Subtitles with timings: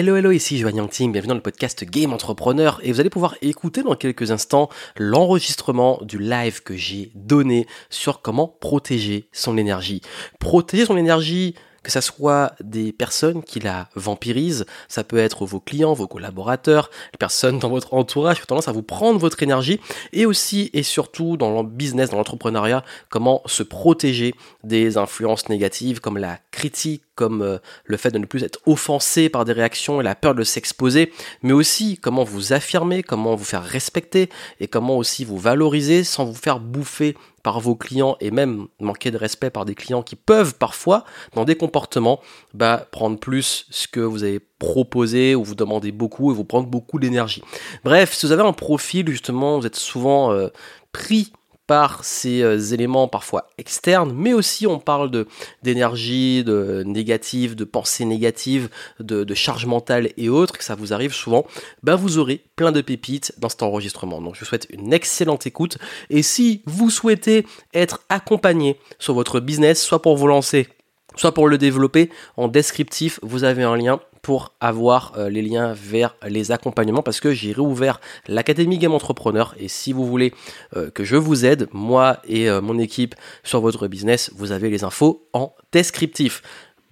[0.00, 3.34] Hello, hello, ici Joanne Team, bienvenue dans le podcast Game Entrepreneur et vous allez pouvoir
[3.42, 10.00] écouter dans quelques instants l'enregistrement du live que j'ai donné sur comment protéger son énergie.
[10.38, 15.58] Protéger son énergie, que ça soit des personnes qui la vampirisent, ça peut être vos
[15.58, 19.42] clients, vos collaborateurs, les personnes dans votre entourage qui ont tendance à vous prendre votre
[19.42, 19.80] énergie,
[20.12, 26.00] et aussi et surtout dans le business, dans l'entrepreneuriat, comment se protéger des influences négatives
[26.00, 30.00] comme la critique, comme euh, le fait de ne plus être offensé par des réactions
[30.00, 31.12] et la peur de s'exposer,
[31.42, 34.28] mais aussi comment vous affirmer, comment vous faire respecter
[34.60, 39.10] et comment aussi vous valoriser sans vous faire bouffer par vos clients et même manquer
[39.10, 42.20] de respect par des clients qui peuvent parfois, dans des comportements,
[42.54, 46.68] bah, prendre plus ce que vous avez proposé ou vous demandez beaucoup et vous prendre
[46.68, 47.42] beaucoup d'énergie.
[47.82, 50.50] Bref, si vous avez un profil justement, vous êtes souvent euh,
[50.92, 51.32] pris
[51.68, 55.28] par ces euh, éléments parfois externes, mais aussi on parle de
[55.62, 60.94] d'énergie, de négative, de pensée négative, de, de, charge mentale et autres, que ça vous
[60.94, 61.46] arrive souvent,
[61.82, 64.22] bah vous aurez plein de pépites dans cet enregistrement.
[64.22, 65.76] Donc je vous souhaite une excellente écoute.
[66.08, 70.68] Et si vous souhaitez être accompagné sur votre business, soit pour vous lancer,
[71.16, 75.72] soit pour le développer, en descriptif, vous avez un lien pour avoir euh, les liens
[75.72, 80.34] vers les accompagnements parce que j'ai réouvert l'Académie Game Entrepreneur et si vous voulez
[80.76, 84.68] euh, que je vous aide, moi et euh, mon équipe sur votre business, vous avez
[84.68, 86.42] les infos en descriptif.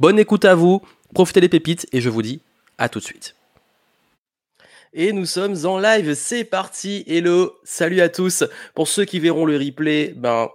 [0.01, 0.81] Bonne écoute à vous,
[1.13, 2.41] profitez des pépites et je vous dis
[2.79, 3.37] à tout de suite.
[4.95, 7.05] Et nous sommes en live, c'est parti.
[7.07, 8.45] Hello, salut à tous.
[8.75, 10.49] Pour ceux qui verront le replay, ben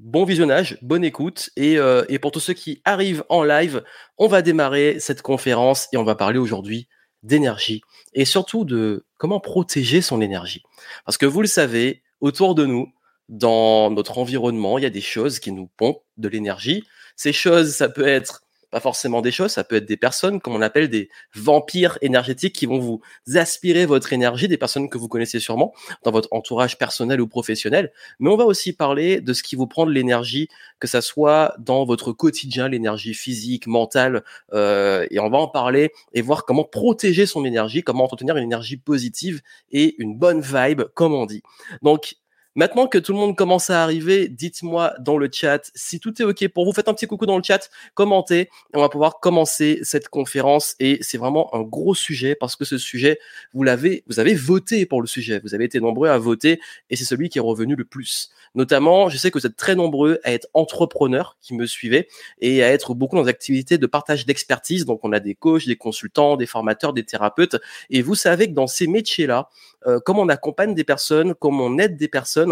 [0.00, 1.50] Bon visionnage, bonne écoute.
[1.58, 3.82] Euh, et, pour tous ceux qui arrivent en live,
[4.16, 6.86] on va démarrer cette conférence et on va parler aujourd'hui
[7.24, 7.82] d'énergie
[8.14, 10.62] et surtout de comment protéger son énergie.
[11.04, 12.92] Parce que vous le savez, autour de nous,
[13.28, 16.84] dans notre environnement, il y a des choses qui nous pompent de l'énergie.
[17.16, 20.54] Ces choses, ça peut être pas forcément des choses, ça peut être des personnes, comme
[20.54, 23.00] on appelle des vampires énergétiques qui vont vous
[23.34, 25.72] aspirer votre énergie, des personnes que vous connaissez sûrement
[26.04, 27.92] dans votre entourage personnel ou professionnel.
[28.18, 30.48] Mais on va aussi parler de ce qui vous prend de l'énergie,
[30.80, 35.92] que ça soit dans votre quotidien, l'énergie physique, mentale, euh, et on va en parler
[36.12, 39.40] et voir comment protéger son énergie, comment entretenir une énergie positive
[39.70, 41.42] et une bonne vibe, comme on dit.
[41.82, 42.16] Donc,
[42.58, 46.24] Maintenant que tout le monde commence à arriver, dites-moi dans le chat si tout est
[46.24, 46.72] OK pour vous.
[46.72, 48.50] Faites un petit coucou dans le chat, commentez.
[48.74, 52.76] On va pouvoir commencer cette conférence et c'est vraiment un gros sujet parce que ce
[52.76, 53.20] sujet,
[53.54, 55.38] vous l'avez, vous avez voté pour le sujet.
[55.44, 56.58] Vous avez été nombreux à voter
[56.90, 58.32] et c'est celui qui est revenu le plus.
[58.56, 62.08] Notamment, je sais que vous êtes très nombreux à être entrepreneurs qui me suivez
[62.40, 64.84] et à être beaucoup dans des activités de partage d'expertise.
[64.84, 67.56] Donc, on a des coachs, des consultants, des formateurs, des thérapeutes.
[67.90, 69.48] Et vous savez que dans ces métiers-là,
[69.86, 72.47] euh, comme on accompagne des personnes, comme on aide des personnes,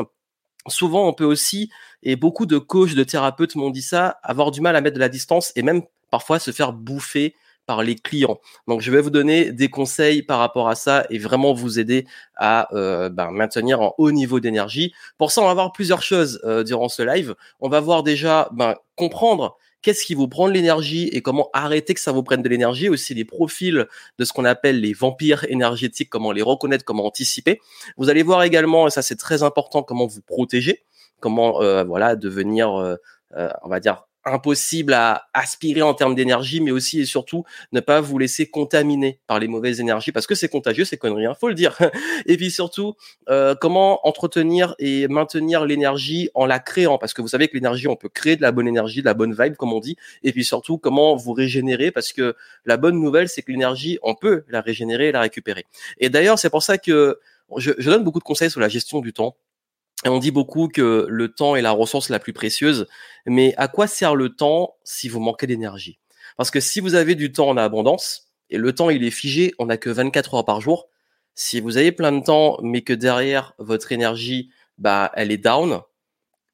[0.69, 1.71] souvent on peut aussi,
[2.03, 5.01] et beaucoup de coachs, de thérapeutes m'ont dit ça, avoir du mal à mettre de
[5.01, 7.35] la distance et même parfois se faire bouffer
[7.67, 8.39] par les clients.
[8.69, 12.07] Donc je vais vous donner des conseils par rapport à ça et vraiment vous aider
[12.37, 14.95] à euh, ben, maintenir un haut niveau d'énergie.
[15.19, 17.35] Pour ça, on va voir plusieurs choses euh, durant ce live.
[17.61, 19.57] On va voir déjà ben, comprendre
[19.87, 22.89] qu'est-ce qui vous prend de l'énergie et comment arrêter que ça vous prenne de l'énergie,
[22.89, 23.87] aussi les profils
[24.19, 27.61] de ce qu'on appelle les vampires énergétiques, comment les reconnaître, comment anticiper.
[27.97, 30.83] Vous allez voir également, et ça c'est très important, comment vous protéger,
[31.21, 32.97] comment euh, voilà devenir, euh,
[33.37, 37.81] euh, on va dire impossible à aspirer en termes d'énergie, mais aussi et surtout ne
[37.81, 41.35] pas vous laisser contaminer par les mauvaises énergies, parce que c'est contagieux, c'est conneries, hein,
[41.39, 41.79] faut le dire.
[42.27, 42.95] et puis surtout,
[43.29, 47.89] euh, comment entretenir et maintenir l'énergie en la créant, parce que vous savez que l'énergie,
[47.89, 50.33] on peut créer de la bonne énergie, de la bonne vibe, comme on dit, et
[50.33, 54.45] puis surtout, comment vous régénérer, parce que la bonne nouvelle, c'est que l'énergie, on peut
[54.49, 55.67] la régénérer et la récupérer.
[55.99, 57.21] Et d'ailleurs, c'est pour ça que
[57.57, 59.37] je, je donne beaucoup de conseils sur la gestion du temps
[60.05, 62.87] on dit beaucoup que le temps est la ressource la plus précieuse,
[63.25, 65.99] mais à quoi sert le temps si vous manquez d'énergie?
[66.37, 69.55] Parce que si vous avez du temps en abondance, et le temps il est figé,
[69.59, 70.89] on n'a que 24 heures par jour,
[71.35, 75.81] si vous avez plein de temps, mais que derrière votre énergie, bah, elle est down,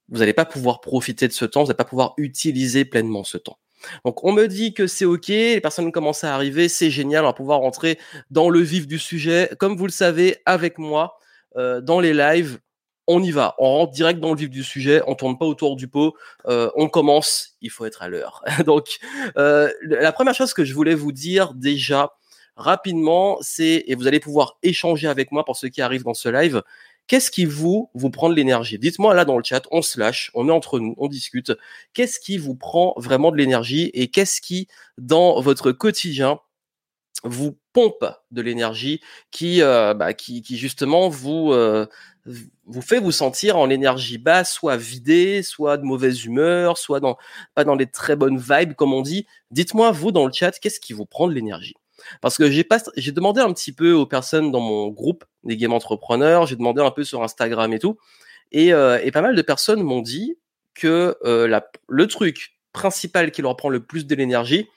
[0.08, 3.38] vous n'allez pas pouvoir profiter de ce temps, vous n'allez pas pouvoir utiliser pleinement ce
[3.38, 3.58] temps.
[4.04, 7.28] Donc on me dit que c'est ok, les personnes commencent à arriver, c'est génial, on
[7.28, 7.98] va pouvoir rentrer
[8.30, 9.50] dans le vif du sujet.
[9.58, 11.18] Comme vous le savez, avec moi,
[11.56, 12.58] euh, dans les lives,
[13.06, 15.76] on y va, on rentre direct dans le vif du sujet, on tourne pas autour
[15.76, 16.14] du pot,
[16.46, 18.44] euh, on commence, il faut être à l'heure.
[18.66, 18.98] Donc,
[19.36, 22.12] euh, la première chose que je voulais vous dire déjà
[22.56, 26.28] rapidement, c'est, et vous allez pouvoir échanger avec moi pour ceux qui arrivent dans ce
[26.28, 26.62] live,
[27.06, 28.78] qu'est-ce qui vous, vous prend de l'énergie?
[28.78, 31.52] Dites-moi là dans le chat, on se lâche, on est entre nous, on discute.
[31.94, 34.68] Qu'est-ce qui vous prend vraiment de l'énergie et qu'est-ce qui,
[34.98, 36.38] dans votre quotidien,
[37.24, 39.00] vous pompe de l'énergie
[39.30, 41.52] qui, euh, bah, qui, qui, justement vous,
[42.24, 47.16] vous fait vous sentir en énergie basse, soit vidé, soit de mauvaise humeur, soit dans
[47.54, 49.26] pas dans les très bonnes vibes comme on dit.
[49.50, 51.74] Dites-moi vous dans le chat qu'est-ce qui vous prend de l'énergie?
[52.20, 55.56] Parce que j'ai pas, j'ai demandé un petit peu aux personnes dans mon groupe des
[55.56, 57.96] game entrepreneurs, j'ai demandé un peu sur Instagram et tout,
[58.50, 60.36] et, euh, et pas mal de personnes m'ont dit
[60.74, 64.68] que euh, la, le truc principal qui leur prend le plus de l'énergie,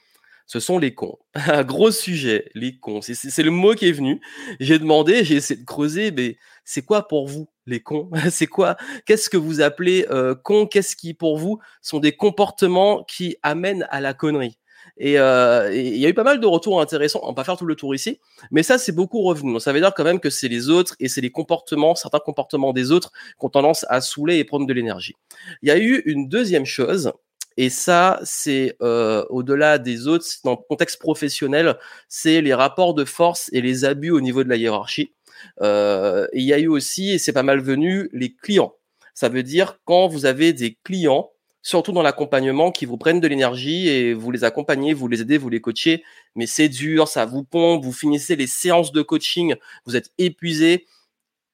[0.46, 1.18] ce sont les cons.
[1.66, 3.02] Gros sujet, les cons.
[3.02, 4.22] C'est le mot qui est venu.
[4.60, 8.10] J'ai demandé, j'ai essayé de creuser, mais c'est quoi pour vous les cons?
[8.30, 13.04] C'est quoi Qu'est-ce que vous appelez euh, cons Qu'est-ce qui pour vous sont des comportements
[13.04, 14.60] qui amènent à la connerie?
[15.02, 17.20] Euh, et il y a eu pas mal de retours intéressants.
[17.24, 18.20] On va pas faire tout le tour ici,
[18.52, 19.52] mais ça c'est beaucoup revenu.
[19.52, 22.20] Donc ça veut dire quand même que c'est les autres et c'est les comportements, certains
[22.20, 25.16] comportements des autres qui ont tendance à saouler et prendre de l'énergie.
[25.62, 27.12] Il y a eu une deuxième chose
[27.58, 31.78] et ça, c'est euh, au-delà des autres, dans le contexte professionnel,
[32.10, 35.14] c'est les rapports de force et les abus au niveau de la hiérarchie.
[35.62, 38.76] Euh, il y a eu aussi, et c'est pas mal venu, les clients.
[39.14, 41.32] Ça veut dire quand vous avez des clients,
[41.62, 45.38] surtout dans l'accompagnement, qui vous prennent de l'énergie et vous les accompagnez, vous les aidez,
[45.38, 46.04] vous les coachez,
[46.36, 49.56] mais c'est dur, ça vous pompe, vous finissez les séances de coaching,
[49.86, 50.86] vous êtes épuisé.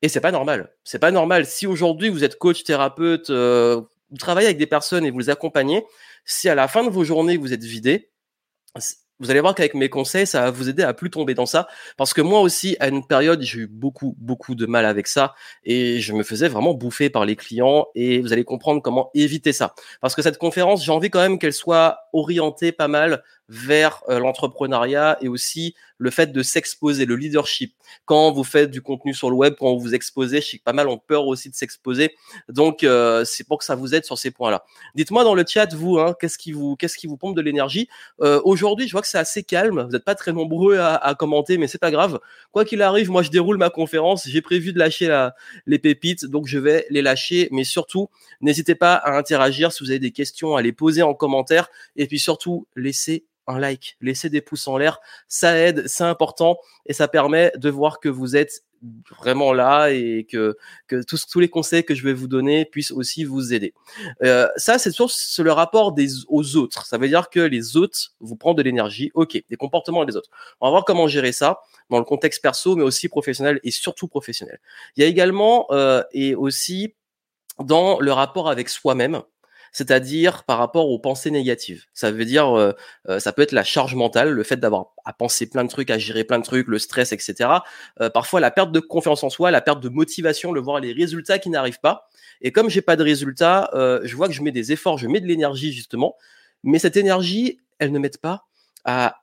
[0.02, 0.74] Et c'est pas normal.
[0.84, 1.46] C'est pas normal.
[1.46, 3.82] Si aujourd'hui vous êtes coach, thérapeute, euh,
[4.18, 5.86] travaillez avec des personnes et vous les accompagnez,
[6.26, 8.12] si à la fin de vos journées vous êtes vidé,
[9.22, 11.68] vous allez voir qu'avec mes conseils, ça va vous aider à plus tomber dans ça.
[11.96, 15.36] Parce que moi aussi, à une période, j'ai eu beaucoup, beaucoup de mal avec ça
[15.64, 19.54] et je me faisais vraiment bouffer par les clients et vous allez comprendre comment éviter
[19.54, 19.76] ça.
[20.02, 24.18] Parce que cette conférence, j'ai envie quand même qu'elle soit orientée pas mal vers euh,
[24.18, 27.76] l'entrepreneuriat et aussi le fait de s'exposer, le leadership.
[28.06, 30.64] Quand vous faites du contenu sur le web, quand vous vous exposez, je sais que
[30.64, 32.16] pas mal ont peur aussi de s'exposer.
[32.48, 34.64] Donc euh, c'est pour que ça vous aide sur ces points-là.
[34.96, 37.90] Dites-moi dans le chat vous, hein, qu'est-ce qui vous, qu'est-ce qui vous pompe de l'énergie?
[38.22, 39.82] Euh, Aujourd'hui, je vois que c'est assez calme.
[39.82, 42.20] Vous n'êtes pas très nombreux à, à commenter, mais c'est pas grave.
[42.54, 44.28] Quoi qu'il arrive, moi je déroule ma conférence.
[44.28, 47.50] J'ai prévu de lâcher la, les pépites, donc je vais les lâcher.
[47.52, 48.10] Mais surtout,
[48.40, 51.70] n'hésitez pas à interagir si vous avez des questions, à les poser en commentaire.
[51.98, 56.58] Et puis surtout, laissez un like, laissez des pouces en l'air, ça aide, c'est important
[56.86, 58.64] et ça permet de voir que vous êtes
[59.20, 60.58] vraiment là et que,
[60.88, 63.74] que tous, tous les conseils que je vais vous donner puissent aussi vous aider.
[64.24, 65.08] Euh, ça, c'est sur
[65.44, 66.86] le rapport des, aux autres.
[66.86, 69.12] Ça veut dire que les autres vous prennent de l'énergie.
[69.14, 70.30] Ok, des comportements des autres.
[70.60, 71.60] On va voir comment gérer ça
[71.90, 74.60] dans le contexte perso, mais aussi professionnel et surtout professionnel.
[74.96, 76.96] Il y a également euh, et aussi
[77.60, 79.22] dans le rapport avec soi-même
[79.72, 81.86] c'est-à-dire par rapport aux pensées négatives.
[81.94, 82.74] Ça veut dire, euh,
[83.10, 85.90] euh, ça peut être la charge mentale, le fait d'avoir à penser plein de trucs,
[85.90, 87.50] à gérer plein de trucs, le stress, etc.
[88.02, 90.92] Euh, parfois la perte de confiance en soi, la perte de motivation, le voir les
[90.94, 92.10] résultats qui n'arrivent pas.
[92.42, 95.20] Et comme j'ai pas de résultats, je vois que je mets des efforts, je mets
[95.22, 96.16] de l'énergie justement,
[96.64, 98.48] mais cette énergie, elle ne m'aide pas
[98.84, 99.18] à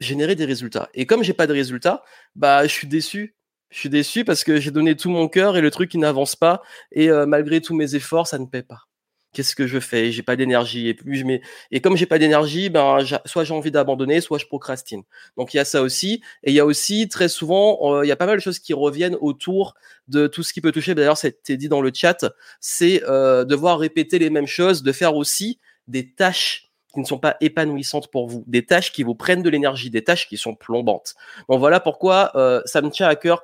[0.00, 0.88] générer des résultats.
[0.92, 2.02] Et comme j'ai pas de résultats,
[2.34, 3.36] bah je suis déçu
[3.70, 6.36] je suis déçu parce que j'ai donné tout mon cœur et le truc qui n'avance
[6.36, 6.62] pas
[6.92, 8.86] et malgré tous mes efforts ça ne paie pas
[9.34, 10.12] qu'est-ce que je fais?
[10.12, 13.52] J'ai pas d'énergie et plus je mets et comme j'ai pas d'énergie, ben soit j'ai
[13.54, 15.02] envie d'abandonner, soit je procrastine.
[15.36, 18.08] Donc il y a ça aussi et il y a aussi très souvent euh, il
[18.08, 19.74] y a pas mal de choses qui reviennent autour
[20.08, 20.94] de tout ce qui peut toucher.
[20.94, 22.24] D'ailleurs, c'était dit dans le chat,
[22.60, 25.58] c'est euh, devoir répéter les mêmes choses, de faire aussi
[25.88, 29.50] des tâches qui ne sont pas épanouissantes pour vous, des tâches qui vous prennent de
[29.50, 31.14] l'énergie, des tâches qui sont plombantes.
[31.48, 33.42] Donc voilà pourquoi euh, ça me tient à cœur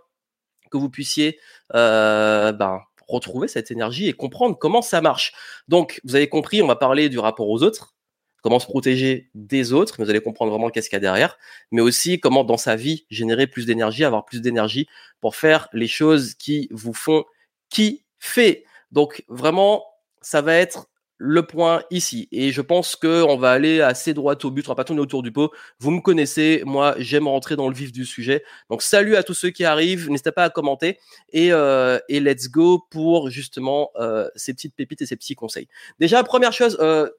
[0.71, 1.39] que vous puissiez
[1.75, 5.33] euh, ben, retrouver cette énergie et comprendre comment ça marche.
[5.69, 7.95] Donc, vous avez compris, on va parler du rapport aux autres,
[8.43, 11.39] comment se protéger des autres, mais vous allez comprendre vraiment qu'est-ce qu'il y a derrière,
[11.71, 14.89] mais aussi comment dans sa vie générer plus d'énergie, avoir plus d'énergie
[15.21, 17.25] pour faire les choses qui vous font
[17.69, 18.64] kiffer.
[18.93, 19.85] Donc vraiment,
[20.21, 20.88] ça va être
[21.23, 22.29] le point ici.
[22.33, 25.03] Et je pense que on va aller assez droit au but, on va pas tourner
[25.03, 25.53] autour du pot.
[25.79, 28.43] Vous me connaissez, moi j'aime rentrer dans le vif du sujet.
[28.71, 30.99] Donc salut à tous ceux qui arrivent, n'hésitez pas à commenter
[31.35, 35.69] et, euh, et let's go pour justement euh, ces petites pépites et ces petits conseils.
[35.99, 37.11] Déjà première chose, euh,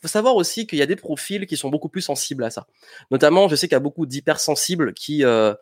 [0.00, 2.66] faut savoir aussi qu'il y a des profils qui sont beaucoup plus sensibles à ça.
[3.10, 5.52] Notamment, je sais qu'il y a beaucoup d'hypersensibles qui euh,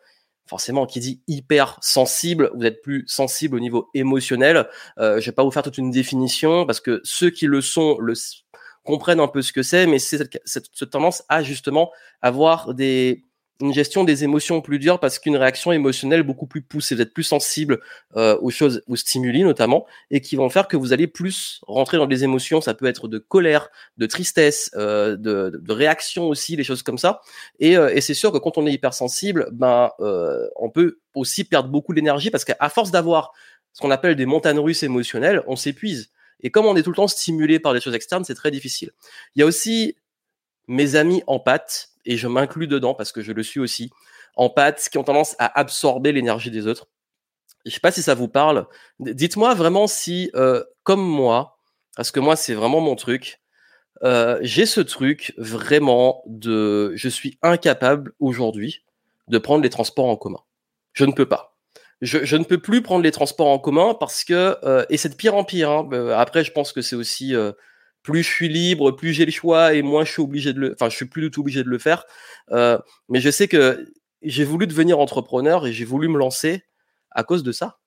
[0.49, 4.67] forcément, qui dit hyper sensible, vous êtes plus sensible au niveau émotionnel.
[4.97, 7.99] Euh, je vais pas vous faire toute une définition parce que ceux qui le sont
[7.99, 8.15] le
[8.83, 11.91] comprennent un peu ce que c'est, mais c'est cette, cette, tendance à justement
[12.23, 13.23] avoir des
[13.61, 17.13] une gestion des émotions plus dure parce qu'une réaction émotionnelle beaucoup plus poussée, vous êtes
[17.13, 17.79] plus sensible
[18.15, 21.97] euh, aux choses, aux stimuli notamment, et qui vont faire que vous allez plus rentrer
[21.97, 22.61] dans des émotions.
[22.61, 26.97] Ça peut être de colère, de tristesse, euh, de, de, réaction aussi, les choses comme
[26.97, 27.21] ça.
[27.59, 31.43] Et, euh, et c'est sûr que quand on est hypersensible, ben euh, on peut aussi
[31.43, 33.33] perdre beaucoup d'énergie parce qu'à force d'avoir
[33.73, 36.11] ce qu'on appelle des montagnes russes émotionnelles, on s'épuise.
[36.41, 38.91] Et comme on est tout le temps stimulé par des choses externes, c'est très difficile.
[39.35, 39.95] Il y a aussi
[40.67, 43.91] mes amis en pâte, et je m'inclus dedans parce que je le suis aussi,
[44.35, 46.87] en pâte, qui ont tendance à absorber l'énergie des autres.
[47.65, 48.67] Je sais pas si ça vous parle.
[48.99, 51.57] Dites-moi vraiment si, euh, comme moi,
[51.95, 53.41] parce que moi c'est vraiment mon truc,
[54.03, 58.85] euh, j'ai ce truc vraiment de, je suis incapable aujourd'hui
[59.27, 60.39] de prendre les transports en commun.
[60.93, 61.57] Je ne peux pas.
[62.01, 65.15] Je, ne peux plus prendre les transports en commun parce que euh, et c'est de
[65.15, 65.69] pire en pire.
[65.69, 65.89] Hein.
[66.15, 67.35] Après, je pense que c'est aussi
[68.03, 70.73] plus je suis libre, plus j'ai le choix et moins je suis obligé de le.
[70.73, 72.05] Enfin, je suis plus du tout obligé de le faire.
[72.51, 73.91] mais je sais que
[74.21, 76.63] j'ai voulu devenir entrepreneur et j'ai voulu me lancer
[77.11, 77.79] à cause de ça.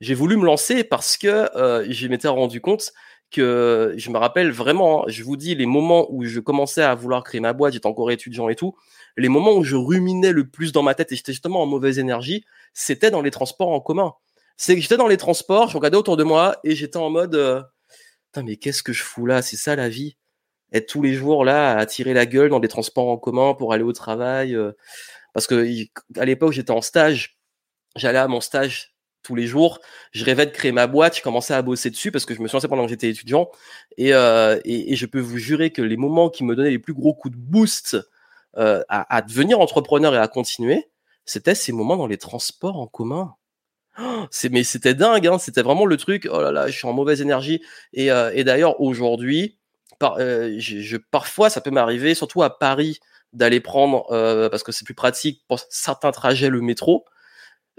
[0.00, 1.48] J'ai voulu me lancer parce que
[1.88, 2.92] je m'étais rendu compte
[3.30, 7.22] que je me rappelle vraiment, je vous dis, les moments où je commençais à vouloir
[7.22, 8.74] créer ma boîte, j'étais encore étudiant et tout,
[9.16, 11.98] les moments où je ruminais le plus dans ma tête et j'étais justement en mauvaise
[11.98, 14.14] énergie, c'était dans les transports en commun.
[14.56, 17.34] C'est que j'étais dans les transports, je regardais autour de moi et j'étais en mode,
[17.34, 17.62] euh,
[18.36, 19.42] mais qu'est-ce que je fous là?
[19.42, 20.16] C'est ça la vie
[20.72, 23.72] Être tous les jours là à tirer la gueule dans des transports en commun pour
[23.72, 24.54] aller au travail.
[24.54, 24.72] Euh,
[25.34, 25.66] parce que
[26.16, 27.38] à l'époque, j'étais en stage,
[27.96, 29.80] j'allais à mon stage tous les jours.
[30.12, 32.48] Je rêvais de créer ma boîte, je commençais à bosser dessus parce que je me
[32.48, 33.50] suis lancé pendant que j'étais étudiant.
[33.96, 36.94] Et, euh, et, je peux vous jurer que les moments qui me donnaient les plus
[36.94, 37.96] gros coups de boost
[38.56, 40.88] euh, à, à, devenir entrepreneur et à continuer,
[41.24, 43.34] c'était ces moments dans les transports en commun.
[43.98, 46.28] Oh, mais c'était dingue, hein, c'était vraiment le truc.
[46.30, 47.62] Oh là là, je suis en mauvaise énergie.
[47.92, 49.58] Et, euh, et d'ailleurs aujourd'hui,
[49.98, 53.00] par, euh, je, parfois ça peut m'arriver, surtout à Paris,
[53.32, 54.06] d'aller prendre
[54.50, 57.04] parce que c'est plus pratique pour certains trajets le métro.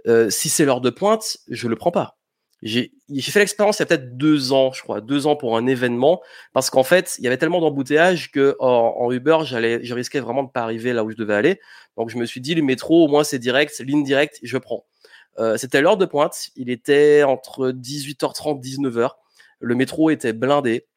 [0.07, 2.17] Euh, si c'est l'heure de pointe, je le prends pas.
[2.63, 2.91] J'ai
[3.21, 6.21] fait l'expérience il y a peut-être deux ans, je crois, deux ans pour un événement,
[6.53, 10.43] parce qu'en fait, il y avait tellement d'embouteillages que en, Uber, j'allais, je risquais vraiment
[10.43, 11.59] de pas arriver là où je devais aller.
[11.97, 14.57] Donc je me suis dit, le métro, au moins c'est direct, c'est ligne directe, je
[14.59, 14.85] prends.
[15.39, 19.11] Euh, c'était l'heure de pointe, il était entre 18h30 19h.
[19.59, 20.87] Le métro était blindé.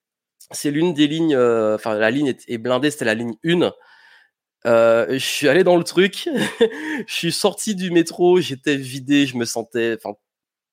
[0.51, 3.73] C'est l'une des lignes, euh, enfin la ligne est, blindée, c'était la ligne 1.
[4.67, 6.29] Euh, je suis allé dans le truc,
[7.07, 9.99] je suis sorti du métro, j'étais vidé, je me sentais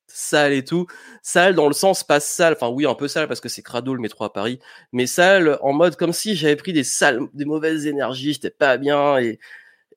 [0.07, 0.87] sale et tout.
[1.23, 3.93] Sale dans le sens pas sale, enfin oui un peu sale parce que c'est crado
[3.93, 4.59] le métro à Paris,
[4.91, 8.77] mais sale en mode comme si j'avais pris des sales, des mauvaises énergies, j'étais pas
[8.77, 9.39] bien et,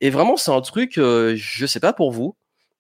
[0.01, 2.37] et vraiment c'est un truc, euh, je sais pas pour vous.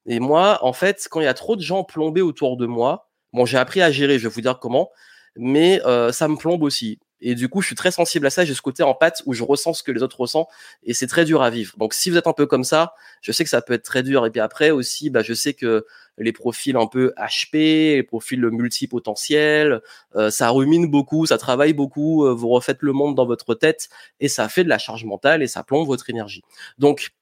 [0.06, 3.08] Et moi en fait quand il y a trop de gens plombés autour de moi,
[3.32, 4.90] bon j'ai appris à gérer, je vais vous dire comment,
[5.36, 6.98] mais euh, ça me plombe aussi.
[7.20, 8.44] Et du coup, je suis très sensible à ça.
[8.44, 10.48] J'ai ce côté en pâte où je ressens ce que les autres ressentent
[10.82, 11.74] et c'est très dur à vivre.
[11.78, 14.02] Donc, si vous êtes un peu comme ça, je sais que ça peut être très
[14.02, 14.26] dur.
[14.26, 15.86] Et puis après aussi, bah, je sais que
[16.18, 19.80] les profils un peu HP, les profils multipotentiels,
[20.16, 23.88] euh, ça rumine beaucoup, ça travaille beaucoup, euh, vous refaites le monde dans votre tête
[24.20, 26.42] et ça fait de la charge mentale et ça plombe votre énergie.
[26.78, 27.14] Donc,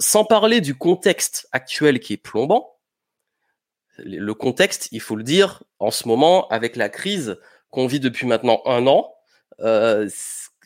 [0.00, 2.78] sans parler du contexte actuel qui est plombant,
[3.98, 7.38] le contexte, il faut le dire, en ce moment, avec la crise,
[7.70, 9.14] qu'on vit depuis maintenant un an.
[9.60, 10.08] Euh,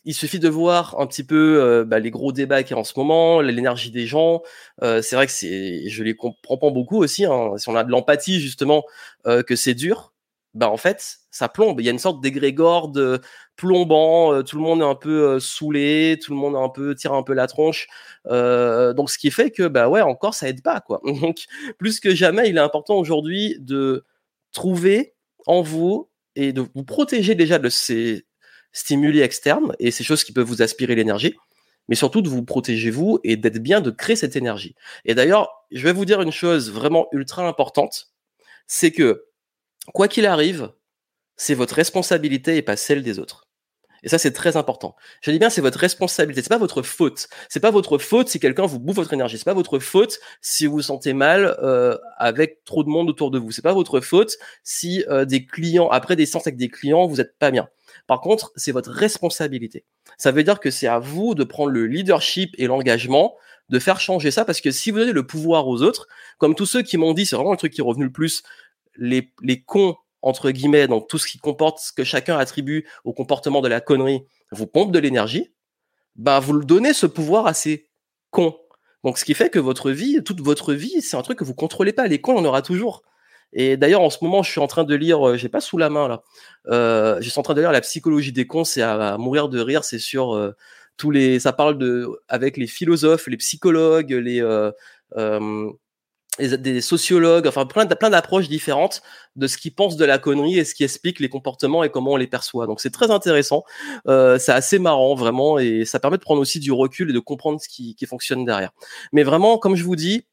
[0.06, 2.78] il suffit de voir un petit peu euh, bah, les gros débats qui y a
[2.78, 4.42] en ce moment, l'énergie des gens.
[4.82, 7.24] Euh, c'est vrai que c'est, je les comprends pas beaucoup aussi.
[7.24, 8.84] Hein, si on a de l'empathie justement,
[9.26, 10.12] euh, que c'est dur,
[10.56, 11.80] bah en fait, ça plombe.
[11.80, 13.20] Il y a une sorte d'égrégore de
[13.56, 14.32] plombant.
[14.32, 16.94] Euh, tout le monde est un peu euh, saoulé, tout le monde est un peu
[16.94, 17.88] tire un peu la tronche.
[18.24, 21.00] donc ce qui fait que bah ouais, encore ça aide pas quoi.
[21.20, 21.44] Donc
[21.78, 24.04] plus que jamais, il est important aujourd'hui de
[24.52, 25.14] trouver
[25.46, 28.26] en vous et de vous protéger déjà de ces
[28.72, 31.34] stimuli externes et ces choses qui peuvent vous aspirer l'énergie,
[31.88, 34.74] mais surtout de vous protéger vous et d'être bien de créer cette énergie.
[35.04, 38.12] Et d'ailleurs, je vais vous dire une chose vraiment ultra importante,
[38.66, 39.26] c'est que
[39.92, 40.72] quoi qu'il arrive,
[41.36, 43.46] c'est votre responsabilité et pas celle des autres.
[44.02, 44.94] Et ça, c'est très important.
[45.20, 46.42] Je dis bien, c'est votre responsabilité.
[46.42, 47.28] C'est pas votre faute.
[47.48, 49.36] C'est pas votre faute si quelqu'un vous bouffe votre énergie.
[49.36, 53.32] C'est pas votre faute si vous vous sentez mal euh, avec trop de monde autour
[53.32, 53.50] de vous.
[53.50, 57.20] C'est pas votre faute si euh, des clients, après des séances avec des clients, vous
[57.20, 57.68] êtes pas bien.
[58.06, 59.84] Par contre, c'est votre responsabilité.
[60.18, 63.34] Ça veut dire que c'est à vous de prendre le leadership et l'engagement
[63.68, 66.06] de faire changer ça parce que si vous donnez le pouvoir aux autres,
[66.38, 68.44] comme tous ceux qui m'ont dit, c'est vraiment le truc qui est revenu le plus,
[68.98, 73.12] les, les cons entre guillemets, donc tout ce qui comporte ce que chacun attribue au
[73.12, 75.52] comportement de la connerie, vous pompe de l'énergie,
[76.16, 77.88] bah vous le donnez ce pouvoir à ces
[78.30, 78.56] cons.
[79.04, 81.54] Donc ce qui fait que votre vie, toute votre vie, c'est un truc que vous
[81.54, 82.08] contrôlez pas.
[82.08, 83.02] Les cons, on aura toujours.
[83.52, 85.78] Et d'ailleurs, en ce moment, je suis en train de lire, euh, j'ai pas sous
[85.78, 86.22] la main là,
[86.66, 89.60] euh, je suis en train de lire la psychologie des cons, c'est à, mourir de
[89.60, 90.56] rire, c'est sur euh,
[90.96, 94.72] tous les, ça parle de, avec les philosophes, les psychologues, les euh,
[96.40, 99.02] euh des sociologues, enfin plein, plein d'approches différentes
[99.36, 102.12] de ce qu'ils pensent de la connerie et ce qui explique les comportements et comment
[102.12, 102.66] on les perçoit.
[102.66, 103.64] Donc c'est très intéressant,
[104.08, 107.18] euh, c'est assez marrant vraiment et ça permet de prendre aussi du recul et de
[107.18, 108.70] comprendre ce qui, qui fonctionne derrière.
[109.12, 110.24] Mais vraiment, comme je vous dis,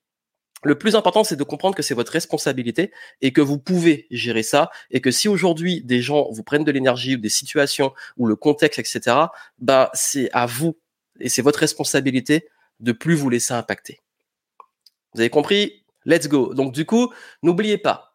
[0.63, 2.91] le plus important, c'est de comprendre que c'est votre responsabilité
[3.21, 6.71] et que vous pouvez gérer ça et que si aujourd'hui des gens vous prennent de
[6.71, 9.17] l'énergie ou des situations ou le contexte, etc.,
[9.59, 10.77] bah c'est à vous
[11.19, 12.47] et c'est votre responsabilité
[12.79, 13.99] de plus vous laisser impacter.
[15.13, 15.82] Vous avez compris?
[16.05, 16.53] Let's go.
[16.53, 18.13] Donc du coup, n'oubliez pas,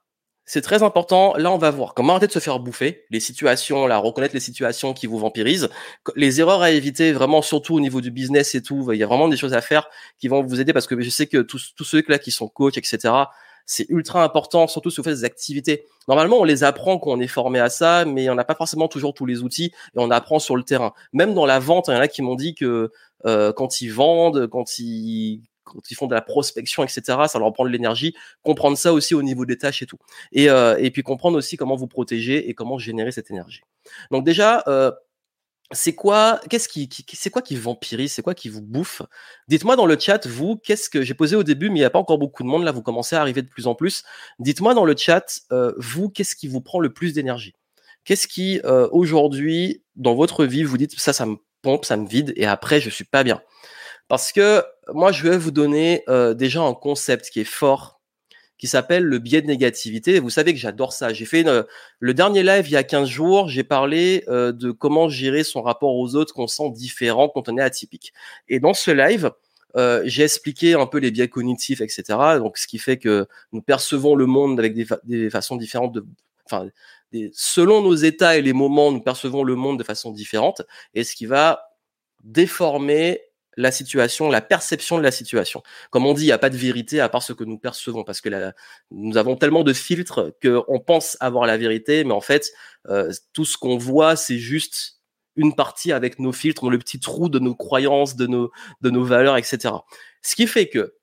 [0.49, 1.35] c'est très important.
[1.37, 4.41] Là, on va voir comment arrêter de se faire bouffer, les situations, là, reconnaître les
[4.41, 5.69] situations qui vous vampirisent,
[6.17, 8.91] les erreurs à éviter, vraiment surtout au niveau du business et tout.
[8.93, 11.11] Il y a vraiment des choses à faire qui vont vous aider parce que je
[11.11, 13.13] sais que tous, tous ceux là qui sont coachs, etc.,
[13.67, 15.85] c'est ultra important, surtout si vous faites des activités.
[16.09, 18.89] Normalement, on les apprend quand on est formé à ça, mais on n'a pas forcément
[18.89, 20.95] toujours tous les outils et on apprend sur le terrain.
[21.13, 22.91] Même dans la vente, il y en a qui m'ont dit que
[23.27, 27.53] euh, quand ils vendent, quand ils quand ils font de la prospection, etc., ça leur
[27.53, 28.15] prend de l'énergie.
[28.43, 29.99] Comprendre ça aussi au niveau des tâches et tout.
[30.33, 33.61] Et, euh, puis comprendre aussi comment vous protéger et comment générer cette énergie.
[34.11, 34.91] Donc déjà, euh,
[35.71, 39.03] c'est quoi, qu'est-ce qui, c'est quoi qui vampirise, c'est quoi qui vous bouffe?
[39.49, 41.91] Dites-moi dans le chat, vous, qu'est-ce que j'ai posé au début, mais il n'y a
[41.91, 44.03] pas encore beaucoup de monde là, vous commencez à arriver de plus en plus.
[44.39, 47.55] Dites-moi dans le chat, euh, vous, qu'est-ce qui vous prend le plus d'énergie?
[48.05, 48.61] Qu'est-ce qui
[48.91, 52.81] aujourd'hui dans votre vie vous dites ça, ça me pompe, ça me vide, et après
[52.81, 53.43] je suis pas bien?
[54.09, 57.99] Parce que moi, je vais vous donner euh, déjà un concept qui est fort
[58.59, 60.19] qui s'appelle le biais de négativité.
[60.19, 61.13] Vous savez que j'adore ça.
[61.13, 61.45] J'ai fait
[62.01, 65.63] le dernier live il y a 15 jours, j'ai parlé euh, de comment gérer son
[65.63, 68.13] rapport aux autres qu'on sent différent quand on est atypique.
[68.49, 69.31] Et dans ce live,
[69.77, 72.03] euh, j'ai expliqué un peu les biais cognitifs, etc.
[72.39, 76.05] Donc, ce qui fait que nous percevons le monde avec des, des façons différentes de,
[76.45, 76.69] enfin,
[77.13, 80.63] des, selon nos états et les moments, nous percevons le monde de façon différente.
[80.95, 81.77] Et ce qui va
[82.25, 83.21] déformer
[83.59, 85.65] la situation, la perception de la situation.
[85.91, 88.05] Comme on dit, il n'y a pas de vérité à part ce que nous percevons,
[88.05, 88.53] parce que
[88.93, 92.53] nous avons tellement de filtres qu'on pense avoir la vérité, mais en fait,
[92.89, 95.01] euh, tout ce qu'on voit, c'est juste
[95.35, 99.05] une partie avec nos filtres, le petit trou de nos croyances, de nos, de nos
[99.05, 99.75] valeurs, etc.
[100.23, 100.95] Ce qui fait que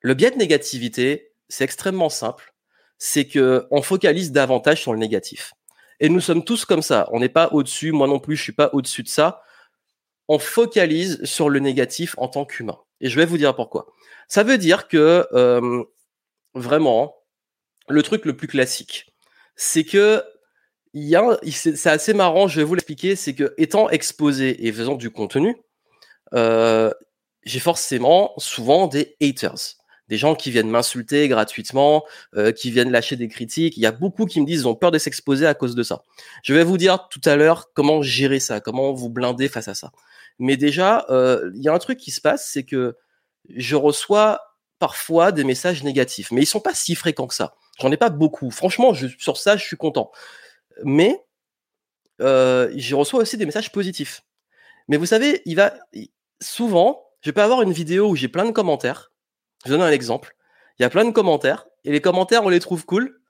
[0.00, 2.52] le biais de négativité, c'est extrêmement simple,
[2.98, 5.54] c'est que on focalise davantage sur le négatif.
[6.00, 7.08] Et nous sommes tous comme ça.
[7.12, 9.44] On n'est pas au-dessus, moi non plus, je suis pas au-dessus de ça
[10.28, 12.78] on focalise sur le négatif en tant qu'humain.
[13.00, 13.86] Et je vais vous dire pourquoi.
[14.28, 15.84] Ça veut dire que euh,
[16.54, 17.16] vraiment,
[17.88, 19.12] le truc le plus classique,
[19.56, 20.22] c'est que
[21.42, 25.56] c'est assez marrant, je vais vous l'expliquer, c'est que étant exposé et faisant du contenu,
[26.34, 26.90] euh,
[27.44, 29.76] j'ai forcément souvent des haters,
[30.08, 32.04] des gens qui viennent m'insulter gratuitement,
[32.36, 33.76] euh, qui viennent lâcher des critiques.
[33.76, 35.82] Il y a beaucoup qui me disent qu'ils ont peur de s'exposer à cause de
[35.82, 36.02] ça.
[36.42, 39.74] Je vais vous dire tout à l'heure comment gérer ça, comment vous blinder face à
[39.74, 39.90] ça.
[40.38, 42.96] Mais déjà, euh, il y a un truc qui se passe, c'est que
[43.48, 44.40] je reçois
[44.78, 47.54] parfois des messages négatifs, mais ils sont pas si fréquents que ça.
[47.80, 48.50] J'en ai pas beaucoup.
[48.50, 50.10] Franchement, sur ça, je suis content.
[50.82, 51.24] Mais
[52.20, 54.22] euh, je reçois aussi des messages positifs.
[54.88, 55.74] Mais vous savez, il va
[56.40, 59.12] souvent, je peux avoir une vidéo où j'ai plein de commentaires.
[59.64, 60.36] Je donne un exemple.
[60.78, 63.20] Il y a plein de commentaires et les commentaires, on les trouve cool.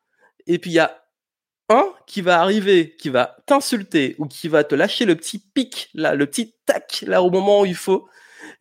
[0.46, 1.03] Et puis il y a
[1.68, 5.90] un qui va arriver, qui va t'insulter ou qui va te lâcher le petit pic,
[5.94, 8.08] là, le petit tac, là, au moment où il faut.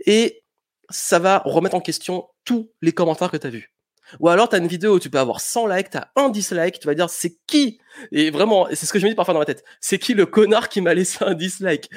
[0.06, 0.44] Et
[0.90, 3.74] ça va remettre en question tous les commentaires que tu as vus.
[4.20, 6.30] Ou alors, tu as une vidéo où tu peux avoir 100 likes, tu as un
[6.30, 7.80] dislike, tu vas dire, c'est qui?
[8.12, 9.64] Et vraiment, c'est ce que je me dis parfois dans ma tête.
[9.80, 11.90] C'est qui le connard qui m'a laissé un dislike?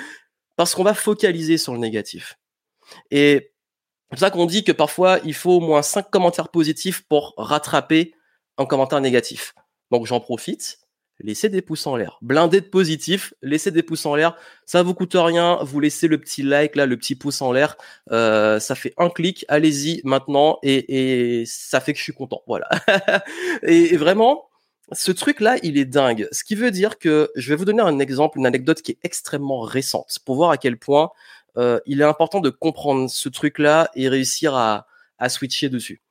[0.57, 2.39] Parce qu'on va focaliser sur le négatif.
[3.11, 3.53] Et
[4.11, 7.35] c'est pour ça qu'on dit que parfois, il faut au moins 5 commentaires positifs pour
[7.37, 8.15] rattraper
[8.57, 9.55] un commentaire négatif.
[9.91, 10.79] Donc, j'en profite
[11.21, 12.19] laissez des pouces en l'air.
[12.23, 14.37] Blindé de positif, laissez des pouces en l'air.
[14.65, 15.59] Ça vous coûte rien.
[15.63, 17.77] Vous laissez le petit like là, le petit pouce en l'air.
[18.11, 19.45] Euh, ça fait un clic.
[19.49, 22.43] Allez-y maintenant et, ça fait que je suis content.
[22.47, 22.69] Voilà.
[23.63, 24.49] et, vraiment,
[24.93, 26.29] ce truc là, il est dingue.
[26.33, 28.99] Ce qui veut dire que je vais vous donner un exemple, une anecdote qui est
[29.03, 31.11] extrêmement récente pour voir à quel point
[31.57, 34.87] euh, il est important de comprendre ce truc là et réussir à,
[35.19, 36.03] à switcher dessus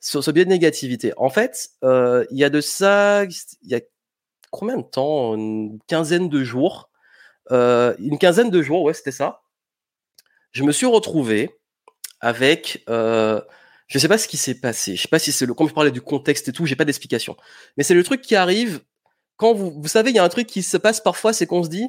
[0.00, 1.12] sur ce biais de négativité.
[1.16, 3.80] En fait, euh, il y a de ça, il y a
[4.50, 5.34] combien de temps?
[5.34, 6.90] Une quinzaine de jours.
[7.50, 9.42] Euh, une quinzaine de jours, ouais, c'était ça.
[10.52, 11.50] Je me suis retrouvé
[12.20, 12.84] avec.
[12.88, 13.40] Euh,
[13.86, 14.96] je sais pas ce qui s'est passé.
[14.96, 15.54] Je sais pas si c'est le.
[15.54, 17.36] Comme je parlais du contexte et tout, j'ai pas d'explication.
[17.76, 18.80] Mais c'est le truc qui arrive
[19.36, 19.70] quand vous.
[19.80, 21.88] Vous savez, il y a un truc qui se passe parfois, c'est qu'on se dit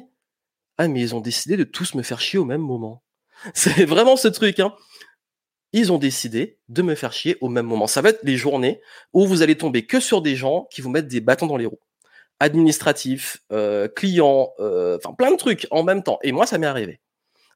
[0.78, 3.02] Ah, mais ils ont décidé de tous me faire chier au même moment.
[3.54, 4.74] C'est vraiment ce truc, hein.
[5.72, 7.86] Ils ont décidé de me faire chier au même moment.
[7.86, 8.80] Ça va être les journées
[9.12, 11.66] où vous allez tomber que sur des gens qui vous mettent des bâtons dans les
[11.66, 11.78] roues
[12.40, 16.18] administratif, euh, client, euh, enfin plein de trucs en même temps.
[16.22, 17.00] Et moi, ça m'est arrivé.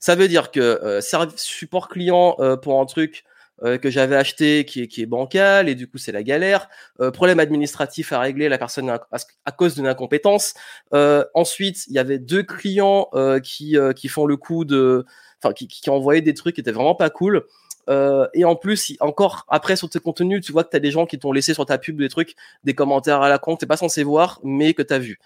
[0.04, 1.00] Ça veut dire que euh,
[1.36, 3.24] support client euh, pour un truc
[3.62, 6.68] euh, que j'avais acheté qui est, qui est bancal et du coup c'est la galère.
[7.14, 9.00] problème administratif à régler, la personne à,
[9.46, 10.52] à cause d'une incompétence.
[10.92, 13.08] ensuite, il y avait deux clients
[13.42, 15.06] qui qui font le coup de,
[15.42, 17.44] enfin qui, qui envoyaient des trucs qui étaient vraiment pas cool.
[17.88, 20.90] Euh, et en plus, encore après sur tes contenus, tu vois que tu as des
[20.90, 23.66] gens qui t'ont laissé sur ta pub des trucs, des commentaires à la con t'es
[23.66, 25.18] pas censé voir, mais que tu as vu.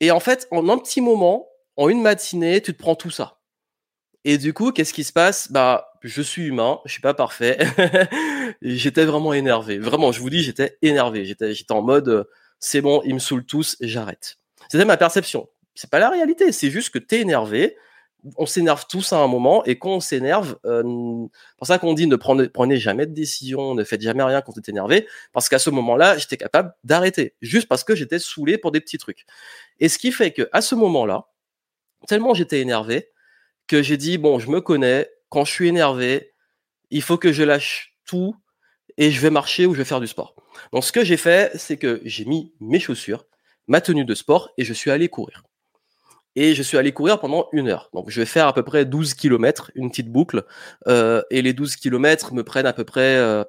[0.00, 3.38] Et en fait, en un petit moment, en une matinée, tu te prends tout ça.
[4.24, 5.50] Et du coup, qu'est-ce qui se passe?
[5.50, 7.58] Bah, je suis humain, je suis pas parfait.
[8.62, 9.78] j'étais vraiment énervé.
[9.78, 11.24] Vraiment, je vous dis, j'étais énervé.
[11.24, 12.24] J'étais, j'étais en mode, euh,
[12.60, 14.38] c'est bon, ils me saoulent tous, j'arrête.
[14.68, 15.48] C'était ma perception.
[15.74, 16.52] C'est pas la réalité.
[16.52, 17.76] C'est juste que t'es énervé.
[18.36, 20.82] On s'énerve tous à un moment, et quand on s'énerve, euh,
[21.58, 24.52] pour ça qu'on dit ne prenez, prenez jamais de décision, ne faites jamais rien quand
[24.52, 28.58] vous êtes énervé, parce qu'à ce moment-là, j'étais capable d'arrêter, juste parce que j'étais saoulé
[28.58, 29.26] pour des petits trucs.
[29.80, 31.26] Et ce qui fait que à ce moment-là,
[32.06, 33.10] tellement j'étais énervé,
[33.66, 36.32] que j'ai dit, bon, je me connais, quand je suis énervé,
[36.90, 38.36] il faut que je lâche tout
[38.98, 40.34] et je vais marcher ou je vais faire du sport.
[40.72, 43.26] Donc ce que j'ai fait, c'est que j'ai mis mes chaussures,
[43.66, 45.42] ma tenue de sport et je suis allé courir.
[46.34, 47.90] Et je suis allé courir pendant une heure.
[47.92, 50.44] Donc je vais faire à peu près 12 km, une petite boucle.
[50.88, 53.44] Euh, et les 12 km me prennent à peu près euh,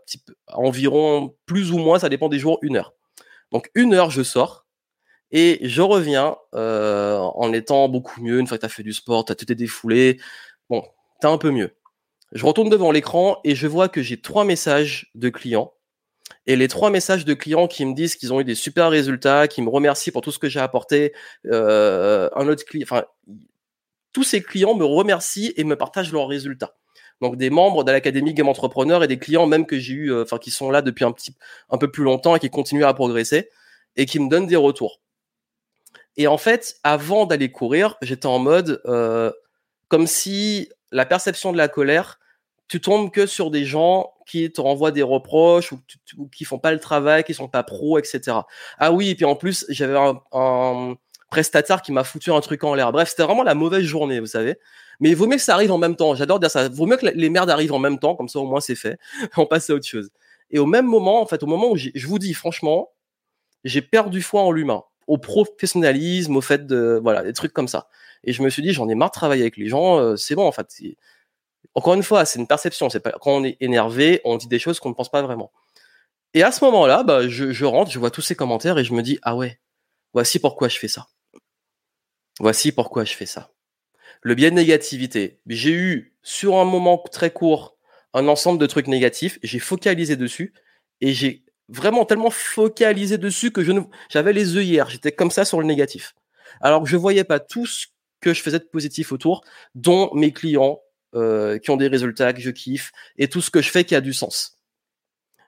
[0.47, 2.93] environ, plus ou moins, ça dépend des jours, une heure.
[3.51, 4.65] Donc une heure, je sors.
[5.31, 8.39] Et je reviens euh, en étant beaucoup mieux.
[8.39, 10.19] Une fois que tu as fait du sport, tu as tout été défoulé.
[10.69, 10.83] Bon,
[11.21, 11.75] tu un peu mieux.
[12.33, 15.73] Je retourne devant l'écran et je vois que j'ai trois messages de clients.
[16.45, 19.47] Et les trois messages de clients qui me disent qu'ils ont eu des super résultats,
[19.47, 21.13] qui me remercient pour tout ce que j'ai apporté.
[21.45, 23.05] Euh, un autre client, enfin,
[24.11, 26.75] tous ces clients me remercient et me partagent leurs résultats.
[27.21, 30.23] Donc des membres de l'académie Game Entrepreneur et des clients même que j'ai eu, euh,
[30.23, 31.35] enfin qui sont là depuis un petit,
[31.69, 33.49] un peu plus longtemps et qui continuent à progresser
[33.95, 34.99] et qui me donnent des retours.
[36.17, 39.31] Et en fait, avant d'aller courir, j'étais en mode euh,
[39.87, 42.19] comme si la perception de la colère,
[42.73, 45.79] tu tombes que sur des gens qui te renvoient des reproches ou,
[46.31, 48.35] qui font pas le travail, qui sont pas pros, etc.
[48.79, 49.95] Ah oui, et puis en plus, j'avais
[50.31, 50.95] un,
[51.29, 52.91] prestataire qui m'a foutu un truc en l'air.
[52.91, 54.57] Bref, c'était vraiment la mauvaise journée, vous savez.
[54.99, 56.15] Mais il vaut mieux que ça arrive en même temps.
[56.15, 56.65] J'adore dire ça.
[56.65, 58.73] Il vaut mieux que les merdes arrivent en même temps, comme ça au moins c'est
[58.73, 58.97] fait.
[59.37, 60.09] On passe à autre chose.
[60.49, 62.89] Et au même moment, en fait, au moment où je vous dis franchement,
[63.63, 67.87] j'ai perdu foi en l'humain au professionnalisme, au fait de voilà des trucs comme ça.
[68.23, 70.33] Et je me suis dit j'en ai marre de travailler avec les gens, euh, c'est
[70.33, 70.67] bon en fait.
[71.75, 72.89] Encore une fois, c'est une perception.
[72.89, 75.51] C'est pas quand on est énervé, on dit des choses qu'on ne pense pas vraiment.
[76.33, 79.01] Et à ce moment-là, bah, je, rentre, je vois tous ces commentaires et je me
[79.01, 79.59] dis ah ouais,
[80.13, 81.07] voici pourquoi je fais ça.
[82.39, 83.51] Voici pourquoi je fais ça.
[84.21, 85.39] Le biais de négativité.
[85.47, 87.73] J'ai eu sur un moment très court
[88.13, 90.53] un ensemble de trucs négatifs, j'ai focalisé dessus
[91.01, 93.71] et j'ai vraiment tellement focalisé dessus que je
[94.09, 96.13] j'avais les œillères, j'étais comme ça sur le négatif.
[96.61, 97.87] Alors que je voyais pas tout ce
[98.21, 99.43] que je faisais de positif autour,
[99.75, 100.79] dont mes clients
[101.15, 103.95] euh, qui ont des résultats que je kiffe et tout ce que je fais qui
[103.95, 104.57] a du sens.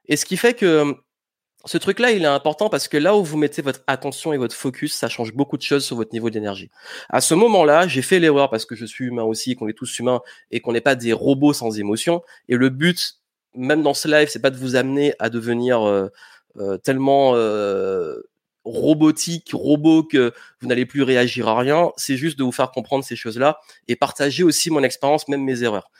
[0.08, 0.96] Et ce qui fait que
[1.66, 4.56] ce truc-là, il est important parce que là où vous mettez votre attention et votre
[4.56, 6.70] focus, ça change beaucoup de choses sur votre niveau d'énergie.
[7.10, 9.98] À ce moment-là, j'ai fait l'erreur parce que je suis humain aussi, qu'on est tous
[9.98, 12.22] humains et qu'on n'est pas des robots sans émotion.
[12.50, 13.20] Et le but
[13.56, 16.08] même dans ce live, c'est pas de vous amener à devenir euh,
[16.58, 18.22] euh, tellement euh,
[18.66, 21.92] robotique, robot que vous n'allez plus réagir à rien.
[21.98, 25.64] C'est juste de vous faire comprendre ces choses-là et partager aussi mon expérience, même mes
[25.64, 25.92] erreurs.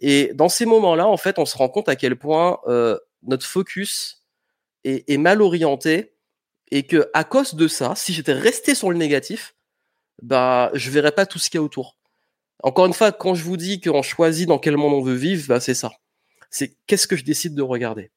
[0.00, 2.58] Et dans ces moments-là, en fait, on se rend compte à quel point
[3.22, 4.24] notre focus
[4.84, 6.14] est, est, mal orienté
[6.70, 9.54] et que à cause de ça, si j'étais resté sur le négatif,
[10.22, 11.96] bah, je verrais pas tout ce qu'il y a autour.
[12.62, 15.46] Encore une fois, quand je vous dis qu'on choisit dans quel monde on veut vivre,
[15.48, 15.92] bah, c'est ça
[16.52, 18.12] c'est qu'est-ce que je décide de regarder.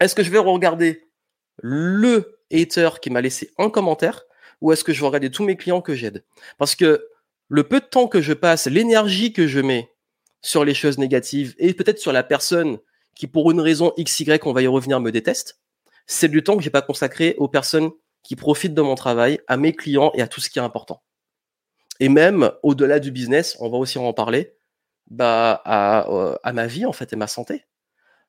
[0.00, 1.10] Est-ce que je vais regarder
[1.58, 4.24] le hater qui m'a laissé un commentaire
[4.60, 6.24] ou est-ce que je vais regarder tous mes clients que j'aide?
[6.58, 7.08] Parce que
[7.48, 9.90] le peu de temps que je passe, l'énergie que je mets
[10.40, 12.78] sur les choses négatives et peut-être sur la personne
[13.14, 15.60] qui pour une raison XY, on va y revenir, me déteste,
[16.06, 17.90] c'est du temps que j'ai pas consacré aux personnes
[18.22, 21.02] qui profitent de mon travail, à mes clients et à tout ce qui est important.
[22.00, 24.56] Et même au-delà du business, on va aussi en parler,
[25.10, 27.66] bah, à, euh, à ma vie en fait et ma santé.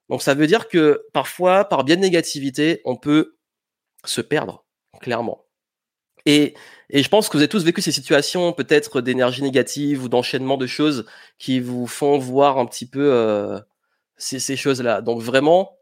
[0.10, 3.35] Donc ça veut dire que parfois, par biais de négativité, on peut
[4.06, 4.66] se perdre,
[5.02, 5.46] clairement.
[6.26, 6.56] Et,
[6.90, 10.58] et je pense que vous avez tous vécu ces situations, peut-être d'énergie négative ou d'enchaînement
[10.58, 11.06] de choses
[11.38, 13.60] qui vous font voir un petit peu euh,
[14.18, 15.02] ces, ces choses-là.
[15.02, 15.78] Donc vraiment,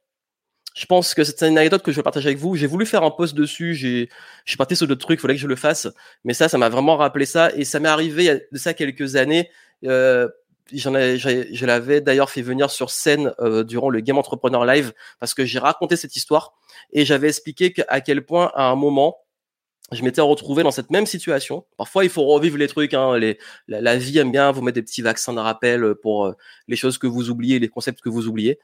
[0.75, 2.55] je pense que c'est une anecdote que je vais partager avec vous.
[2.55, 3.75] J'ai voulu faire un post dessus.
[3.75, 4.09] J'ai,
[4.43, 5.19] je suis parti sur d'autres trucs.
[5.19, 5.87] Il fallait que je le fasse.
[6.23, 7.51] Mais ça, ça m'a vraiment rappelé ça.
[7.55, 9.49] Et ça m'est arrivé de ça quelques années.
[9.85, 10.27] Euh,
[10.71, 15.45] je l'avais d'ailleurs fait venir sur scène euh, durant le Game Entrepreneur Live parce que
[15.45, 16.53] j'ai raconté cette histoire
[16.91, 19.17] et j'avais expliqué à quel point à un moment
[19.91, 21.65] je m'étais retrouvé dans cette même situation.
[21.77, 22.93] Parfois, il faut revivre les trucs.
[22.93, 26.33] Hein, les, la, vie aime bien vous mettre des petits vaccins de rappel pour euh,
[26.67, 28.59] les choses que vous oubliez, les concepts que vous oubliez.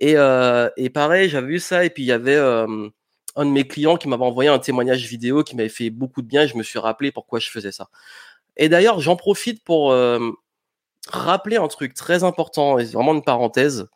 [0.00, 3.66] Et, euh, et pareil, j'avais vu ça et puis il y avait un de mes
[3.66, 6.42] clients qui m'avait envoyé un témoignage vidéo qui m'avait fait beaucoup de bien.
[6.42, 7.88] Et je me suis rappelé pourquoi je faisais ça.
[8.56, 9.92] Et d'ailleurs, j'en profite pour
[11.08, 13.86] rappeler un truc très important, et vraiment une parenthèse,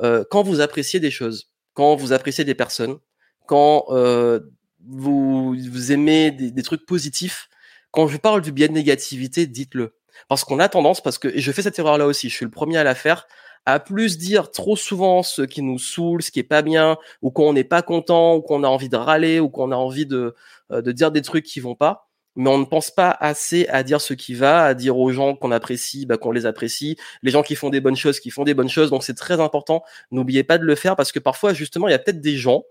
[0.00, 2.98] euh, quand vous appréciez des choses, quand vous appréciez des personnes,
[3.46, 4.40] quand euh,
[4.86, 7.48] vous, vous aimez des, des, trucs positifs,
[7.90, 9.94] quand je parle du biais de négativité, dites-le.
[10.28, 12.44] Parce qu'on a tendance, parce que et je fais cette erreur là aussi, je suis
[12.44, 13.26] le premier à la faire,
[13.66, 17.30] à plus dire trop souvent ce qui nous saoule, ce qui est pas bien, ou
[17.30, 20.34] qu'on n'est pas content, ou qu'on a envie de râler, ou qu'on a envie de,
[20.72, 22.07] euh, de dire des trucs qui vont pas.
[22.38, 25.34] Mais on ne pense pas assez à dire ce qui va, à dire aux gens
[25.34, 28.44] qu'on apprécie, bah, qu'on les apprécie, les gens qui font des bonnes choses, qui font
[28.44, 28.90] des bonnes choses.
[28.90, 29.82] Donc c'est très important.
[30.12, 32.62] N'oubliez pas de le faire parce que parfois justement il y a peut-être des gens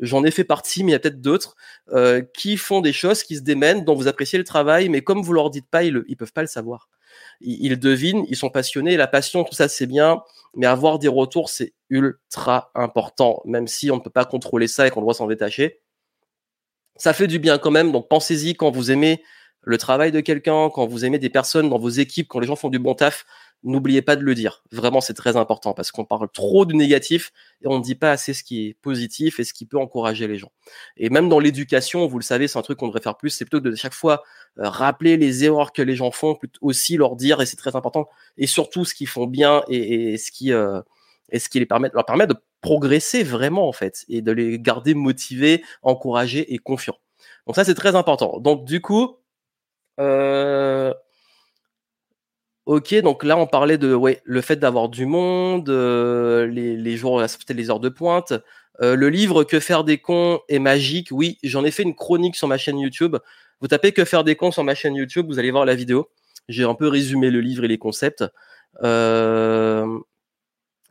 [0.00, 1.54] J'en ai fait partie, mais il y a peut-être d'autres
[1.92, 5.22] euh, qui font des choses, qui se démènent, dont vous appréciez le travail, mais comme
[5.22, 6.88] vous leur dites pas, ils, ils peuvent pas le savoir.
[7.40, 8.96] Ils, ils devinent, ils sont passionnés.
[8.96, 10.22] La passion, tout ça, c'est bien,
[10.56, 14.86] mais avoir des retours, c'est ultra important, même si on ne peut pas contrôler ça
[14.86, 15.80] et qu'on doit s'en détacher.
[16.96, 17.92] Ça fait du bien quand même.
[17.92, 19.22] Donc pensez-y quand vous aimez
[19.62, 22.56] le travail de quelqu'un, quand vous aimez des personnes dans vos équipes, quand les gens
[22.56, 23.24] font du bon taf,
[23.64, 24.62] n'oubliez pas de le dire.
[24.70, 28.10] Vraiment, c'est très important parce qu'on parle trop du négatif et on ne dit pas
[28.10, 30.52] assez ce qui est positif et ce qui peut encourager les gens.
[30.98, 33.30] Et même dans l'éducation, vous le savez, c'est un truc qu'on devrait faire plus.
[33.30, 34.22] C'est plutôt de chaque fois
[34.58, 38.08] euh, rappeler les erreurs que les gens font, aussi leur dire et c'est très important.
[38.36, 40.80] Et surtout ce qu'ils font bien et, ce qui euh,
[41.30, 44.58] et ce qui les permet, leur permet de progresser vraiment en fait et de les
[44.58, 46.98] garder motivés, encouragés et confiants.
[47.46, 48.38] Donc ça c'est très important.
[48.40, 49.18] Donc du coup,
[50.00, 50.92] euh,
[52.66, 57.22] Ok, donc là on parlait de le fait d'avoir du monde, euh, les, les jours,
[57.28, 58.32] c'était les heures de pointe.
[58.80, 61.08] Euh, le livre Que faire des cons est magique.
[61.10, 63.16] Oui, j'en ai fait une chronique sur ma chaîne YouTube.
[63.60, 66.08] Vous tapez Que faire des cons sur ma chaîne YouTube, vous allez voir la vidéo.
[66.48, 68.24] J'ai un peu résumé le livre et les concepts.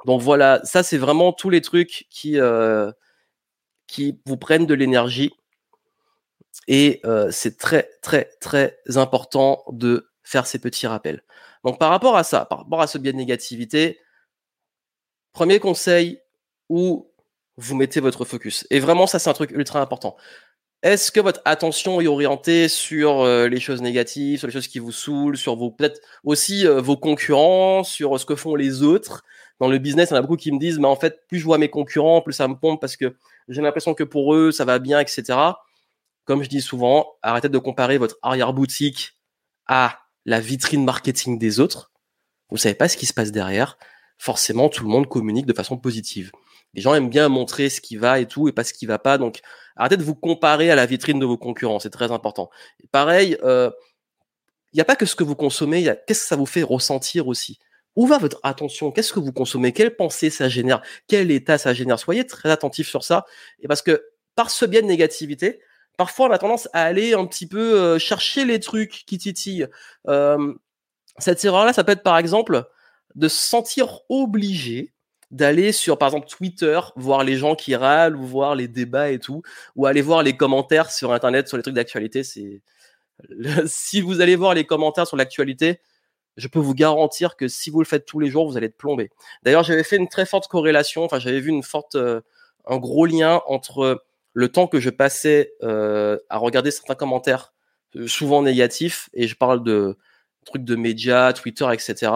[0.05, 2.37] Donc voilà, ça c'est vraiment tous les trucs qui
[3.87, 5.31] qui vous prennent de l'énergie.
[6.67, 11.23] Et c'est très très très important de faire ces petits rappels.
[11.63, 13.99] Donc par rapport à ça, par rapport à ce biais de négativité,
[15.33, 16.19] premier conseil
[16.69, 17.09] où
[17.57, 18.65] vous mettez votre focus.
[18.69, 20.15] Et vraiment, ça c'est un truc ultra important.
[20.81, 24.79] Est-ce que votre attention est orientée sur euh, les choses négatives, sur les choses qui
[24.79, 29.23] vous saoulent, sur vos peut-être aussi euh, vos concurrents, sur ce que font les autres?
[29.59, 31.39] Dans le business, il y en a beaucoup qui me disent, mais en fait, plus
[31.39, 33.15] je vois mes concurrents, plus ça me pompe parce que
[33.47, 35.37] j'ai l'impression que pour eux, ça va bien, etc.
[36.25, 39.17] Comme je dis souvent, arrêtez de comparer votre arrière-boutique
[39.67, 41.91] à la vitrine marketing des autres,
[42.49, 43.77] vous savez pas ce qui se passe derrière.
[44.17, 46.31] Forcément, tout le monde communique de façon positive.
[46.73, 48.99] Les gens aiment bien montrer ce qui va et tout, et pas ce qui va
[48.99, 49.17] pas.
[49.17, 49.41] Donc,
[49.75, 51.79] arrêtez de vous comparer à la vitrine de vos concurrents.
[51.79, 52.49] C'est très important.
[52.91, 53.69] pareil, euh,
[54.71, 57.27] il n'y a pas que ce que vous consommez, qu'est-ce que ça vous fait ressentir
[57.27, 57.59] aussi?
[57.95, 58.91] Où va votre attention?
[58.91, 59.71] Qu'est-ce que vous consommez?
[59.71, 60.81] Quelle pensée ça génère?
[61.07, 61.99] Quel état ça génère?
[61.99, 63.25] Soyez très attentifs sur ça.
[63.61, 64.03] Et parce que
[64.35, 65.59] par ce biais de négativité,
[65.97, 69.67] parfois on a tendance à aller un petit peu euh, chercher les trucs qui titillent.
[70.07, 70.53] Euh,
[71.19, 72.63] cette erreur-là, ça peut être par exemple
[73.15, 74.93] de se sentir obligé
[75.29, 79.19] d'aller sur par exemple Twitter voir les gens qui râlent ou voir les débats et
[79.19, 79.41] tout
[79.75, 82.23] ou aller voir les commentaires sur internet sur les trucs d'actualité.
[82.23, 82.61] C'est
[83.67, 85.79] si vous allez voir les commentaires sur l'actualité
[86.37, 88.77] je peux vous garantir que si vous le faites tous les jours vous allez être
[88.77, 89.09] plombé
[89.43, 92.21] d'ailleurs j'avais fait une très forte corrélation enfin j'avais vu une forte euh,
[92.65, 97.53] un gros lien entre le temps que je passais euh, à regarder certains commentaires,
[97.95, 99.97] euh, souvent négatifs, et je parle de
[100.45, 102.11] trucs de médias, Twitter, etc.,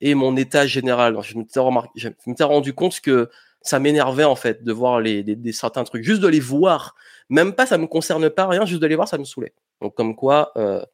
[0.00, 1.18] et mon état général.
[1.22, 3.30] je me suis rendu compte que
[3.62, 6.94] ça m'énervait en fait de voir les, certains trucs, juste de les voir.
[7.28, 9.52] Même pas, ça me concerne pas, rien, juste de les voir, ça me saoulait.
[9.82, 10.84] Donc comme quoi, euh,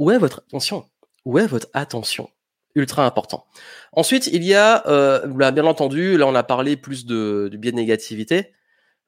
[0.00, 0.84] où est votre attention?
[1.28, 2.30] Où est votre attention?
[2.74, 3.44] Ultra important.
[3.92, 7.76] Ensuite, il y a, euh, bien entendu, là on a parlé plus de, biais de
[7.76, 8.54] négativité,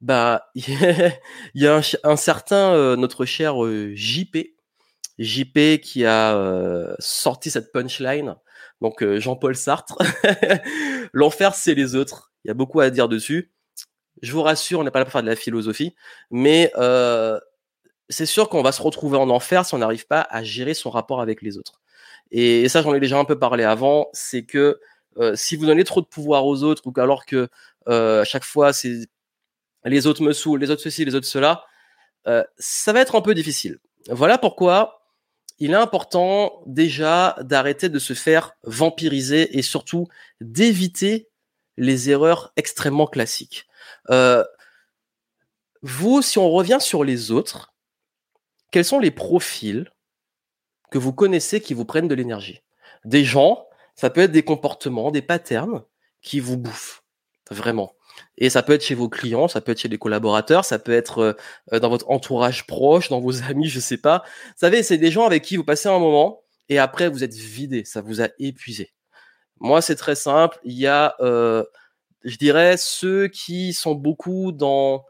[0.02, 1.14] bah il
[1.54, 4.36] y a un, certain euh, notre cher euh, JP
[5.18, 8.36] JP qui a sorti cette punchline.
[8.82, 9.96] Donc Jean-Paul Sartre.
[11.14, 12.32] L'enfer c'est les autres.
[12.44, 13.50] Il y a beaucoup à dire dessus.
[14.20, 15.94] Je vous rassure on n'est pas là pour faire de la philosophie.
[16.30, 16.70] Mais
[18.10, 20.90] c'est sûr qu'on va se retrouver en enfer si on n'arrive pas à gérer son
[20.90, 21.80] rapport avec les autres
[22.30, 24.80] et, ça j'en ai déjà un peu parlé avant c'est que
[25.34, 27.48] si vous donnez trop de pouvoir aux autres ou alors que
[27.86, 29.06] à chaque fois c'est
[29.84, 31.64] les autres me saoulent, les autres ceci, les autres cela,
[32.26, 33.78] euh, ça va être un peu difficile.
[34.08, 35.02] Voilà pourquoi
[35.58, 40.08] il est important déjà d'arrêter de se faire vampiriser et surtout
[40.40, 41.28] d'éviter
[41.76, 43.66] les erreurs extrêmement classiques.
[44.10, 44.44] Euh,
[45.82, 47.74] vous, si on revient sur les autres,
[48.70, 49.90] quels sont les profils
[50.90, 52.62] que vous connaissez qui vous prennent de l'énergie
[53.04, 55.82] Des gens, ça peut être des comportements, des patterns
[56.22, 57.02] qui vous bouffent,
[57.50, 57.94] vraiment.
[58.38, 60.92] Et ça peut être chez vos clients, ça peut être chez des collaborateurs, ça peut
[60.92, 61.36] être
[61.72, 64.22] euh, dans votre entourage proche, dans vos amis, je sais pas.
[64.46, 67.34] Vous savez, c'est des gens avec qui vous passez un moment et après vous êtes
[67.34, 68.92] vidé, ça vous a épuisé.
[69.58, 70.58] Moi, c'est très simple.
[70.64, 71.64] Il y a, euh,
[72.24, 75.04] je dirais, ceux qui sont beaucoup dans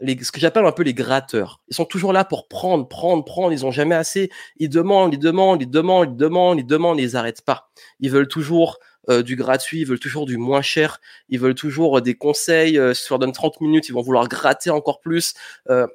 [0.00, 1.60] les, ce que j'appelle un peu les gratteurs.
[1.68, 3.52] Ils sont toujours là pour prendre, prendre, prendre.
[3.52, 4.30] Ils ont jamais assez.
[4.56, 7.70] Ils demandent, ils demandent, ils demandent, ils demandent, ils demandent, ils n'arrêtent pas.
[8.00, 8.78] Ils veulent toujours
[9.08, 11.00] euh, du gratuit, ils veulent toujours du moins cher.
[11.28, 12.78] Ils veulent toujours euh, des conseils.
[12.78, 15.34] Euh, si tu leur donnes 30 minutes, ils vont vouloir gratter encore plus.
[15.70, 15.86] Euh,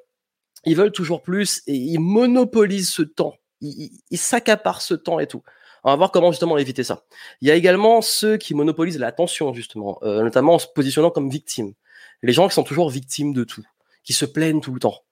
[0.65, 3.35] ils veulent toujours plus et ils monopolisent ce temps.
[3.61, 5.43] Ils, ils, s'accaparent ce temps et tout.
[5.83, 7.03] On va voir comment justement éviter ça.
[7.41, 11.29] Il y a également ceux qui monopolisent l'attention justement, euh, notamment en se positionnant comme
[11.29, 11.73] victime.
[12.21, 13.63] Les gens qui sont toujours victimes de tout
[14.03, 15.03] qui se plaignent tout le temps.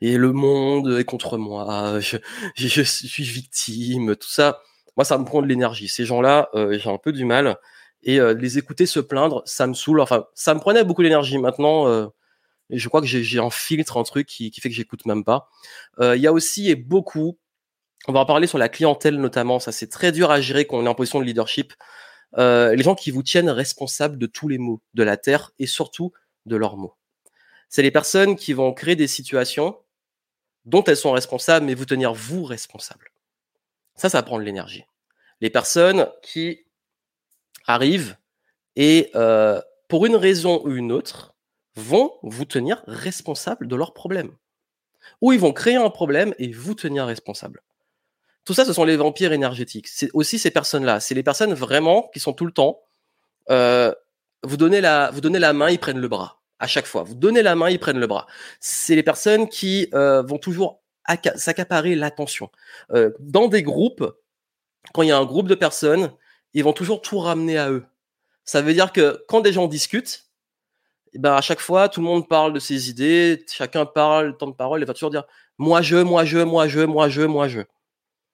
[0.00, 4.60] Et le monde est contre moi, je, suis victime, tout ça.
[4.96, 5.88] Moi, ça me prend de l'énergie.
[5.88, 7.56] Ces gens-là, euh, j'ai un peu du mal.
[8.02, 10.00] Et euh, les écouter se plaindre, ça me saoule.
[10.00, 11.38] Enfin, ça me prenait beaucoup d'énergie.
[11.38, 12.06] Maintenant, euh,
[12.70, 15.48] je crois que j'ai un filtre, un truc qui, fait que j'écoute même pas.
[16.00, 17.38] Il y a aussi et beaucoup,
[18.08, 19.58] on va en parler sur la clientèle notamment.
[19.58, 21.74] Ça, c'est très dur à gérer quand on est en position de leadership.
[22.36, 26.12] Les gens qui vous tiennent responsable de tous les maux de la terre et surtout
[26.46, 26.94] de leurs mots
[27.68, 29.76] c'est les personnes qui vont créer des situations
[30.64, 33.12] dont elles sont responsables, mais vous tenir vous responsable.
[33.96, 34.84] Ça, ça prend de l'énergie.
[35.40, 36.64] Les personnes qui
[37.66, 38.16] arrivent
[38.76, 41.34] et, euh, pour une raison ou une autre,
[41.76, 44.36] vont vous tenir responsable de leurs problèmes.
[45.20, 47.62] Ou ils vont créer un problème et vous tenir responsable.
[48.44, 49.88] Tout ça, ce sont les vampires énergétiques.
[49.88, 51.00] C'est aussi ces personnes-là.
[51.00, 52.82] C'est les personnes vraiment qui sont tout le temps.
[53.50, 53.92] Euh,
[54.42, 57.02] vous donnez la, vous donnez la main, ils prennent le bras à chaque fois.
[57.02, 58.26] Vous donnez la main, ils prennent le bras.
[58.60, 60.82] C'est les personnes qui euh, vont toujours
[61.36, 62.50] s'accaparer l'attention.
[62.92, 64.04] Euh, dans des groupes,
[64.92, 66.12] quand il y a un groupe de personnes,
[66.54, 67.84] ils vont toujours tout ramener à eux.
[68.44, 70.26] Ça veut dire que quand des gens discutent,
[71.12, 74.48] eh ben à chaque fois, tout le monde parle de ses idées, chacun parle, temps
[74.48, 75.24] de parole, il va toujours dire
[75.58, 77.60] moi je, moi je, moi je, moi je, moi je.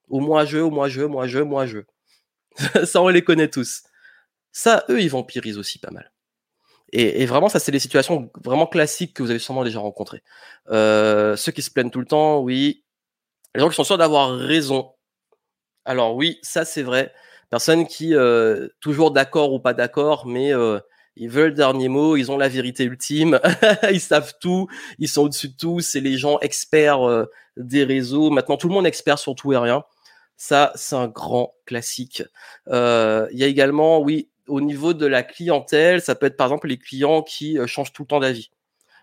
[0.08, 1.80] Ou moi je, ou moi je, moi je, moi je.
[2.84, 3.82] ça, on les connaît tous.
[4.52, 6.10] Ça, eux, ils vampirisent aussi pas mal.
[6.92, 10.22] Et, et, vraiment, ça, c'est des situations vraiment classiques que vous avez sûrement déjà rencontrées.
[10.70, 12.84] Euh, ceux qui se plaignent tout le temps, oui.
[13.54, 14.92] Les gens qui sont sûrs d'avoir raison.
[15.84, 17.12] Alors oui, ça c'est vrai.
[17.50, 20.78] Personnes qui, euh, toujours d'accord ou pas d'accord, mais euh,
[21.16, 23.40] ils veulent le dernier mot, ils ont la vérité ultime,
[23.90, 27.26] ils savent tout, ils sont au-dessus de tout, c'est les gens experts euh,
[27.56, 28.30] des réseaux.
[28.30, 29.84] Maintenant, tout le monde expert sur tout et rien.
[30.36, 32.22] Ça, c'est un grand classique.
[32.68, 36.48] Euh, il y a également, oui, au niveau de la clientèle, ça peut être par
[36.48, 38.50] exemple les clients qui euh, changent tout le temps d'avis.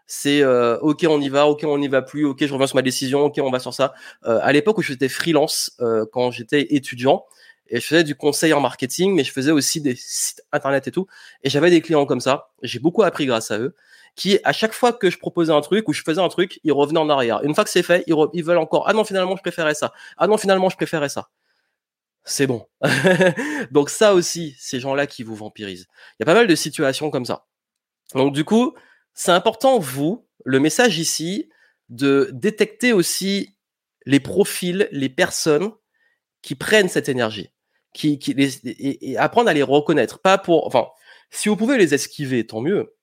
[0.06, 2.76] C'est euh, ok on y va, ok on n'y va plus, ok je reviens sur
[2.76, 3.94] ma décision, ok on va sur ça.
[4.26, 5.78] Euh, à l'époque où j'étais freelance,
[6.14, 7.26] quand j'étais étudiant,
[7.70, 10.92] et je faisais du conseil en marketing, mais je faisais aussi des sites internet et
[10.92, 11.08] tout,
[11.44, 12.52] et j'avais des clients comme ça.
[12.64, 13.76] J'ai beaucoup appris grâce à eux,
[14.16, 16.72] qui à chaque fois que je proposais un truc ou je faisais un truc, ils
[16.72, 17.44] revenaient en arrière.
[17.44, 19.94] Une fois que c'est fait, ils, ils veulent encore ah non finalement je préférais ça,
[20.18, 21.30] ah non finalement je préférais ça
[22.28, 22.68] c'est bon.
[23.72, 25.88] Donc ça aussi, ces gens-là qui vous vampirisent.
[26.12, 27.48] Il y a pas mal de situations comme ça.
[28.14, 28.76] Donc du coup,
[29.14, 31.50] c'est important, vous, le message ici,
[31.90, 33.56] de détecter aussi
[34.06, 35.72] les profils, les personnes
[36.42, 37.50] qui prennent cette énergie,
[37.94, 38.20] qui,
[39.18, 40.20] apprendre à les reconnaître.
[40.20, 40.88] Pas pour, enfin,
[41.32, 42.94] si vous pouvez les esquiver, tant mieux.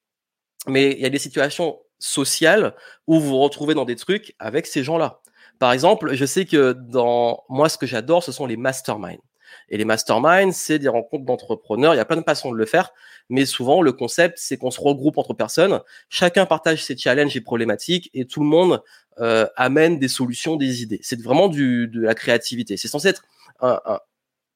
[0.67, 2.75] Mais il y a des situations sociales
[3.07, 5.23] où vous vous retrouvez dans des trucs avec ces gens-là.
[5.59, 9.21] Par exemple, je sais que dans moi, ce que j'adore, ce sont les masterminds.
[9.69, 11.95] Et les masterminds, c'est des rencontres d'entrepreneurs.
[11.95, 12.93] Il y a plein de façons de le faire,
[13.29, 17.41] mais souvent le concept, c'est qu'on se regroupe entre personnes, chacun partage ses challenges et
[17.41, 18.83] problématiques, et tout le monde
[19.21, 21.01] euh, amène des solutions, des idées.
[21.03, 22.77] C'est vraiment du, de la créativité.
[22.77, 23.23] C'est censé être
[23.61, 24.01] un, un,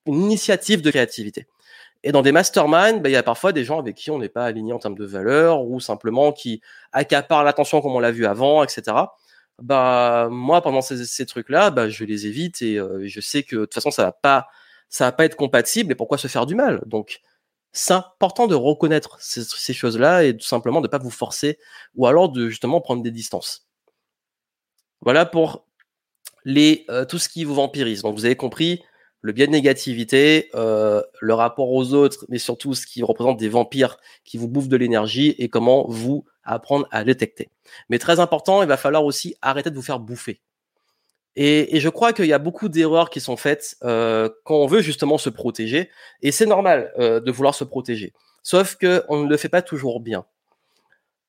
[0.06, 1.46] une initiative de créativité.
[2.04, 4.28] Et dans des masterminds, ben, il y a parfois des gens avec qui on n'est
[4.28, 6.60] pas aligné en termes de valeurs ou simplement qui
[6.92, 8.96] accaparent l'attention comme on l'a vu avant, etc
[9.60, 13.56] bah moi pendant ces, ces trucs-là, bah je les évite et euh, je sais que
[13.56, 14.48] de toute façon ça va pas
[14.88, 16.82] ça va pas être compatible et pourquoi se faire du mal?
[16.86, 17.20] Donc
[17.72, 21.58] c'est important de reconnaître ces, ces choses-là et tout simplement de pas vous forcer
[21.96, 23.66] ou alors de justement prendre des distances.
[25.00, 25.66] Voilà pour
[26.44, 28.02] les euh, tout ce qui vous vampirise.
[28.02, 28.82] Donc vous avez compris
[29.20, 33.48] le biais de négativité, euh, le rapport aux autres, mais surtout ce qui représente des
[33.48, 37.48] vampires qui vous bouffent de l'énergie et comment vous apprendre à détecter.
[37.88, 40.40] Mais très important, il va falloir aussi arrêter de vous faire bouffer.
[41.36, 44.80] Et, je crois qu'il y a beaucoup d'erreurs qui sont faites euh, quand on veut
[44.80, 45.88] justement se protéger,
[46.20, 48.12] et c'est normal euh, de vouloir se protéger.
[48.42, 50.24] Sauf que on ne le fait pas toujours bien.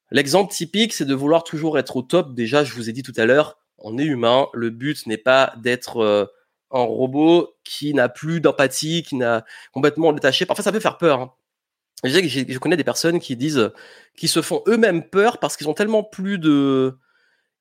[0.09, 2.33] L'exemple typique, c'est de vouloir toujours être au top.
[2.33, 4.47] Déjà, je vous ai dit tout à l'heure, on est humain.
[4.53, 6.25] Le but n'est pas d'être euh,
[6.71, 10.45] un robot qui n'a plus d'empathie, qui n'a complètement détaché.
[10.47, 11.21] Parfois, ça peut faire peur.
[11.21, 11.33] Hein.
[12.03, 13.71] Je, sais que je connais des personnes qui disent,
[14.15, 16.97] qui se font eux-mêmes peur parce qu'ils ont tellement plus de.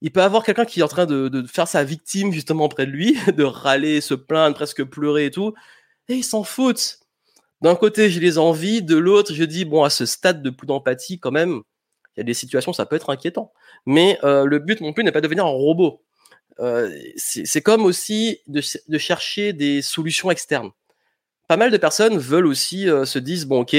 [0.01, 2.86] Il peut avoir quelqu'un qui est en train de, de, faire sa victime justement près
[2.86, 5.55] de lui, de râler, se plaindre, presque pleurer et tout,
[6.09, 7.01] et ils s'en foutent.
[7.62, 10.68] D'un côté, j'ai les envies, de l'autre, je dis bon, à ce stade de plus
[10.68, 11.62] d'empathie, quand même,
[12.16, 13.53] il y a des situations, ça peut être inquiétant.
[13.86, 16.05] Mais le but non plus n'est pas de devenir un robot.
[17.16, 20.70] c'est comme aussi de, de, chercher des solutions externes.
[21.49, 23.76] Pas mal de personnes veulent aussi se disent bon ok,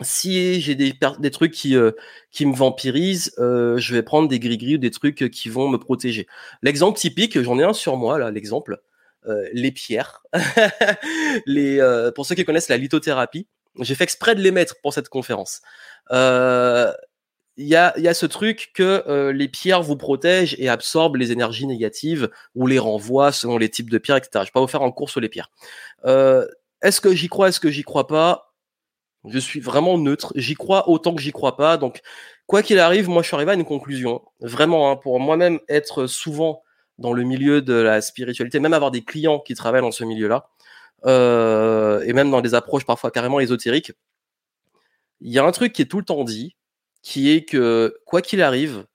[0.00, 0.92] si j'ai des,
[1.30, 1.92] trucs qui, euh,
[2.30, 5.78] qui me vampirisent, euh, je vais prendre des gris-gris ou des trucs qui vont me
[5.78, 6.26] protéger.
[6.62, 8.80] L'exemple typique, j'en ai un sur moi, là, l'exemple,
[9.26, 10.24] euh, les pierres.
[11.46, 11.80] les,
[12.14, 13.46] pour ceux qui connaissent la lithothérapie,
[13.80, 15.62] j'ai fait exprès de les mettre pour cette conférence.
[17.56, 21.30] Il y, a, y a ce truc que les pierres vous protègent et absorbent les
[21.30, 24.30] énergies négatives ou les renvoient selon les types de pierres, etc.
[24.40, 25.50] Je vais pas vous faire en cours sur les pierres.
[26.04, 28.53] est-ce que j'y crois, est-ce que j'y crois pas?
[29.26, 30.32] Je suis vraiment neutre.
[30.36, 31.76] J'y crois autant que j'y crois pas.
[31.76, 32.00] Donc,
[32.46, 34.22] quoi qu'il arrive, moi, je suis arrivé à une conclusion.
[34.40, 36.62] Vraiment, hein, pour moi-même être souvent
[36.98, 40.48] dans le milieu de la spiritualité, même avoir des clients qui travaillent dans ce milieu-là,
[41.06, 43.92] euh, et même dans des approches parfois carrément ésotériques,
[45.20, 46.56] il y a un truc qui est tout le temps dit,
[47.02, 48.86] qui est que quoi qu'il arrive,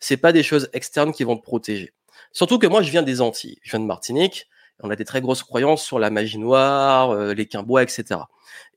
[0.00, 1.92] c'est pas des choses externes qui vont te protéger.
[2.32, 4.48] Surtout que moi, je viens des Antilles, je viens de Martinique,
[4.82, 8.20] on a des très grosses croyances sur la magie noire, euh, les quimbois, etc.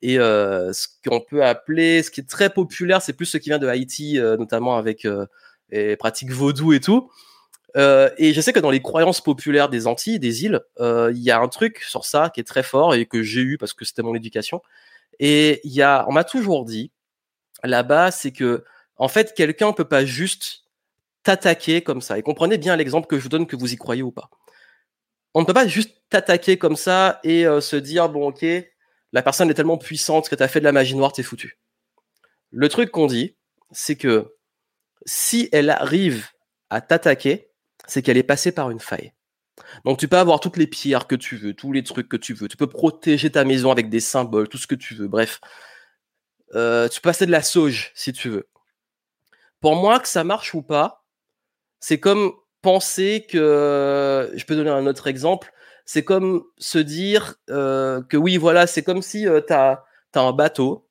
[0.01, 3.49] Et euh, ce qu'on peut appeler, ce qui est très populaire, c'est plus ce qui
[3.49, 5.07] vient de Haïti, euh, notamment avec
[5.71, 7.09] les pratiques vaudou et tout.
[7.75, 11.39] et je sais que dans les croyances populaires des Antilles, des îles, il y a
[11.39, 14.03] un truc sur ça qui est très fort et que j'ai eu parce que c'était
[14.03, 14.61] mon éducation.
[15.19, 16.91] Et il y a, on m'a toujours dit
[17.63, 18.63] là-bas, c'est que
[18.97, 20.63] en fait, quelqu'un peut pas juste
[21.23, 22.17] t'attaquer comme ça.
[22.17, 24.29] Et comprenez bien l'exemple que je vous donne, que vous y croyez ou pas
[25.35, 28.45] on ne peut pas juste t'attaquer comme ça et euh, se dire bon ok,
[29.11, 31.59] la personne est tellement puissante que tu as fait de la magie noire, t'es foutu.
[32.51, 33.35] Le truc qu'on dit,
[33.71, 34.33] c'est que
[35.05, 36.29] si elle arrive
[36.69, 37.51] à t'attaquer,
[37.85, 39.11] c'est qu'elle est passée par une faille.
[39.83, 42.33] Donc tu peux avoir toutes les pierres que tu veux, tous les trucs que tu
[42.33, 42.47] veux.
[42.47, 45.09] Tu peux protéger ta maison avec des symboles, tout ce que tu veux.
[45.09, 45.41] Bref,
[46.53, 48.47] euh, tu peux passer de la sauge si tu veux.
[49.59, 51.05] Pour moi, que ça marche ou pas,
[51.81, 52.33] c'est comme
[52.65, 55.53] penser que, je peux donner un autre exemple,
[55.85, 59.83] c'est comme se dire euh, que oui, voilà, c'est comme si euh, tu as,
[60.15, 60.87] un bateau,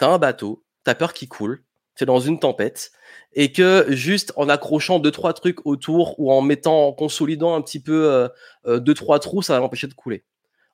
[0.00, 1.62] tu as un bateau, tu as peur qu'il coule,
[1.94, 2.90] tu es dans une tempête,
[3.32, 7.62] et que juste en accrochant deux, trois trucs autour ou en mettant, en consolidant un
[7.62, 8.28] petit peu euh,
[8.66, 10.24] euh deux, trois trous, ça va l'empêcher de couler.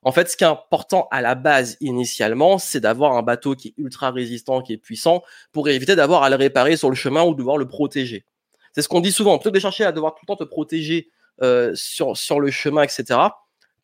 [0.01, 3.67] En fait, ce qui est important à la base initialement, c'est d'avoir un bateau qui
[3.67, 5.21] est ultra résistant, qui est puissant,
[5.51, 8.25] pour éviter d'avoir à le réparer sur le chemin ou de devoir le protéger.
[8.73, 9.37] C'est ce qu'on dit souvent.
[9.37, 11.09] Plutôt que de chercher à devoir tout le temps te protéger
[11.41, 13.19] euh, sur, sur le chemin, etc.,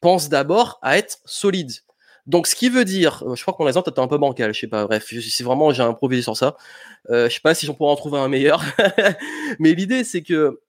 [0.02, 1.72] pense d'abord à être solide.
[2.28, 4.54] Donc, ce qui veut dire, euh, je crois que mon exemple était un peu bancal,
[4.54, 6.58] je sais pas, bref, si vraiment j'ai improvisé sur ça,
[7.10, 8.62] euh, je sais pas si j'en pourrais en trouver un meilleur,
[9.60, 10.60] mais l'idée c'est que,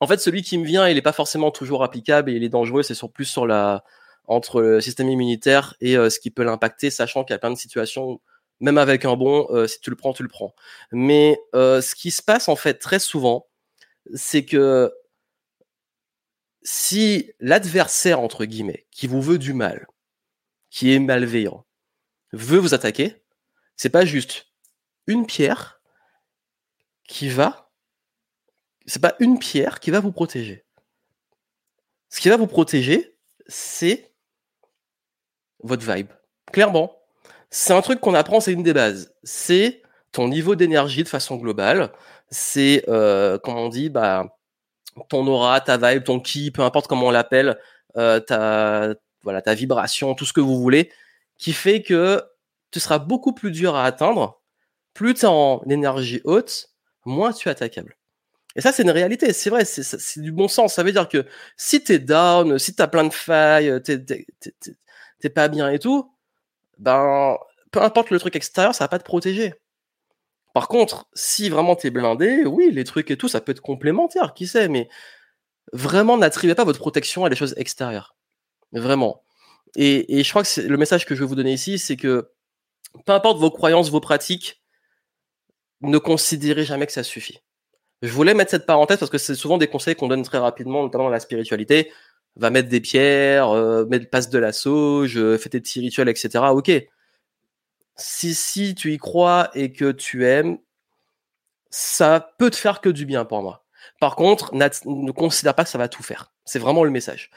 [0.00, 2.50] en fait, celui qui me vient, il est pas forcément toujours applicable et il est
[2.50, 3.82] dangereux, c'est sur plus sur la,
[4.26, 7.50] entre le système immunitaire et euh, ce qui peut l'impacter, sachant qu'il y a plein
[7.50, 8.20] de situations
[8.60, 10.54] même avec un bon, euh, si tu le prends, tu le prends.
[10.92, 13.46] Mais euh, ce qui se passe en fait très souvent,
[14.14, 14.92] c'est que
[16.62, 19.86] si l'adversaire, entre guillemets, qui vous veut du mal,
[20.70, 21.66] qui est malveillant,
[22.32, 23.22] veut vous attaquer,
[23.76, 24.46] c'est pas juste
[25.06, 25.80] une pierre
[27.08, 27.72] qui va,
[28.86, 30.64] c'est pas une pierre qui va vous protéger.
[32.08, 34.12] Ce qui va vous protéger, c'est
[35.62, 36.10] votre vibe.
[36.52, 36.96] Clairement.
[37.50, 39.14] C'est un truc qu'on apprend, c'est une des bases.
[39.22, 39.82] C'est
[40.12, 41.92] ton niveau d'énergie de façon globale.
[42.30, 44.36] C'est, euh, on dit, bah,
[45.08, 47.58] ton aura, ta vibe, ton ki, peu importe comment on l'appelle,
[47.96, 50.92] euh, ta, voilà, ta vibration, tout ce que vous voulez,
[51.38, 52.22] qui fait que
[52.70, 54.40] tu seras beaucoup plus dur à atteindre.
[54.94, 56.70] Plus tu es en énergie haute,
[57.04, 57.96] moins tu es attaquable.
[58.56, 60.74] Et ça, c'est une réalité, c'est vrai, c'est du bon sens.
[60.74, 61.26] Ça veut dire que
[61.56, 66.12] si tu es down, si tu as plein de failles, t'es pas bien et tout,
[66.78, 67.36] ben,
[67.72, 69.54] peu importe le truc extérieur, ça va pas te protéger.
[70.54, 73.60] Par contre, si vraiment tu es blindé, oui, les trucs et tout, ça peut être
[73.60, 74.88] complémentaire, qui sait, mais
[75.72, 78.16] vraiment n'attribuez pas votre protection à des choses extérieures.
[78.72, 79.22] Vraiment.
[79.76, 82.30] Et, je crois que le message que je vais vous donner ici, c'est que
[83.06, 84.62] peu importe vos croyances, vos pratiques,
[85.82, 87.38] ne considérez jamais que ça suffit.
[88.02, 90.82] Je voulais mettre cette parenthèse parce que c'est souvent des conseils qu'on donne très rapidement,
[90.82, 91.92] notamment dans la spiritualité.
[92.36, 96.44] Va mettre des pierres, euh, passe de la sauge, euh, fais tes petits rituels, etc.
[96.52, 96.70] Ok
[98.00, 100.58] si, tu y crois et que tu aimes,
[101.70, 103.64] ça peut te faire que du bien pour moi.
[104.00, 106.32] Par contre, ne considère pas que ça va tout faire.
[106.44, 107.30] C'est vraiment le message.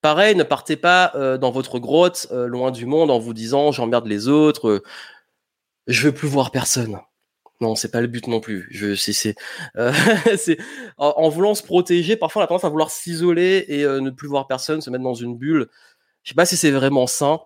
[0.00, 3.70] Pareil, ne partez pas euh, dans votre grotte, euh, loin du monde, en vous disant
[3.70, 4.82] j'emmerde les autres, euh,
[5.86, 6.98] je veux plus voir personne.
[7.60, 8.68] Non, c'est pas le but non plus.
[10.98, 14.28] En, en, voulant se protéger, parfois on a tendance à vouloir s'isoler et ne plus
[14.28, 15.68] voir personne, se mettre dans une bulle.
[16.24, 17.40] Je sais pas si c'est vraiment sain.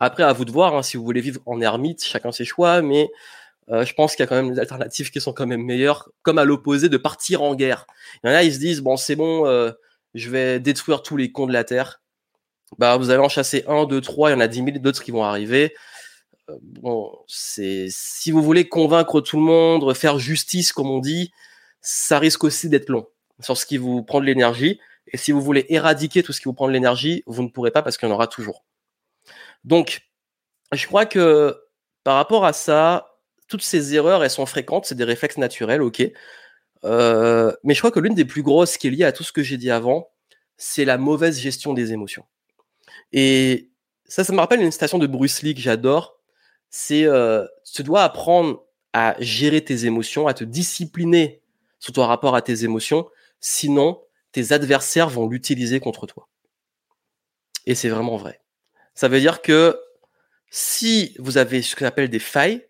[0.00, 2.82] Après, à vous de voir, hein, si vous voulez vivre en ermite, chacun ses choix,
[2.82, 3.10] mais
[3.70, 6.10] Euh, je pense qu'il y a quand même des alternatives qui sont quand même meilleures,
[6.22, 7.86] comme à l'opposé de partir en guerre.
[8.24, 9.70] Il y en a, ils se disent, bon, c'est bon, euh,
[10.14, 12.00] je vais détruire tous les cons de la Terre.
[12.78, 15.02] Bah, vous allez en chasser un, deux, trois, il y en a dix mille d'autres
[15.04, 15.74] qui vont arriver.
[16.50, 21.30] Euh, bon, c'est si vous voulez convaincre tout le monde, faire justice, comme on dit,
[21.80, 23.06] ça risque aussi d'être long
[23.40, 24.80] sur ce qui vous prend de l'énergie.
[25.12, 27.70] Et si vous voulez éradiquer tout ce qui vous prend de l'énergie, vous ne pourrez
[27.70, 28.64] pas parce qu'il y en aura toujours.
[29.64, 30.00] Donc,
[30.72, 31.56] je crois que
[32.04, 36.02] par rapport à ça, toutes ces erreurs, elles sont fréquentes, c'est des réflexes naturels, ok.
[36.84, 39.32] Euh, mais je crois que l'une des plus grosses qui est liée à tout ce
[39.32, 40.10] que j'ai dit avant,
[40.56, 42.24] c'est la mauvaise gestion des émotions.
[43.12, 43.70] Et
[44.06, 46.18] ça, ça me rappelle une citation de Bruce Lee que j'adore.
[46.70, 51.42] C'est euh, tu dois apprendre à gérer tes émotions, à te discipliner
[51.78, 53.08] sur ton rapport à tes émotions,
[53.40, 54.02] sinon
[54.32, 56.28] tes adversaires vont l'utiliser contre toi.
[57.66, 58.40] Et c'est vraiment vrai.
[59.00, 59.80] Ça veut dire que
[60.50, 62.66] si vous avez ce qu'on appelle des failles,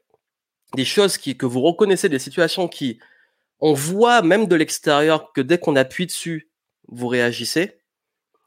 [0.76, 3.00] des choses que vous reconnaissez, des situations qui,
[3.58, 6.48] on voit même de l'extérieur que dès qu'on appuie dessus,
[6.86, 7.80] vous réagissez.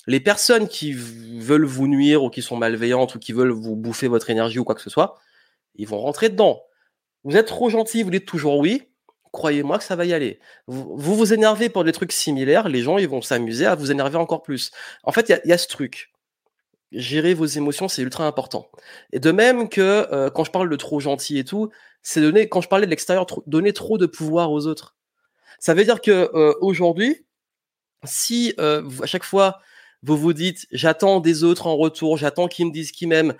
[0.07, 4.07] Les personnes qui veulent vous nuire ou qui sont malveillantes ou qui veulent vous bouffer
[4.07, 5.19] votre énergie ou quoi que ce soit,
[5.75, 6.63] ils vont rentrer dedans.
[7.25, 8.83] Vous êtes trop gentil, vous dites toujours oui.
[9.33, 10.39] Croyez-moi que ça va y aller.
[10.67, 14.15] Vous, vous, énervez pour des trucs similaires, les gens ils vont s'amuser à vous énerver
[14.15, 14.71] encore plus.
[15.03, 16.12] En fait, il y a ce truc
[16.93, 18.69] gérer vos émotions, c'est ultra important.
[19.11, 21.69] Et de même que euh, quand je parle de trop gentil et tout,
[22.01, 24.95] c'est donner, quand je parlais de l'extérieur, donner trop de pouvoir aux autres.
[25.59, 27.25] Ça veut dire que euh, aujourd'hui,
[28.03, 29.59] si euh, à chaque fois
[30.05, 33.33] vous vous dites j'attends des autres en retour, j'attends qu'ils me disent qu'ils m'aiment,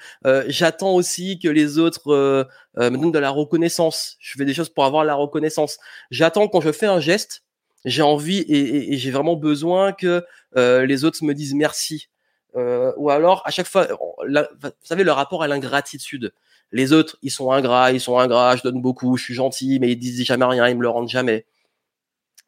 [0.48, 2.48] j'attends aussi que les autres
[2.78, 4.16] me donnent de la reconnaissance.
[4.20, 5.78] Je fais des choses pour avoir la reconnaissance.
[6.10, 7.44] J'attends quand je fais un geste,
[7.84, 10.24] j'ai envie et j'ai vraiment besoin que
[10.56, 12.08] les autres me disent merci.
[12.56, 16.34] Euh, ou alors à chaque fois, vous savez le rapport à l'ingratitude.
[16.72, 19.92] Les autres, ils sont ingrats, ils sont ingrats, je donne beaucoup, je suis gentil, mais
[19.92, 21.46] ils disent jamais rien, ils me le rendent jamais.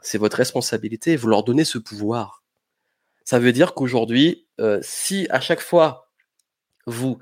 [0.01, 2.43] C'est votre responsabilité, vous leur donnez ce pouvoir.
[3.23, 6.09] Ça veut dire qu'aujourd'hui, euh, si à chaque fois
[6.85, 7.17] vous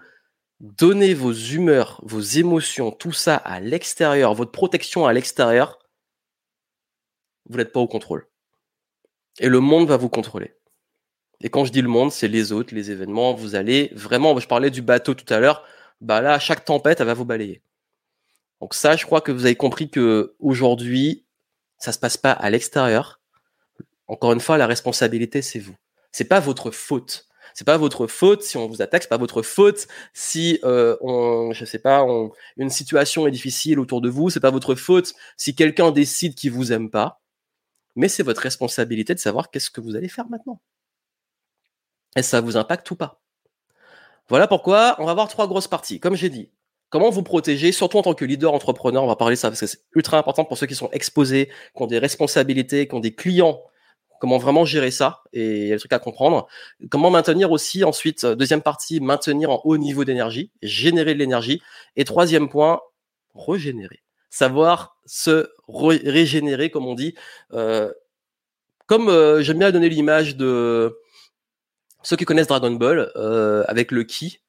[0.60, 5.80] donnez vos humeurs, vos émotions, tout ça à l'extérieur, votre protection à l'extérieur,
[7.50, 8.28] vous n'êtes pas au contrôle.
[9.40, 10.54] Et le monde va vous contrôler.
[11.44, 13.34] Et quand je dis le monde, c'est les autres, les événements.
[13.34, 15.64] Vous allez vraiment, je parlais du bateau tout à l'heure,
[16.02, 17.62] bah là, chaque tempête, elle va vous balayer.
[18.62, 21.26] Donc ça, je crois que vous avez compris que aujourd'hui,
[21.78, 23.22] ça se passe pas à l'extérieur.
[24.08, 25.76] Encore une fois, la responsabilité, c'est vous.
[26.14, 27.28] C'est pas votre faute.
[27.54, 31.52] C'est pas votre faute si on vous attaque, c'est pas votre faute si euh, on,
[31.54, 32.04] je sais pas,
[32.58, 36.52] une situation est difficile autour de vous, c'est pas votre faute si quelqu'un décide qu'il
[36.52, 37.22] vous aime pas,
[37.96, 40.62] mais c'est votre responsabilité de savoir qu'est-ce que vous allez faire maintenant.
[42.16, 43.22] Est-ce que ça vous impacte ou pas?
[44.30, 46.00] Voilà pourquoi on va voir trois grosses parties.
[46.00, 46.50] Comme j'ai dit,
[46.90, 49.68] comment vous protéger, surtout en tant que leader entrepreneur, on va parler ça parce que
[49.68, 53.14] c'est ultra important pour ceux qui sont exposés, qui ont des responsabilités, qui ont des
[53.14, 53.62] clients.
[54.20, 56.48] Comment vraiment gérer ça et il y a des trucs à comprendre.
[56.90, 61.62] Comment maintenir aussi ensuite, euh, deuxième partie, maintenir en haut niveau d'énergie, générer de l'énergie.
[61.98, 62.80] Et troisième point,
[63.36, 64.02] régénérer.
[64.30, 67.16] Savoir se régénérer, comme on dit.
[67.52, 67.92] Euh,
[68.86, 70.98] comme euh, j'aime bien donner l'image de
[72.04, 74.42] ceux qui connaissent Dragon Ball, euh, avec le ki,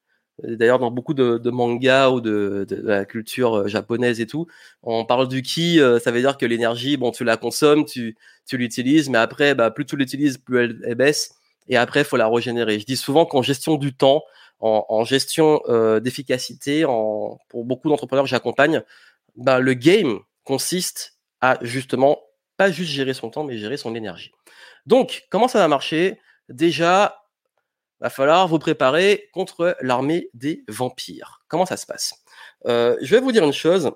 [0.43, 4.47] d'ailleurs dans beaucoup de, de mangas ou de, de, la culture euh, japonaise et tout,
[4.83, 8.17] on parle du ki, euh, ça veut dire que l'énergie, bon, tu la consommes, tu,
[8.45, 11.35] tu l'utilises, mais après, bah, plus tu l'utilises, plus elle, baisse,
[11.67, 12.79] et après, il faut la régénérer.
[12.79, 14.23] Je dis souvent qu'en gestion du temps,
[14.59, 18.83] en, en gestion euh, d'efficacité, en, pour beaucoup d'entrepreneurs que j'accompagne,
[19.35, 22.19] bah, le game consiste à justement
[22.57, 24.31] pas juste gérer son temps, mais gérer son énergie.
[24.85, 26.19] Donc, comment ça va marcher?
[26.47, 27.24] Déjà,
[28.01, 31.43] va falloir vous préparer contre l'armée des vampires.
[31.47, 32.13] Comment ça se passe?
[32.65, 33.91] Euh, Je vais vous dire une chose.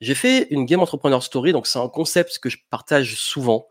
[0.00, 3.68] J'ai fait une Game Entrepreneur Story, donc c'est un concept que je partage souvent.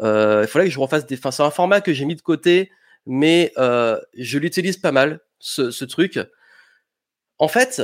[0.00, 1.16] Euh, il fallait que je refasse des.
[1.16, 2.70] Enfin, c'est un format que j'ai mis de côté,
[3.06, 6.18] mais euh, je l'utilise pas mal, ce, ce truc.
[7.38, 7.82] En fait,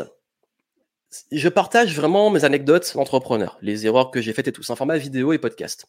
[1.32, 4.62] je partage vraiment mes anecdotes d'entrepreneur, les erreurs que j'ai faites et tout.
[4.62, 5.86] C'est un format vidéo et podcast.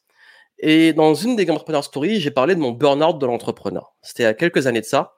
[0.60, 3.96] Et dans une des Game Entrepreneur Stories, j'ai parlé de mon burn-out de l'entrepreneur.
[4.02, 5.16] C'était il y a quelques années de ça.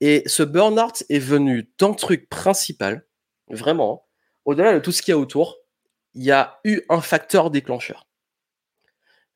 [0.00, 3.06] Et ce burn-out est venu d'un truc principal,
[3.50, 4.06] vraiment,
[4.46, 5.58] au-delà de tout ce qu'il y a autour,
[6.14, 8.08] il y a eu un facteur déclencheur.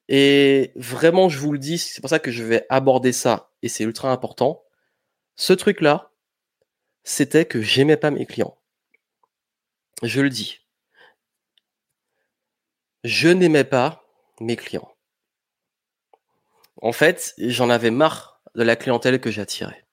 [0.09, 3.69] Et vraiment, je vous le dis, c'est pour ça que je vais aborder ça, et
[3.69, 4.65] c'est ultra important.
[5.37, 6.13] Ce truc-là,
[7.05, 8.57] c'était que j'aimais pas mes clients.
[10.03, 10.61] Je le dis.
[13.05, 14.05] Je n'aimais pas
[14.41, 14.94] mes clients
[16.83, 19.85] en fait, j'en avais marre de la clientèle que j'attirais.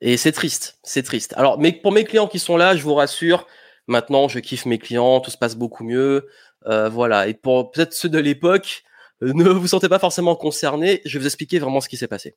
[0.00, 1.34] Et c'est triste, c'est triste.
[1.36, 3.46] Alors, mais pour mes clients qui sont là, je vous rassure,
[3.86, 6.28] Maintenant, je kiffe mes clients, tout se passe beaucoup mieux.
[6.66, 7.28] Euh, voilà.
[7.28, 8.84] Et pour peut-être ceux de l'époque,
[9.22, 11.02] euh, ne vous sentez pas forcément concernés.
[11.04, 12.36] Je vais vous expliquer vraiment ce qui s'est passé.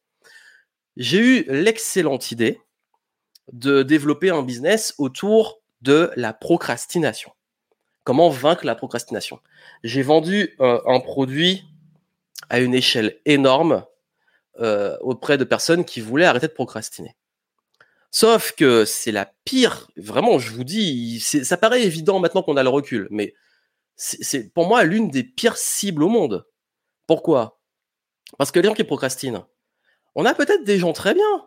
[0.98, 2.60] J'ai eu l'excellente idée
[3.54, 7.32] de développer un business autour de la procrastination.
[8.04, 9.40] Comment vaincre la procrastination?
[9.84, 11.66] J'ai vendu euh, un produit
[12.50, 13.86] à une échelle énorme
[14.60, 17.16] euh, auprès de personnes qui voulaient arrêter de procrastiner.
[18.12, 22.64] Sauf que c'est la pire, vraiment, je vous dis, ça paraît évident maintenant qu'on a
[22.64, 23.34] le recul, mais
[23.96, 26.46] c'est pour moi l'une des pires cibles au monde.
[27.06, 27.60] Pourquoi?
[28.38, 29.46] Parce que les gens qui procrastinent,
[30.16, 31.46] on a peut-être des gens très bien,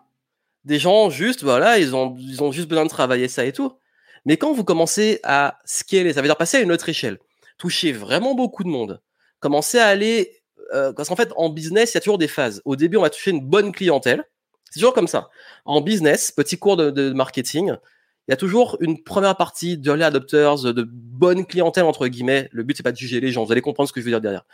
[0.64, 3.76] des gens juste, voilà, ils ont, ils ont juste besoin de travailler ça et tout.
[4.24, 7.18] Mais quand vous commencez à scaler, ça veut dire passer à une autre échelle,
[7.58, 9.00] toucher vraiment beaucoup de monde,
[9.38, 10.39] commencer à aller,
[10.72, 12.62] euh, parce qu'en fait, en business, il y a toujours des phases.
[12.64, 14.24] Au début, on va toucher une bonne clientèle.
[14.70, 15.30] C'est toujours comme ça.
[15.64, 17.74] En business, petit cours de, marketing,
[18.28, 22.48] il y a toujours une première partie d'early adopters, de bonne clientèle, entre guillemets.
[22.52, 23.44] Le but, c'est pas de juger les gens.
[23.44, 24.44] Vous allez comprendre ce que je veux dire derrière.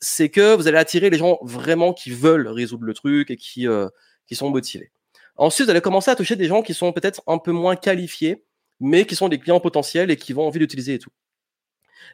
[0.00, 3.68] C'est que vous allez attirer les gens vraiment qui veulent résoudre le truc et qui,
[3.68, 3.88] euh,
[4.26, 4.90] qui sont motivés.
[5.36, 8.44] Ensuite, vous allez commencer à toucher des gens qui sont peut-être un peu moins qualifiés,
[8.80, 11.10] mais qui sont des clients potentiels et qui vont envie d'utiliser et tout.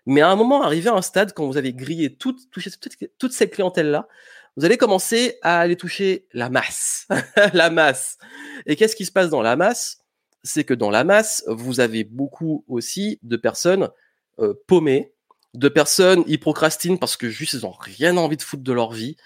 [0.06, 2.70] Mais à un moment, arrivé à un stade, quand vous avez grillé toute, touché
[3.18, 4.08] toute, cette clientèle-là,
[4.56, 7.06] vous allez commencer à aller toucher la masse.
[7.52, 8.18] la masse.
[8.66, 9.98] Et qu'est-ce qui se passe dans la masse?
[10.42, 13.90] C'est que dans la masse, vous avez beaucoup aussi de personnes
[14.38, 15.12] euh, paumées,
[15.54, 18.92] de personnes, ils procrastinent parce que juste ils ont rien envie de foutre de leur
[18.92, 19.16] vie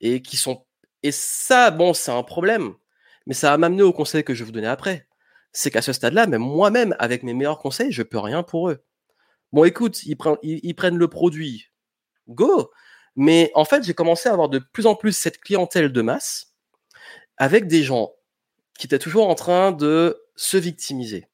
[0.00, 0.64] et qui sont...
[1.02, 2.74] Et ça, bon, c'est un problème
[3.26, 5.06] mais ça va m'amener au conseil que je vais vous donner après.
[5.52, 8.82] C'est qu'à ce stade-là, même moi-même, avec mes meilleurs conseils, je peux rien pour eux.
[9.52, 10.38] Bon, écoute, ils, prennent,
[10.76, 11.68] prennent le produit,
[12.28, 12.70] go.
[13.16, 16.54] Mais en fait, j'ai commencé à avoir de plus en plus cette clientèle de masse
[17.36, 18.12] avec des gens
[18.78, 21.28] qui étaient toujours en train de se victimiser,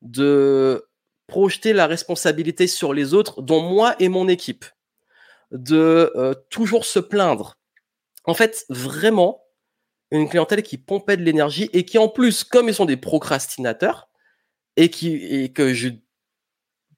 [0.00, 0.88] de
[1.28, 4.64] projeter la responsabilité sur les autres, dont moi et mon équipe,
[5.52, 7.58] de euh, toujours se plaindre.
[8.24, 9.44] En fait, vraiment,
[10.10, 14.08] une clientèle qui pompait de l'énergie et qui en plus, comme ils sont des procrastinateurs
[14.76, 14.90] et
[15.44, 15.90] et que je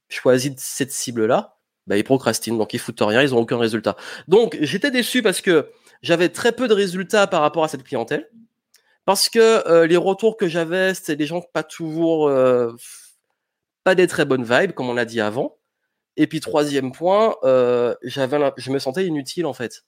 [0.08, 3.96] choisis cette cible-là, bah, ils procrastinent, donc ils foutent rien, ils ont aucun résultat.
[4.28, 5.70] Donc j'étais déçu parce que
[6.02, 8.28] j'avais très peu de résultats par rapport à cette clientèle,
[9.04, 12.72] parce que euh, les retours que j'avais, c'était des gens pas toujours, euh,
[13.84, 15.58] pas des très bonnes vibes, comme on l'a dit avant.
[16.16, 19.84] Et puis troisième point, euh, je me sentais inutile en fait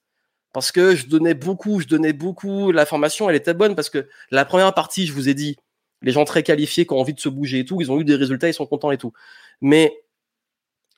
[0.56, 2.72] parce que je donnais beaucoup, je donnais beaucoup.
[2.72, 5.56] La formation, elle était bonne parce que la première partie, je vous ai dit,
[6.00, 8.04] les gens très qualifiés qui ont envie de se bouger et tout, ils ont eu
[8.04, 9.12] des résultats, ils sont contents et tout.
[9.60, 9.92] Mais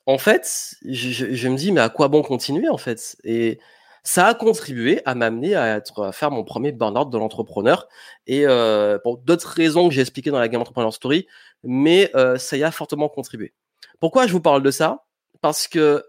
[0.08, 3.18] en fait, je, me dis, mais à quoi bon continuer en fait?
[3.24, 3.60] Et
[4.02, 7.86] ça a contribué à m'amener à, à faire mon premier burn-out de l'entrepreneur.
[8.26, 11.26] Et euh, pour d'autres raisons que j'ai expliquées dans la Game Entrepreneur Story,
[11.62, 13.52] mais euh, ça y a fortement contribué.
[14.00, 15.04] Pourquoi je vous parle de ça?
[15.42, 16.02] Parce que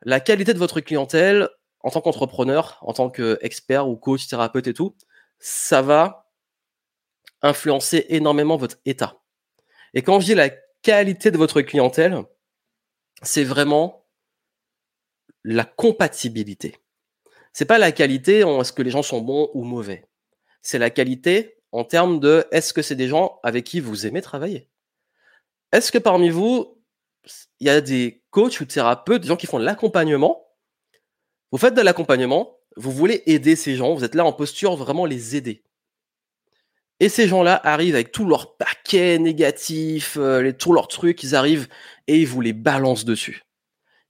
[0.00, 4.72] la qualité de votre clientèle, en tant qu'entrepreneur, en tant qu'expert ou coach, thérapeute et
[4.72, 4.96] tout,
[5.38, 6.30] ça va
[7.42, 9.20] influencer énormément votre état.
[9.92, 10.48] Et quand je dis la
[10.80, 12.24] qualité de votre clientèle,
[13.22, 14.06] c'est vraiment
[15.44, 16.76] la compatibilité.
[17.52, 20.08] C'est pas la qualité en est-ce que les gens sont bons ou mauvais.
[20.62, 24.22] C'est la qualité en termes de est-ce que c'est des gens avec qui vous aimez
[24.22, 24.68] travailler.
[25.72, 26.82] Est-ce que parmi vous,
[27.60, 30.46] il y a des coachs ou thérapeutes, des gens qui font de l'accompagnement?
[31.52, 35.06] Vous faites de l'accompagnement, vous voulez aider ces gens, vous êtes là en posture vraiment
[35.06, 35.65] les aider.
[37.00, 41.34] Et ces gens-là arrivent avec tout leur paquet négatif, euh, les, tous leurs trucs, ils
[41.34, 41.68] arrivent
[42.06, 43.42] et ils vous les balancent dessus.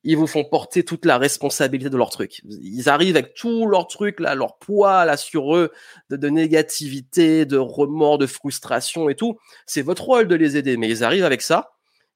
[0.04, 2.40] Ils vous font porter toute la responsabilité de leurs trucs.
[2.44, 5.72] Ils arrivent avec tout leurs trucs, là, leur poids là sur eux,
[6.10, 9.36] de, de négativité, de remords, de frustration et tout.
[9.66, 11.72] C'est votre rôle de les aider, mais ils arrivent avec ça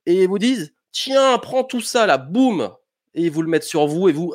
[0.07, 2.73] et ils vous disent tiens, prends tout ça là, boum,
[3.15, 4.35] et ils vous le mettent sur vous et vous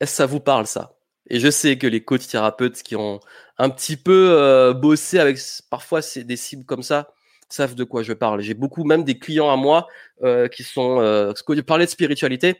[0.00, 0.97] Est-ce que ça vous parle ça?
[1.28, 3.20] Et je sais que les coachs thérapeutes qui ont
[3.58, 5.38] un petit peu euh, bossé avec
[5.70, 7.08] parfois c'est des cibles comme ça
[7.48, 8.40] savent de quoi je parle.
[8.40, 9.86] J'ai beaucoup même des clients à moi
[10.22, 12.56] euh, qui sont euh, que je parlais de spiritualité.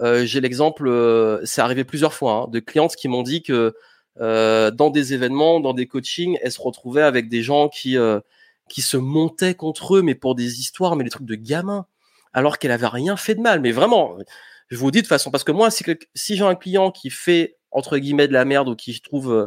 [0.00, 3.74] Euh, j'ai l'exemple, euh, c'est arrivé plusieurs fois, hein, de clientes qui m'ont dit que
[4.18, 7.96] dans des événements, dans des coachings, elles se retrouvaient avec des gens qui
[8.68, 11.86] qui se montaient contre eux, mais pour des histoires, mais des trucs de gamins,
[12.34, 13.60] alors qu'elle avait rien fait de mal.
[13.60, 14.18] Mais vraiment,
[14.68, 17.98] je vous dis de façon, parce que moi, si j'ai un client qui fait, entre
[17.98, 19.46] guillemets, de la merde ou qui, trouve, euh,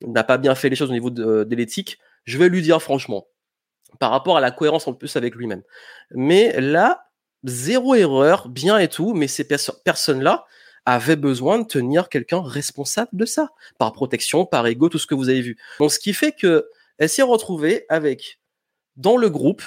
[0.00, 3.26] n'a pas bien fait les choses au niveau de, l'éthique, je vais lui dire franchement,
[3.98, 5.62] par rapport à la cohérence en plus avec lui-même.
[6.10, 7.06] Mais là,
[7.44, 9.46] zéro erreur, bien et tout, mais ces
[9.84, 10.46] personnes-là
[10.84, 15.14] avaient besoin de tenir quelqu'un responsable de ça, par protection, par ego, tout ce que
[15.14, 15.58] vous avez vu.
[15.80, 18.40] Donc, ce qui fait que elle s'est retrouvée avec
[18.96, 19.62] dans le groupe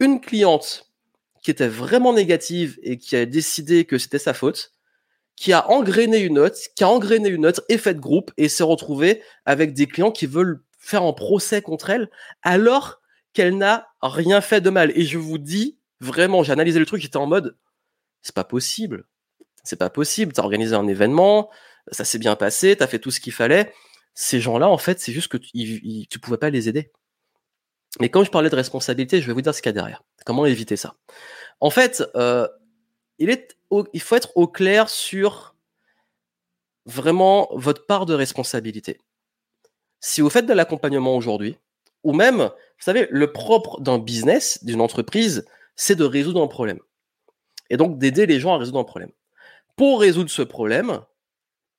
[0.00, 0.90] une cliente
[1.42, 4.71] qui était vraiment négative et qui a décidé que c'était sa faute,
[5.36, 8.62] qui a engrainé une note, qui a engrainé une autre, effet de groupe, et s'est
[8.62, 12.10] retrouvée avec des clients qui veulent faire un procès contre elle,
[12.42, 13.00] alors
[13.32, 14.92] qu'elle n'a rien fait de mal.
[14.94, 17.56] Et je vous dis, vraiment, j'ai analysé le truc, j'étais en mode,
[18.22, 19.04] c'est pas possible.
[19.64, 20.32] C'est pas possible.
[20.32, 21.50] T'as organisé un événement,
[21.90, 23.72] ça s'est bien passé, t'as fait tout ce qu'il fallait.
[24.14, 26.92] Ces gens-là, en fait, c'est juste que tu, tu pouvais pas les aider.
[28.00, 30.02] Mais quand je parlais de responsabilité, je vais vous dire ce qu'il y a derrière.
[30.24, 30.96] Comment éviter ça?
[31.60, 32.48] En fait, euh,
[33.18, 33.56] il, est
[33.92, 35.54] il faut être au clair sur
[36.86, 38.98] vraiment votre part de responsabilité.
[40.00, 41.56] Si vous faites de l'accompagnement aujourd'hui,
[42.02, 45.46] ou même, vous savez, le propre d'un business, d'une entreprise,
[45.76, 46.80] c'est de résoudre un problème.
[47.70, 49.12] Et donc d'aider les gens à résoudre un problème.
[49.76, 51.00] Pour résoudre ce problème,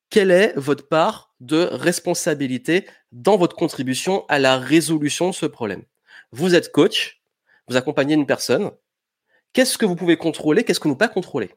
[0.09, 5.83] quelle est votre part de responsabilité dans votre contribution à la résolution de ce problème?
[6.31, 7.21] Vous êtes coach,
[7.67, 8.71] vous accompagnez une personne.
[9.51, 11.51] Qu'est-ce que vous pouvez contrôler Qu'est-ce que vous ne pouvez pas contrôler?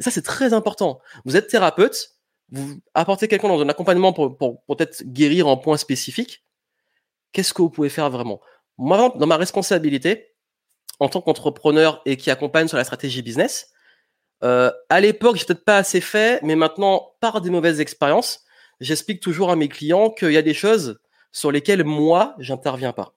[0.00, 1.00] Ça, c'est très important.
[1.24, 2.16] Vous êtes thérapeute,
[2.50, 6.44] vous apportez quelqu'un dans un accompagnement pour, peut-être guérir en point spécifique.
[7.32, 8.40] Qu'est-ce que vous pouvez faire vraiment?
[8.78, 10.34] Moi, dans ma responsabilité,
[10.98, 13.70] en tant qu'entrepreneur et qui accompagne sur la stratégie business,
[14.42, 18.44] euh, à l'époque, j'ai peut-être pas assez fait, mais maintenant, par des mauvaises expériences,
[18.80, 20.98] j'explique toujours à mes clients qu'il y a des choses
[21.30, 23.14] sur lesquelles moi, j'interviens pas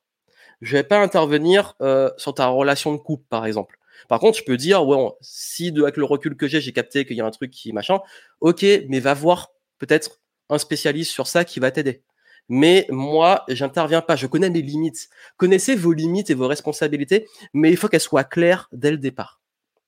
[0.64, 3.78] je vais pas intervenir euh, sur ta relation de couple, par exemple.
[4.08, 4.84] Par contre, je peux dire,
[5.22, 7.74] si de, avec le recul que j'ai, j'ai capté qu'il y a un truc qui
[7.74, 8.00] machin,
[8.42, 12.04] ok, mais va voir peut-être un spécialiste sur ça qui va t'aider.
[12.50, 14.16] Mais moi, j'interviens pas.
[14.16, 15.10] Je connais mes limites.
[15.38, 19.42] Connaissez vos limites et vos responsabilités, mais il faut qu'elles soient claires dès le départ.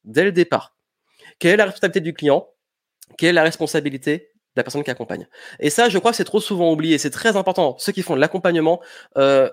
[0.04, 0.76] Dès le départ.
[1.40, 2.48] Quelle est la responsabilité du client?
[3.18, 5.28] Quelle est la responsabilité de la personne qui accompagne?
[5.60, 6.98] Et ça, je crois que c'est trop souvent oublié.
[6.98, 7.76] C'est très important.
[7.78, 8.82] Ceux qui font de l'accompagnement,
[9.18, 9.50] euh,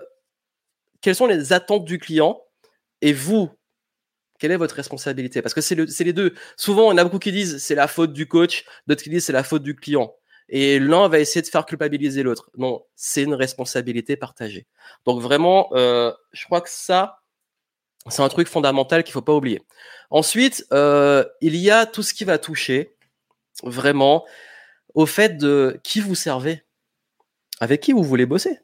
[1.01, 2.41] quelles sont les attentes du client?
[3.01, 3.49] Et vous,
[4.43, 5.41] quelle est votre responsabilité?
[5.41, 6.33] Parce que c'est le, les deux.
[6.57, 9.31] Souvent, on a beaucoup qui disent c'est la faute du coach, d'autres qui disent c'est
[9.31, 10.13] la faute du client.
[10.49, 12.51] Et l'un va essayer de faire culpabiliser l'autre.
[12.57, 14.67] Non, c'est une responsabilité partagée.
[15.05, 17.21] Donc vraiment, euh, je crois que ça,
[18.09, 19.61] c'est un truc fondamental qu'il faut pas oublier.
[20.09, 22.97] Ensuite, euh, il y a tout ce qui va toucher
[23.63, 24.25] vraiment
[24.93, 26.65] au fait de qui vous servez,
[27.61, 28.59] avec qui vous voulez bosser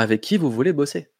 [0.00, 1.10] avec qui vous voulez bosser.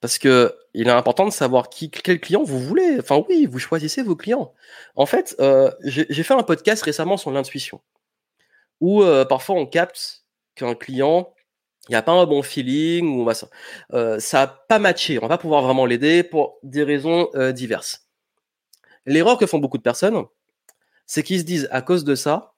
[0.00, 2.98] Parce que il est important de savoir qui, quel client vous voulez.
[3.00, 4.54] Enfin oui, vous choisissez vos clients.
[4.96, 7.80] En fait, euh, j'ai fait un podcast récemment sur l'intuition,
[8.80, 10.24] où euh, parfois on capte
[10.54, 11.34] qu'un client,
[11.88, 13.32] il n'y a pas un bon feeling, ou va,
[13.92, 18.06] euh, ça pas matché, on va pas pouvoir vraiment l'aider pour des raisons diverses.
[19.06, 20.24] L'erreur que font beaucoup de personnes,
[21.06, 22.54] c'est qu'ils se disent à cause de ça,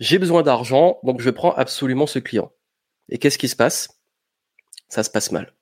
[0.00, 2.52] j'ai besoin d'argent, donc je prends absolument ce client.
[3.08, 3.88] Et qu'est-ce qui se passe?
[4.88, 5.54] Ça se passe mal.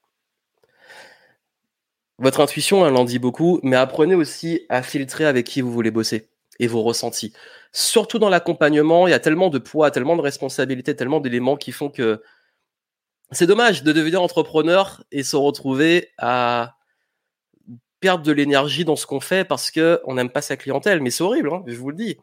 [2.18, 5.90] Votre intuition, elle en dit beaucoup, mais apprenez aussi à filtrer avec qui vous voulez
[5.90, 7.32] bosser et vos ressentis.
[7.72, 11.72] Surtout dans l'accompagnement, il y a tellement de poids, tellement de responsabilités, tellement d'éléments qui
[11.72, 12.22] font que
[13.30, 16.76] c'est dommage de devenir entrepreneur et se retrouver à
[18.00, 21.00] perdre de l'énergie dans ce qu'on fait parce que on n'aime pas sa clientèle.
[21.00, 22.18] Mais c'est horrible, hein, je vous le dis.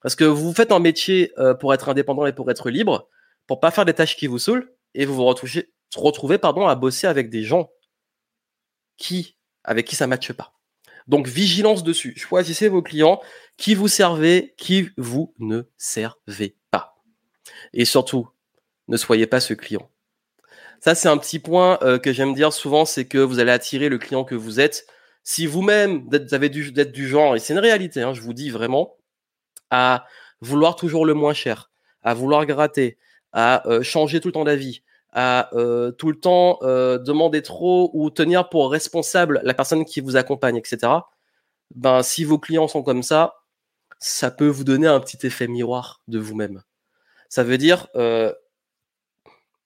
[0.00, 3.08] Parce que vous faites un métier euh, pour être indépendant et pour être libre,
[3.46, 6.68] pour pas faire des tâches qui vous saoulent, et vous vous retrouvez, se retrouver pardon,
[6.68, 7.70] à bosser avec des gens
[8.96, 10.54] qui, avec qui ça ne matche pas.
[11.06, 12.14] Donc vigilance dessus.
[12.16, 13.20] Choisissez vos clients,
[13.56, 16.96] qui vous servez, qui vous ne servez pas.
[17.72, 18.28] Et surtout,
[18.88, 19.90] ne soyez pas ce client.
[20.80, 23.88] Ça, c'est un petit point euh, que j'aime dire souvent, c'est que vous allez attirer
[23.88, 24.86] le client que vous êtes.
[25.22, 28.34] Si vous-même, vous avez dû être du genre, et c'est une réalité, hein, je vous
[28.34, 28.96] dis vraiment,
[29.70, 30.06] à
[30.42, 31.70] vouloir toujours le moins cher,
[32.02, 32.98] à vouloir gratter,
[33.32, 34.82] à euh, changer tout le temps d'avis,
[35.14, 40.00] à euh, tout le temps euh, demander trop ou tenir pour responsable la personne qui
[40.00, 40.92] vous accompagne, etc.
[41.74, 43.36] Ben, si vos clients sont comme ça,
[44.00, 46.62] ça peut vous donner un petit effet miroir de vous-même.
[47.28, 48.32] Ça veut dire euh,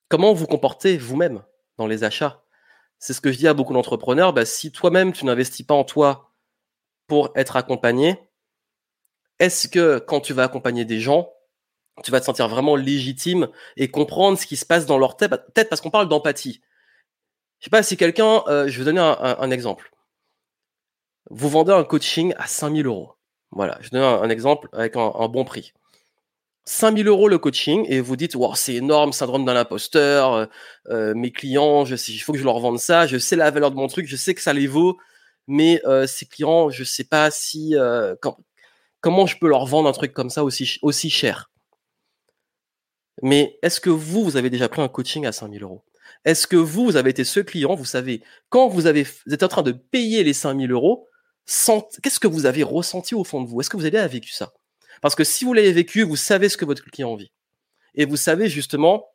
[0.09, 1.43] comment vous comportez vous-même
[1.79, 2.43] dans les achats.
[2.99, 4.35] C'est ce que je dis à beaucoup d'entrepreneurs.
[4.35, 6.31] Ben, si toi-même tu n'investis pas en toi
[7.07, 8.19] pour être accompagné,
[9.39, 11.33] est-ce que quand tu vas accompagner des gens,
[12.03, 15.69] tu vas te sentir vraiment légitime et comprendre ce qui se passe dans leur tête,
[15.69, 16.61] parce qu'on parle d'empathie.
[17.61, 19.91] Je sais pas si quelqu'un, euh, je vais donner un, exemple.
[21.31, 23.15] Vous vendez un coaching à 5000 euros.
[23.51, 25.73] Voilà, je donne un, exemple avec un, bon prix.
[26.67, 30.47] 5000 euros le coaching et vous dites, c'est énorme, syndrome d'un imposteur, euh,
[30.91, 33.77] euh, mes clients, il faut que je leur vende ça, je sais la valeur de
[33.77, 34.99] mon truc, je sais que ça les vaut,
[35.47, 37.75] mais ces clients, je sais pas si,
[39.01, 41.51] comment je peux leur vendre un truc comme ça aussi, aussi cher?
[43.23, 45.85] Mais est-ce que vous, vous avez déjà pris un coaching à 5000 euros?
[46.25, 49.43] Est-ce que vous, vous avez été ce client, vous savez, quand vous, avez, vous êtes
[49.43, 51.09] en train de payer les 5000 euros,
[51.47, 53.61] qu'est-ce que vous avez ressenti au fond de vous?
[53.61, 54.53] Est-ce que vous avez vécu ça?
[55.01, 57.33] Parce que si vous l'avez vécu, vous savez ce que votre client vit.
[57.95, 59.07] Et vous savez justement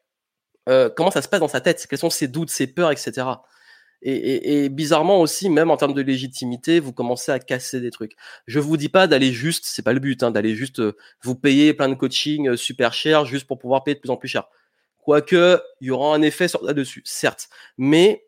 [0.70, 3.28] euh, comment ça se passe dans sa tête, quels sont ses doutes, ses peurs, etc.
[4.06, 8.18] Et, bizarrement aussi, même en termes de légitimité, vous commencez à casser des trucs.
[8.48, 11.36] Je vous dis pas d'aller juste, c'est pas le but, hein, d'aller juste euh, vous
[11.36, 14.28] payer plein de coaching euh, super cher juste pour pouvoir payer de plus en plus
[14.28, 14.50] cher.
[14.98, 17.48] Quoique, il y aura un effet là-dessus, certes.
[17.78, 18.26] Mais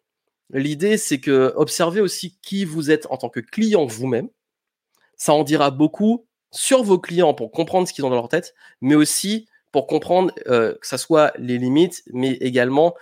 [0.49, 4.30] l'idée, c'est que observez aussi qui vous êtes en tant que client vous-même.
[5.17, 8.53] Ça en dira beaucoup sur vos clients pour comprendre ce qu'ils ont dans leur tête,
[8.80, 12.95] mais aussi pour comprendre euh, que ça soit les limites, mais également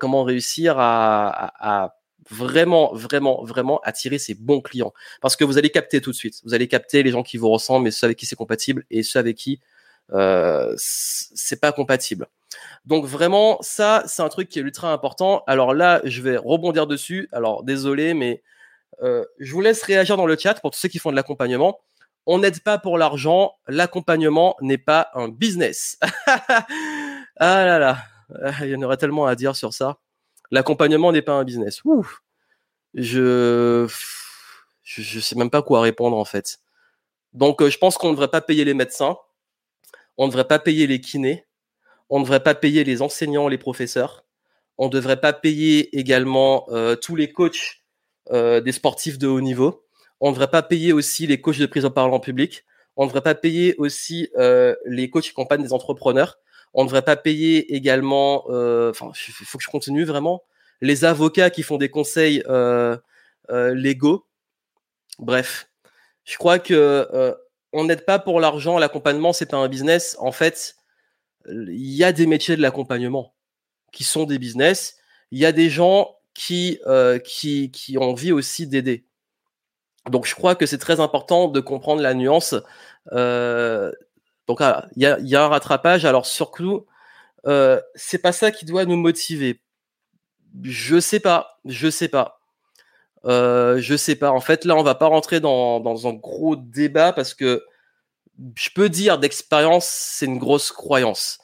[0.00, 1.97] comment réussir à
[2.30, 4.92] vraiment, vraiment, vraiment attirer ces bons clients.
[5.20, 6.40] Parce que vous allez capter tout de suite.
[6.44, 9.02] Vous allez capter les gens qui vous ressemblent et ceux avec qui c'est compatible et
[9.02, 9.60] ceux avec qui
[10.12, 12.26] euh, c'est pas compatible.
[12.84, 15.42] Donc vraiment, ça, c'est un truc qui est ultra important.
[15.46, 17.28] Alors là, je vais rebondir dessus.
[17.32, 18.42] Alors désolé, mais
[19.02, 21.80] euh, je vous laisse réagir dans le chat pour tous ceux qui font de l'accompagnement.
[22.26, 23.54] On n'aide pas pour l'argent.
[23.68, 25.98] L'accompagnement n'est pas un business.
[26.26, 27.98] ah là là,
[28.62, 29.98] il y en aurait tellement à dire sur ça.
[30.50, 31.82] L'accompagnement n'est pas un business.
[31.84, 32.06] Ouh.
[32.94, 33.86] Je,
[34.82, 36.58] je, sais même pas quoi répondre en fait.
[37.34, 39.18] Donc, euh, je pense qu'on ne devrait pas payer les médecins,
[40.16, 41.46] on ne devrait pas payer les kinés,
[42.08, 44.24] on ne devrait pas payer les enseignants, les professeurs,
[44.78, 47.82] on ne devrait pas payer également euh, tous les coachs
[48.30, 49.84] euh, des sportifs de haut niveau,
[50.20, 52.64] on ne devrait pas payer aussi les coachs de prise en parole public,
[52.96, 54.28] on ne devrait pas payer aussi
[54.86, 56.38] les coachs qui accompagnent des entrepreneurs,
[56.74, 60.42] on ne devrait pas payer également, euh, enfin, il faut que je continue vraiment,
[60.80, 62.96] les avocats qui font des conseils euh,
[63.50, 64.26] euh, légaux.
[65.18, 65.70] Bref,
[66.24, 67.36] je crois que
[67.72, 68.78] on n'aide pas pour l'argent.
[68.78, 70.16] L'accompagnement, c'est pas un business.
[70.20, 70.76] En fait,
[71.46, 73.34] il y a des métiers de l'accompagnement
[73.92, 74.96] qui sont des business.
[75.32, 79.04] Il y a des gens qui, ont envie aussi d'aider.
[80.08, 82.54] Donc, je crois que c'est très important de comprendre la nuance.
[84.48, 84.60] Donc
[84.96, 86.04] il y a, un rattrapage.
[86.06, 86.86] Alors surtout,
[87.46, 89.60] euh, c'est pas ça qui doit nous motiver.
[90.62, 92.40] Je sais pas, je sais pas.
[93.26, 94.30] Euh, je sais pas.
[94.30, 97.62] En fait, là, on va pas rentrer dans, un gros débat parce que
[98.56, 101.38] je peux dire d'expérience, c'est une grosse croyance.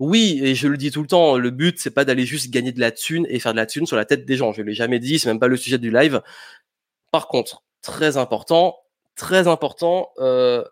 [0.00, 2.72] Oui, et je le dis tout le temps, le but, c'est pas d'aller juste gagner
[2.72, 4.52] de la thune et faire de la thune sur la tête des gens.
[4.52, 6.22] Je l'ai jamais dit, c'est même pas le sujet du live.
[7.10, 8.78] Par contre, très important,
[9.16, 10.64] très important, euh,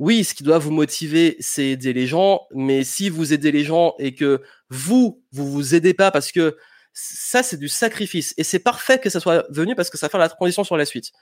[0.00, 2.46] oui, ce qui doit vous motiver, c'est aider les gens.
[2.52, 6.56] Mais si vous aidez les gens et que vous, vous vous aidez pas parce que
[6.94, 8.32] ça, c'est du sacrifice.
[8.38, 10.86] Et c'est parfait que ça soit venu parce que ça fait la transition sur la
[10.86, 11.12] suite.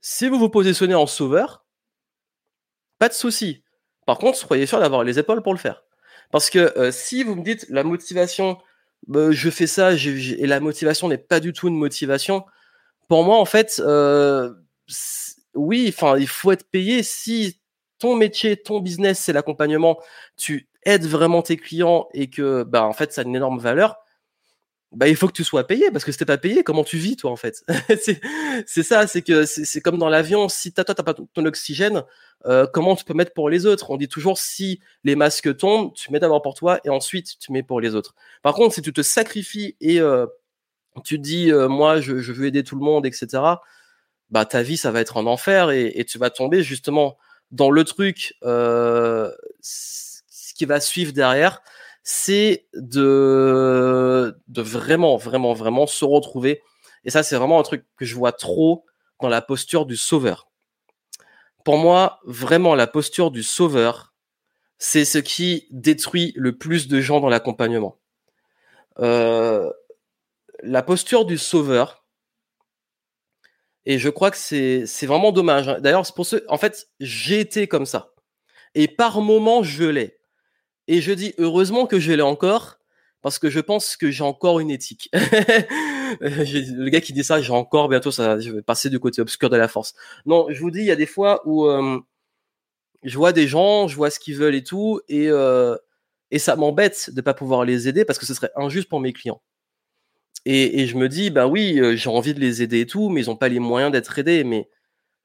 [0.00, 1.64] Si vous vous positionnez en sauveur,
[2.98, 3.62] pas de souci.
[4.04, 5.84] Par contre, soyez sûr d'avoir les épaules pour le faire.
[6.32, 8.58] Parce que euh, si vous me dites la motivation,
[9.06, 12.44] bah, je fais ça et la motivation n'est pas du tout une motivation,
[13.08, 14.52] pour moi, en fait, euh,
[15.54, 17.61] oui, enfin, il faut être payé si
[18.02, 19.96] ton métier, ton business, c'est l'accompagnement,
[20.36, 23.98] tu aides vraiment tes clients et que, bah, en fait, ça a une énorme valeur,
[24.90, 26.96] bah, il faut que tu sois payé parce que si t'es pas payé, comment tu
[26.96, 27.62] vis, toi, en fait?
[28.66, 32.02] c'est ça, c'est que c'est comme dans l'avion, si toi, t'as pas ton oxygène,
[32.46, 33.92] euh, comment tu peux mettre pour les autres?
[33.92, 37.52] On dit toujours si les masques tombent, tu mets d'abord pour toi et ensuite tu
[37.52, 38.16] mets pour les autres.
[38.42, 40.26] Par contre, si tu te sacrifies et euh,
[41.04, 43.28] tu dis, euh, moi, je, veux aider tout le monde, etc.,
[44.30, 47.16] bah, ta vie, ça va être un enfer et tu vas tomber justement
[47.52, 49.30] dans le truc, euh,
[49.60, 51.62] ce qui va suivre derrière,
[52.02, 56.62] c'est de, vraiment, vraiment, vraiment se retrouver.
[57.04, 58.84] Et ça, c'est vraiment un truc que je vois trop
[59.20, 60.48] dans la posture du sauveur.
[61.64, 64.14] Pour moi, vraiment, la posture du sauveur,
[64.78, 67.98] c'est ce qui détruit le plus de gens dans l'accompagnement.
[68.98, 69.70] Euh,
[70.62, 72.01] la posture du sauveur,
[73.86, 75.68] et je crois que c'est, vraiment dommage.
[75.68, 75.80] Hein.
[75.80, 78.12] D'ailleurs, c'est pour ce, en fait, j'ai été comme ça.
[78.74, 80.18] Et par moment, je l'ai.
[80.88, 82.78] Et je dis heureusement que je l'ai encore,
[83.22, 85.08] parce que je pense que j'ai encore une éthique.
[86.20, 89.50] le gars qui dit ça, j'ai encore bientôt ça, je vais passer du côté obscur
[89.50, 89.94] de la force.
[90.26, 91.68] Non, je vous dis, il y a des fois où
[93.02, 95.30] je vois des gens, je vois ce qu'ils veulent et tout, et
[96.32, 99.12] et ça m'embête de pas pouvoir les aider parce que ce serait injuste pour mes
[99.12, 99.42] clients.
[100.44, 103.22] Et, je me dis, bah oui, euh, j'ai envie de les aider et tout, mais
[103.22, 104.44] ils n'ont pas les moyens d'être aidés.
[104.44, 104.68] Mais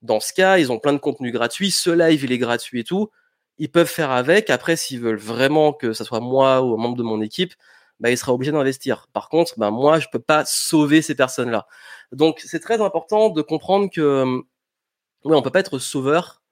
[0.02, 1.72] dans ce cas, ils ont plein de contenu gratuit.
[1.72, 3.10] Ce live, il est gratuit et tout.
[3.58, 4.50] Ils peuvent faire avec.
[4.50, 7.54] Après, s'ils veulent vraiment que ce soit moi ou un membre de mon équipe,
[8.00, 9.08] bah, il sera obligé d'investir.
[9.14, 11.68] Par contre, bah, moi, je peux pas sauver ces personnes-là.
[12.12, 14.42] Donc, c'est très important de comprendre que,
[15.24, 16.44] oui, on peut pas être sauveur.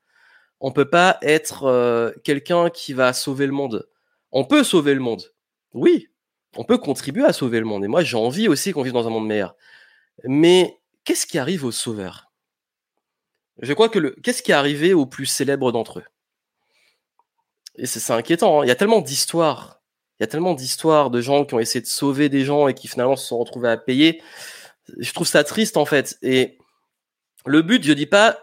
[0.59, 3.88] On peut pas être euh, quelqu'un qui va sauver le monde.
[4.32, 5.34] On peut sauver le monde.
[5.74, 6.09] Oui,
[6.56, 7.84] On peut contribuer à sauver le monde.
[7.84, 9.56] Et moi, j'ai envie aussi qu'on vive dans un monde meilleur.
[10.24, 12.32] Mais qu'est-ce qui arrive aux sauveurs?
[13.62, 16.06] Je crois que le qu'est-ce qui est arrivé aux plus célèbres d'entre eux?
[17.76, 18.62] Et c'est inquiétant.
[18.62, 18.66] Hein.
[18.66, 19.82] Il y a tellement d'histoires.
[20.20, 22.74] Il y a tellement d'histoires de gens qui ont essayé de sauver des gens et
[22.74, 24.22] qui finalement se sont retrouvés à payer.
[24.97, 26.18] Je trouve ça triste en fait.
[26.22, 26.58] Et
[27.45, 28.39] le but, je dis pas,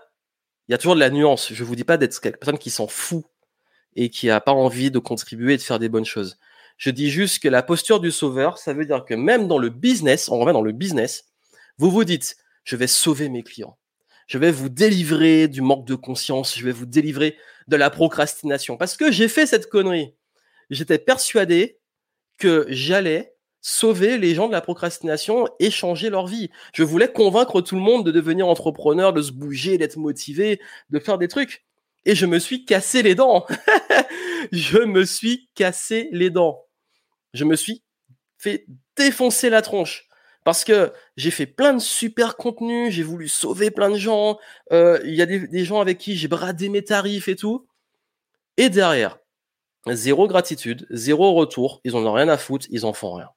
[0.69, 1.53] il y a toujours de la nuance.
[1.53, 3.25] Je vous dis pas d'être quelqu'un qui s'en fout
[3.97, 6.39] et qui a pas envie de contribuer et de faire des bonnes choses.
[6.83, 9.69] Je dis juste que la posture du sauveur, ça veut dire que même dans le
[9.69, 11.27] business, on revient dans le business,
[11.79, 13.79] vous vous dites, je vais sauver mes clients.
[14.27, 16.59] Je vais vous délivrer du manque de conscience.
[16.59, 17.37] Je vais vous délivrer
[17.69, 18.77] de la procrastination.
[18.77, 20.17] Parce que j'ai fait cette connerie.
[20.71, 21.79] J'étais persuadé
[22.37, 26.51] que j'allais sauver les gens de la procrastination et changer leur vie.
[26.75, 30.61] Je voulais convaincre tout le monde de devenir entrepreneur, de se bouger, d'être motivé,
[30.91, 31.65] de faire des trucs.
[32.07, 33.47] Et je me suis cassé les dents.
[34.51, 36.67] je me suis cassé les dents.
[37.33, 37.83] Je me suis
[38.39, 38.67] fait
[38.97, 40.09] défoncer la tronche.
[40.45, 44.39] Parce que j'ai fait plein de super contenus, j'ai voulu sauver plein de gens,
[44.73, 47.69] euh, il y a des, gens avec qui j'ai bradé mes tarifs et tout.
[48.57, 49.19] Et derrière,
[49.89, 53.29] zéro gratitude, zéro retour, ils en ont rien à foutre, ils en font rien.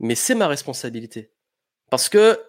[0.00, 1.30] Mais c'est ma responsabilité.
[1.88, 2.40] Parce que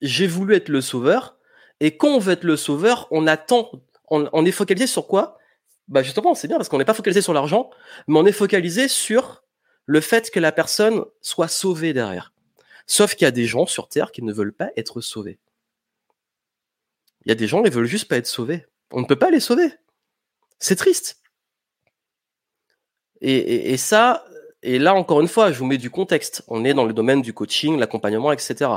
[0.00, 1.36] j'ai voulu être le sauveur,
[1.80, 3.72] et quand on veut être le sauveur, on attend,
[4.08, 5.36] on, est focalisé sur quoi?
[5.92, 7.68] Bah justement, c'est bien parce qu'on n'est pas focalisé sur l'argent,
[8.08, 9.44] mais on est focalisé sur
[9.84, 12.32] le fait que la personne soit sauvée derrière.
[12.86, 15.38] Sauf qu'il y a des gens sur Terre qui ne veulent pas être sauvés.
[17.26, 18.64] Il y a des gens qui veulent juste pas être sauvés.
[18.90, 19.70] On ne peut pas les sauver.
[20.58, 21.20] C'est triste.
[23.20, 24.24] Et, ça,
[24.62, 26.42] et là encore une fois, je vous mets du contexte.
[26.48, 28.70] On est dans le domaine du coaching, l'accompagnement, etc.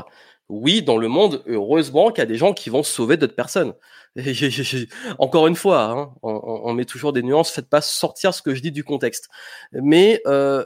[0.48, 3.74] Oui, dans le monde, heureusement qu'il y a des gens qui vont sauver d'autres personnes.
[5.18, 7.50] encore une fois, hein, on, met toujours des nuances.
[7.50, 9.28] Faites pas sortir ce que je dis du contexte.
[9.72, 10.64] Mais euh,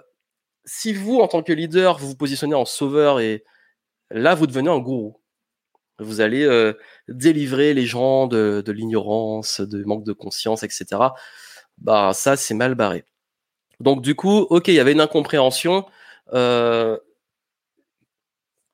[0.65, 3.45] si vous, en tant que leader, vous vous positionnez en sauveur et
[4.11, 5.21] là, vous devenez un gourou.
[5.99, 6.75] Vous allez euh,
[7.09, 10.87] délivrer les gens de, l'ignorance, de manque de conscience, etc.
[11.79, 13.05] Bah ça, c'est mal barré.
[13.81, 15.87] Donc du coup, ok, il y avait une incompréhension.
[16.33, 16.99] Euh,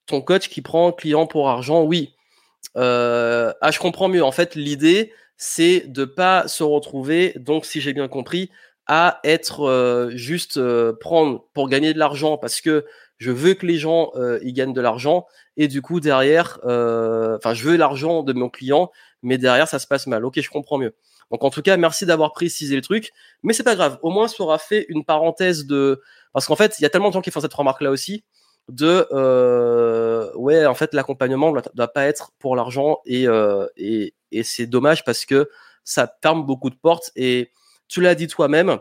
[0.06, 2.14] ton coach qui prend client pour argent, oui.
[2.76, 4.24] Euh, ah, je comprends mieux.
[4.24, 8.50] En fait, l'idée, c'est de pas se retrouver, donc si j'ai bien compris,
[8.86, 12.86] à être euh, juste euh, prendre pour gagner de l'argent parce que
[13.18, 15.26] je veux que les gens euh, ils gagnent de l'argent
[15.56, 18.90] et du coup derrière enfin je veux l'argent de mon client
[19.22, 20.94] mais derrière ça se passe mal ok je comprends mieux
[21.32, 24.28] donc en tout cas merci d'avoir précisé le truc mais c'est pas grave au moins
[24.28, 26.00] ça aura fait une parenthèse de
[26.32, 28.24] parce qu'en fait il y a tellement de gens qui font cette remarque là aussi
[28.68, 33.26] de ouais en fait l'accompagnement doit, pas être pour l'argent et,
[33.76, 35.48] et, et c'est dommage parce que
[35.84, 37.52] ça ferme beaucoup de portes et
[37.88, 38.78] tu l'as dit toi-même,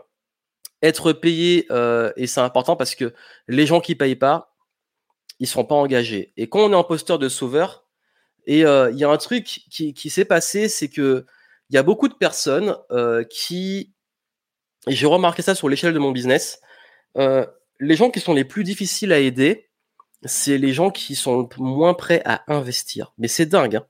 [0.82, 3.14] être payé, euh, et c'est important parce que
[3.48, 4.54] les gens qui payent pas,
[5.38, 6.32] ils seront pas engagés.
[6.36, 7.86] Et quand on est en posteur de sauveur,
[8.46, 11.26] et euh, il y a un truc qui, qui s'est passé, c'est que
[11.70, 13.92] il y a beaucoup de personnes euh, qui,
[14.86, 16.60] et j'ai remarqué ça sur l'échelle de mon business,
[17.78, 19.65] les gens qui sont les plus difficiles à aider,
[20.26, 23.12] c'est les gens qui sont moins prêts à investir.
[23.18, 23.80] Mais c'est dingue.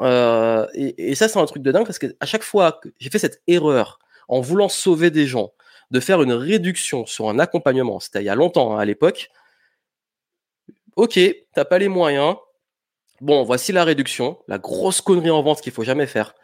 [0.00, 0.66] Hein.
[0.74, 3.10] et, et, ça, c'est un truc de dingue parce que à chaque fois que j'ai
[3.10, 3.98] fait cette erreur
[4.28, 5.52] en voulant sauver des gens,
[5.90, 9.30] de faire une réduction sur un accompagnement, c'était il y a longtemps hein, à l'époque.
[10.96, 11.18] Ok,
[11.54, 12.36] t'as pas les moyens.
[13.20, 16.34] Bon, voici la réduction, la grosse connerie en vente qu'il faut jamais faire.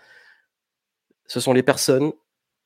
[1.27, 2.13] Ce sont les personnes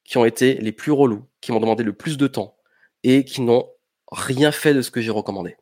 [0.04, 2.56] qui ont été les plus relous, qui m'ont demandé le plus de temps
[3.04, 3.70] et qui n'ont
[4.10, 5.56] rien fait de ce que j'ai recommandé.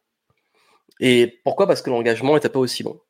[1.00, 1.66] Et pourquoi?
[1.66, 3.00] Parce que l'engagement n'était pas aussi bon.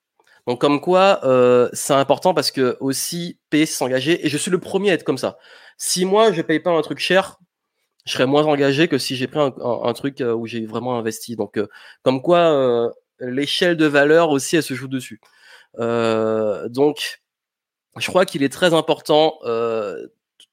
[0.47, 4.25] Donc comme quoi, euh, c'est important parce que aussi payer, s'engager.
[4.25, 5.39] Et je suis le premier à être comme ça.
[5.77, 7.39] Si moi je paye pas un truc cher,
[8.07, 11.37] je serais moins engagé que si j'ai pris un, truc euh, où j'ai vraiment investi.
[11.37, 11.69] Donc euh,
[12.03, 15.21] comme quoi, l'échelle de valeur aussi, elle se joue dessus.
[15.77, 17.21] donc
[17.99, 19.39] je crois qu'il est très important,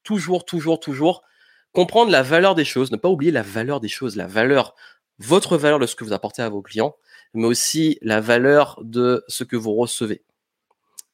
[0.03, 1.23] toujours, toujours, toujours,
[1.71, 4.75] comprendre la valeur des choses, ne pas oublier la valeur des choses, la valeur,
[5.19, 6.95] votre valeur de ce que vous apportez à vos clients
[7.35, 10.23] mais aussi la valeur de ce que vous recevez.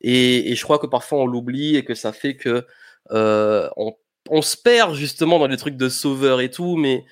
[0.01, 2.65] Et, je crois que parfois on l'oublie et que ça fait que
[3.11, 7.05] euh, on, se perd justement dans les trucs de sauveur et tout, mais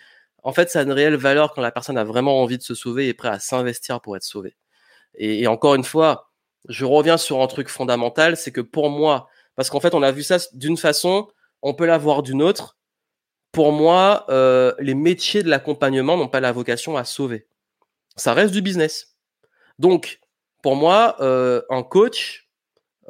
[0.43, 2.75] en fait, ça a une réelle valeur quand la personne a vraiment envie de se
[2.75, 4.55] sauver et est prêt à s'investir pour être sauvé.
[5.15, 6.31] Et, encore une fois,
[6.69, 10.11] je reviens sur un truc fondamental, c'est que pour moi, parce qu'en fait, on a
[10.11, 11.27] vu ça d'une façon,
[11.61, 12.77] on peut l'avoir d'une autre.
[13.51, 17.48] Pour moi, euh, les métiers de l'accompagnement n'ont pas la vocation à sauver
[18.15, 19.15] ça reste du business.
[19.79, 20.19] Donc,
[20.61, 22.49] pour moi, euh, un coach,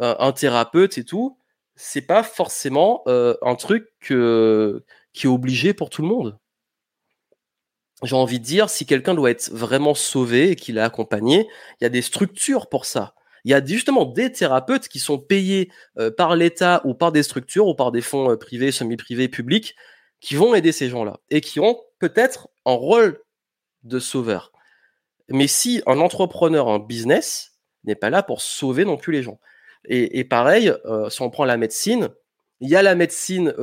[0.01, 1.37] euh, un thérapeute et tout,
[1.75, 6.37] c'est pas forcément euh, un truc qui est obligé pour tout le monde.
[8.03, 11.47] j'ai envie de dire, si quelqu'un doit être vraiment sauvé et qu'il est accompagné,
[11.79, 13.13] il y a des structures pour ça.
[13.45, 15.71] Il y a justement des thérapeutes qui sont payés
[16.17, 19.75] par l'État ou par des structures ou par des fonds privés, semi-privés, publics,
[20.21, 23.21] qui vont aider ces gens-là et qui ont peut-être un rôle
[23.83, 24.51] de sauveur.
[25.29, 29.39] Mais si un entrepreneur, un business, n'est pas là pour sauver non plus les gens.
[29.85, 32.09] Et, pareil, euh, si on prend la médecine,
[32.59, 33.53] il y a la médecine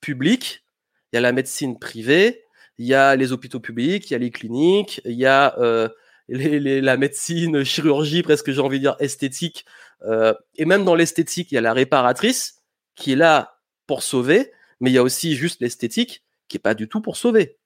[0.00, 0.64] publique,
[1.12, 2.44] il y a la médecine privée,
[2.78, 5.88] il y a les hôpitaux publics, il y a les cliniques, il y a euh,
[6.28, 9.64] la médecine, chirurgie, presque j'ai envie de dire esthétique.
[10.02, 12.62] Euh, et même dans l'esthétique, il y a la réparatrice
[12.94, 16.74] qui est là pour sauver, mais il y a aussi juste l'esthétique qui est pas
[16.74, 17.58] du tout pour sauver.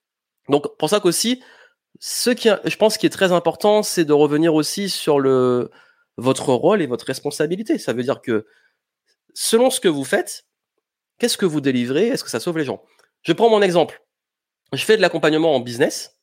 [0.49, 1.43] Donc pour ça qu'aussi,
[1.99, 5.71] ce qui, je pense, qui est très important, c'est de revenir aussi sur le
[6.17, 7.79] votre rôle et votre responsabilité.
[7.79, 8.47] Ça veut dire que
[9.35, 10.45] selon ce que vous faites,
[11.19, 12.09] qu'est-ce que vous délivrez?
[12.09, 12.83] Est-ce que ça sauve les gens?
[13.23, 14.03] Je prends mon exemple
[14.73, 16.19] je fais de l'accompagnement en business.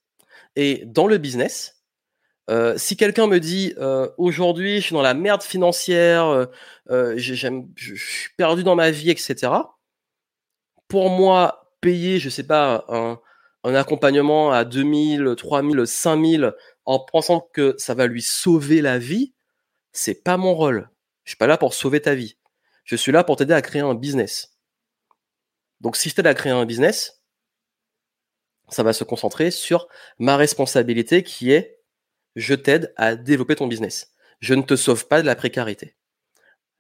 [0.56, 1.84] Et dans le business,
[2.50, 6.46] euh, si quelqu'un me dit euh, aujourd'hui je suis dans la merde financière, euh,
[6.90, 9.52] euh je suis perdu dans ma vie, etc.
[10.88, 13.20] Pour moi, payer, je sais pas, un,
[13.68, 16.54] un accompagnement à 2000, 3000, 5000
[16.86, 19.34] en pensant que ça va lui sauver la vie,
[19.92, 20.90] c'est pas mon rôle.
[21.26, 22.38] Je suis pas là pour sauver ta vie.
[22.86, 24.58] Je suis là pour t'aider à créer un business.
[25.82, 27.22] Donc si je t'aide à créer un business,
[28.70, 31.82] ça va se concentrer sur ma responsabilité qui est
[32.38, 34.14] je t'aide à développer ton business.
[34.40, 35.97] Je ne te sauve pas de la précarité.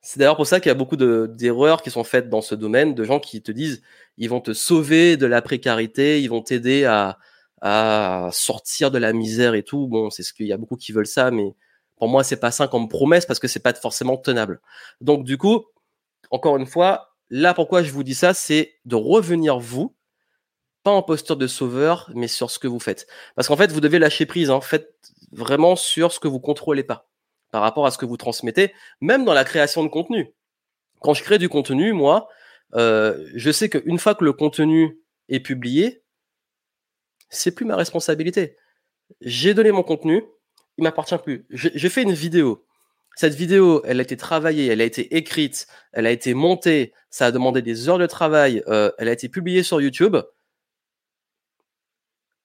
[0.02, 2.95] C'est d'ailleurs pour ça qu'il y a beaucoup d'erreurs qui sont faites dans ce domaine,
[2.95, 3.82] de gens qui te disent
[4.18, 7.18] ils vont te sauver de la précarité, ils vont t'aider à,
[8.32, 9.88] sortir de la misère et tout.
[9.88, 11.56] Bon, c'est ce qu'il y a beaucoup qui veulent ça, mais
[11.98, 14.62] pour moi, c'est pas ça comme promesse parce que c'est pas forcément tenable.
[15.02, 15.66] Donc, du coup,
[16.32, 19.95] encore une fois, là, pourquoi je vous dis ça, c'est de revenir vous
[20.84, 23.08] pas en posture de sauveur, mais sur ce que vous faites.
[23.36, 24.50] Parce qu'en fait, vous devez lâcher prise.
[24.50, 24.62] Hein.
[24.62, 24.95] Faites
[25.34, 27.07] vraiment sur ce que vous contrôlez pas
[27.52, 30.34] par rapport à ce que vous transmettez, même dans la création de contenu.
[31.02, 32.28] Quand je crée du contenu, moi,
[32.76, 36.04] euh, je sais qu'une fois que le contenu est publié,
[37.30, 38.56] c'est plus ma responsabilité.
[39.22, 40.24] J'ai donné mon contenu,
[40.78, 41.45] il m'appartient plus.
[41.50, 42.66] J'ai fait une vidéo.
[43.16, 47.28] Cette vidéo, elle a été travaillée, elle a été écrite, elle a été montée, ça
[47.28, 50.18] a demandé des heures de travail, euh, elle a été publiée sur YouTube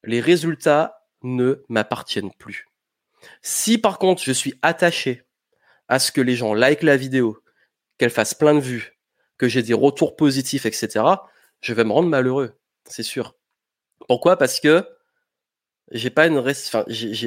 [0.05, 2.67] les résultats ne m'appartiennent plus.
[3.43, 5.25] Si par contre je suis attaché
[5.89, 7.43] à ce que les gens like la vidéo,
[7.99, 8.99] qu'elle fasse plein de vues,
[9.39, 11.05] que j'ai des retours positifs, etc.,
[11.61, 12.59] je vais me rendre malheureux,
[12.89, 13.37] c'est sûr.
[14.09, 14.37] Pourquoi?
[14.37, 14.89] Parce que
[15.91, 16.29] j'ai pas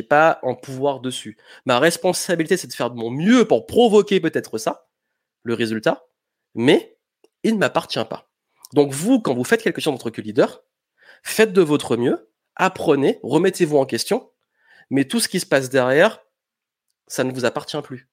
[0.09, 1.37] pas un pouvoir dessus.
[1.65, 4.87] Ma responsabilité, c'est de faire de mon mieux pour provoquer peut-être ça,
[5.43, 6.05] le résultat,
[6.55, 6.97] mais
[7.43, 8.29] il ne m'appartient pas.
[8.73, 10.63] Donc vous, quand vous faites quelque chose en tant que leader,
[11.23, 14.31] faites de votre mieux, apprenez, remettez-vous en question,
[14.89, 16.21] mais tout ce qui se passe derrière,
[17.07, 18.09] ça ne vous appartient plus.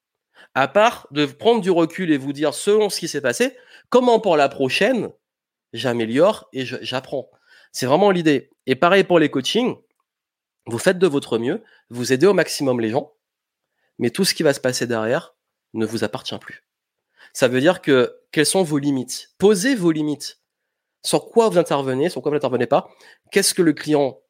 [0.55, 3.57] À part de prendre du recul et vous dire, selon ce qui s'est passé,
[3.89, 5.11] comment pour la prochaine,
[5.73, 7.31] j'améliore et j'apprends.
[7.73, 8.51] C'est vraiment l'idée.
[8.66, 9.77] Et pareil pour les coachings,
[10.66, 13.14] vous faites de votre mieux, vous aidez au maximum les gens,
[13.99, 15.35] mais tout ce qui va se passer derrière
[15.75, 16.64] ne vous appartient plus.
[17.33, 19.35] Ça veut dire que quelles sont vos limites?
[19.39, 20.41] Posez vos limites
[21.05, 22.89] sur quoi vous intervenez, sur quoi vous n'intervenez pas,
[23.31, 24.20] qu'est-ce que le client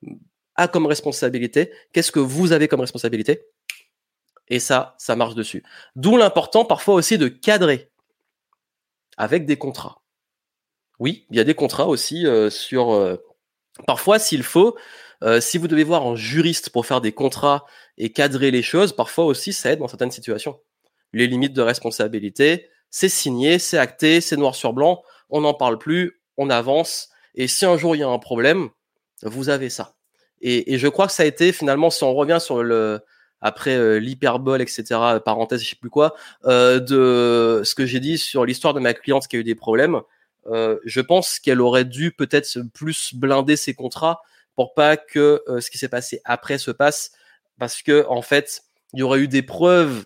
[0.57, 3.47] a comme responsabilité, qu'est-ce que vous avez comme responsabilité,
[4.49, 5.63] et ça, ça marche dessus.
[5.97, 7.91] D'où l'important parfois aussi de cadrer
[9.17, 10.03] avec des contrats.
[10.99, 12.93] Oui, il y a des contrats aussi euh, sur...
[12.93, 13.17] Euh,
[13.87, 14.77] parfois, s'il faut,
[15.23, 17.65] euh, si vous devez voir un juriste pour faire des contrats
[17.97, 20.61] et cadrer les choses, parfois aussi ça aide dans certaines situations.
[21.13, 25.79] Les limites de responsabilité, c'est signé, c'est acté, c'est noir sur blanc, on n'en parle
[25.79, 27.09] plus, on avance.
[27.35, 28.71] Et si un jour il y a un problème,
[29.23, 29.95] vous avez ça.
[30.43, 33.01] Et, je crois que ça a été finalement, si on revient sur le
[33.41, 34.85] après euh, l'hyperbole, etc.,
[35.25, 36.15] parenthèse, je sais plus quoi,
[36.45, 39.57] euh, de ce que j'ai dit sur l'histoire de ma cliente qui a eu des
[39.57, 40.01] problèmes,
[40.47, 44.21] euh, je pense qu'elle aurait dû peut-être plus blinder ses contrats
[44.55, 47.13] pour pas que ce qui s'est passé après se passe,
[47.59, 48.63] parce que en fait,
[48.93, 50.05] il y aurait eu des preuves,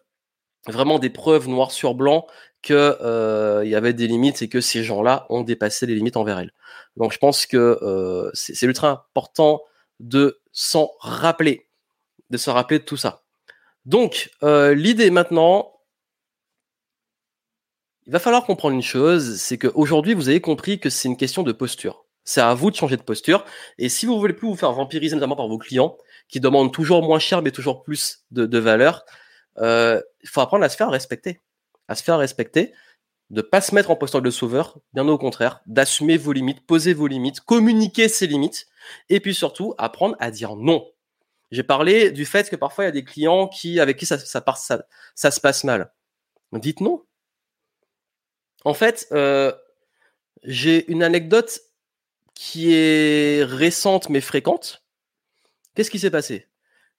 [0.67, 2.27] vraiment des preuves noir sur blanc
[2.67, 6.17] que euh, il y avait des limites et que ces gens-là ont dépassé les limites
[6.17, 6.53] envers elle.
[6.97, 9.63] Donc je pense que euh, c'est ultra important
[10.01, 11.69] de s'en rappeler,
[12.31, 13.23] de se rappeler de tout ça.
[13.85, 15.73] Donc euh, l'idée maintenant,
[18.07, 21.43] il va falloir comprendre une chose, c'est qu'aujourd'hui vous avez compris que c'est une question
[21.43, 22.05] de posture.
[22.25, 23.45] C'est à vous de changer de posture.
[23.79, 25.97] Et si vous voulez plus vous faire vampiriser notamment par vos clients,
[26.29, 29.05] qui demandent toujours moins cher mais toujours plus de, valeur,
[29.59, 31.41] il faut apprendre à se faire respecter
[31.89, 32.73] à se faire respecter,
[33.31, 36.95] de pas se mettre en posture de sauveur, bien au contraire, d'assumer vos limites, poser
[36.95, 38.67] vos limites, communiquer ses limites.
[39.09, 40.87] Et puis surtout, apprendre à dire non.
[41.51, 44.19] J'ai parlé du fait que parfois il y a des clients qui, avec qui ça,
[44.19, 45.93] ça, se passe mal.
[46.53, 47.05] Dites non.
[48.65, 49.53] En fait, euh,
[50.43, 51.61] j'ai une anecdote
[52.35, 54.85] qui est récente mais fréquente.
[55.75, 56.49] Qu'est-ce qui s'est passé?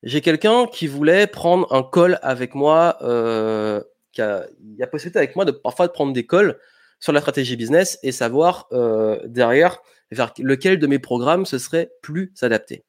[0.03, 3.83] J'ai quelqu'un qui voulait prendre un call avec moi, euh,
[4.17, 6.57] qui a, il a possibilité avec moi de parfois de prendre des calls
[6.99, 9.79] sur la stratégie business et savoir euh, derrière
[10.09, 12.83] vers lequel de mes programmes ce serait plus adapté.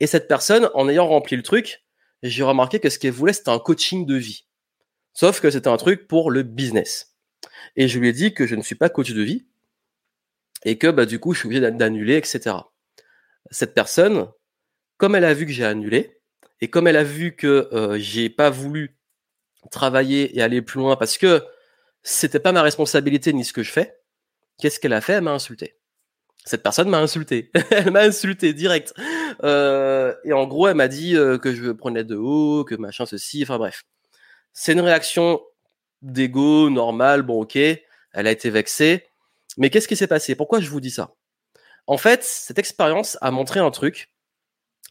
[0.00, 1.84] Et cette personne, en ayant rempli le truc,
[2.24, 4.46] j'ai remarqué que ce qu'elle voulait, c'était un coaching de vie.
[5.12, 7.14] Sauf que c'était un truc pour le business.
[7.76, 9.46] Et je lui ai dit que je ne suis pas coach de vie
[10.64, 12.56] et que bah, du coup, je suis obligé d'annuler, etc.
[13.52, 14.28] Cette personne,
[14.96, 16.20] comme elle a vu que j'ai annulé
[16.60, 18.95] et comme elle a vu que euh, j'ai pas voulu
[19.70, 21.44] travailler et aller plus loin parce que
[22.02, 23.98] c'était pas ma responsabilité ni ce que je fais,
[24.58, 25.14] qu'est-ce qu'elle a fait?
[25.14, 25.76] Elle m'a insulté.
[26.44, 27.50] Cette personne m'a insulté.
[27.70, 28.94] elle m'a insulté direct.
[29.42, 33.04] Euh, et en gros, elle m'a dit euh, que je prenais de haut, que machin
[33.04, 33.42] ceci.
[33.42, 33.84] Enfin bref,
[34.52, 35.40] c'est une réaction
[36.02, 37.22] d'ego normale.
[37.22, 37.56] Bon, ok.
[37.56, 39.06] Elle a été vexée.
[39.56, 40.36] Mais qu'est-ce qui s'est passé?
[40.36, 41.14] Pourquoi je vous dis ça?
[41.88, 44.12] En fait, cette expérience a montré un truc.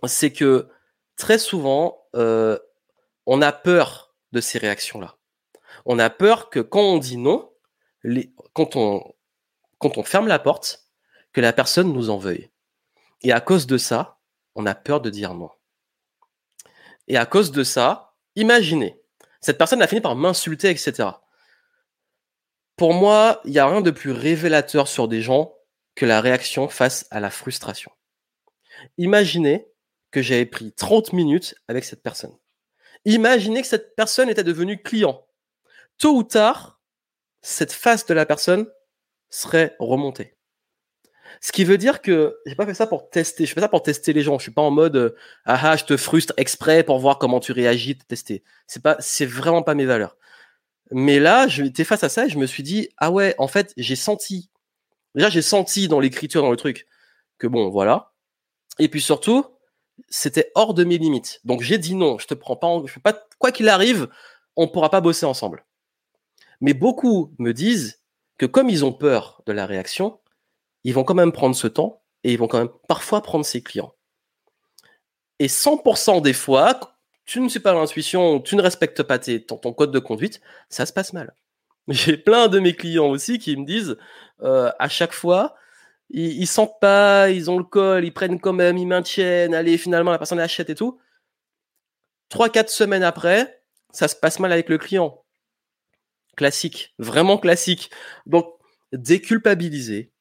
[0.05, 0.67] C'est que
[1.15, 2.59] très souvent, euh,
[3.25, 4.04] on a peur
[4.41, 5.17] ces réactions-là
[5.85, 7.51] on a peur que quand on dit non,
[8.53, 9.13] quand, on,
[9.79, 10.87] quand on ferme la porte,
[11.33, 12.49] que la personne nous en veuille.
[13.21, 14.19] Et à cause de ça,
[14.55, 15.49] on a peur de dire non.
[17.07, 18.99] Et à cause de ça, imaginez,
[19.41, 21.09] cette personne a fini par m'insulter, etc.
[22.77, 25.53] Pour moi, il n'y a rien de plus révélateur sur des gens
[25.95, 27.91] que la réaction face à la frustration.
[28.97, 29.67] Imaginez
[30.11, 32.35] que j'avais pris 30 minutes avec cette personne.
[33.05, 35.25] Imaginez que cette personne était devenue client
[35.97, 36.79] tôt ou tard,
[37.41, 38.67] cette face de la personne
[39.29, 40.35] serait remontée.
[41.41, 43.45] Ce qui veut dire que j'ai pas fait ça pour tester.
[43.45, 44.37] Je fais ça pour tester les gens.
[44.37, 45.15] Je suis pas en mode euh,
[45.45, 48.43] ah ah je te frustre exprès pour voir comment tu réagis, te tester.
[48.67, 50.17] C'est pas, c'est vraiment pas mes valeurs.
[50.91, 53.73] Mais là, j'étais face à ça et je me suis dit ah ouais, en fait,
[53.75, 54.49] j'ai senti.
[55.15, 56.87] Déjà, j'ai senti dans l'écriture, dans le truc,
[57.37, 58.13] que bon, voilà.
[58.79, 59.45] Et puis surtout,
[60.09, 61.41] c'était hors de mes limites.
[61.43, 62.17] Donc j'ai dit non.
[62.17, 62.67] Je te prends pas.
[62.67, 62.85] En...
[62.85, 63.13] Je pas.
[63.39, 64.09] Quoi qu'il arrive,
[64.55, 65.65] on pourra pas bosser ensemble.
[66.61, 68.01] Mais beaucoup me disent
[68.37, 70.19] que comme ils ont peur de la réaction,
[70.83, 73.61] ils vont quand même prendre ce temps et ils vont quand même parfois prendre ses
[73.61, 73.93] clients.
[75.39, 79.91] Et 100% des fois, tu ne suis pas l'intuition, tu ne respectes pas ton, code
[79.91, 81.33] de conduite, ça se passe mal.
[81.87, 83.97] J'ai plein de mes clients aussi qui me disent
[84.41, 85.55] euh, à chaque fois,
[86.09, 89.77] ils, ils, sentent pas, ils ont le col, ils prennent quand même, ils maintiennent, allez,
[89.77, 90.99] finalement la personne achète et tout.
[92.29, 93.61] Trois, quatre semaines après,
[93.91, 95.25] ça se passe mal avec le client
[96.35, 97.89] classique, vraiment classique.
[98.25, 98.45] Donc,
[98.93, 100.11] déculpabiliser,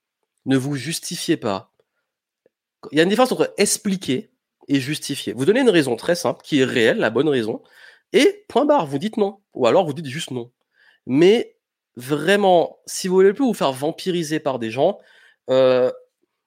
[0.47, 1.73] ne vous justifiez pas.
[2.93, 4.31] Il y a une différence entre expliquer
[4.69, 5.33] et justifier.
[5.33, 7.63] Vous donnez une raison très simple, qui est réelle, la bonne raison,
[8.13, 9.41] et point barre, vous dites non.
[9.55, 10.51] Ou alors vous dites juste non.
[11.07, 11.57] Mais
[11.97, 14.99] vraiment, si vous voulez plus vous faire vampiriser par des gens,
[15.51, 15.91] euh,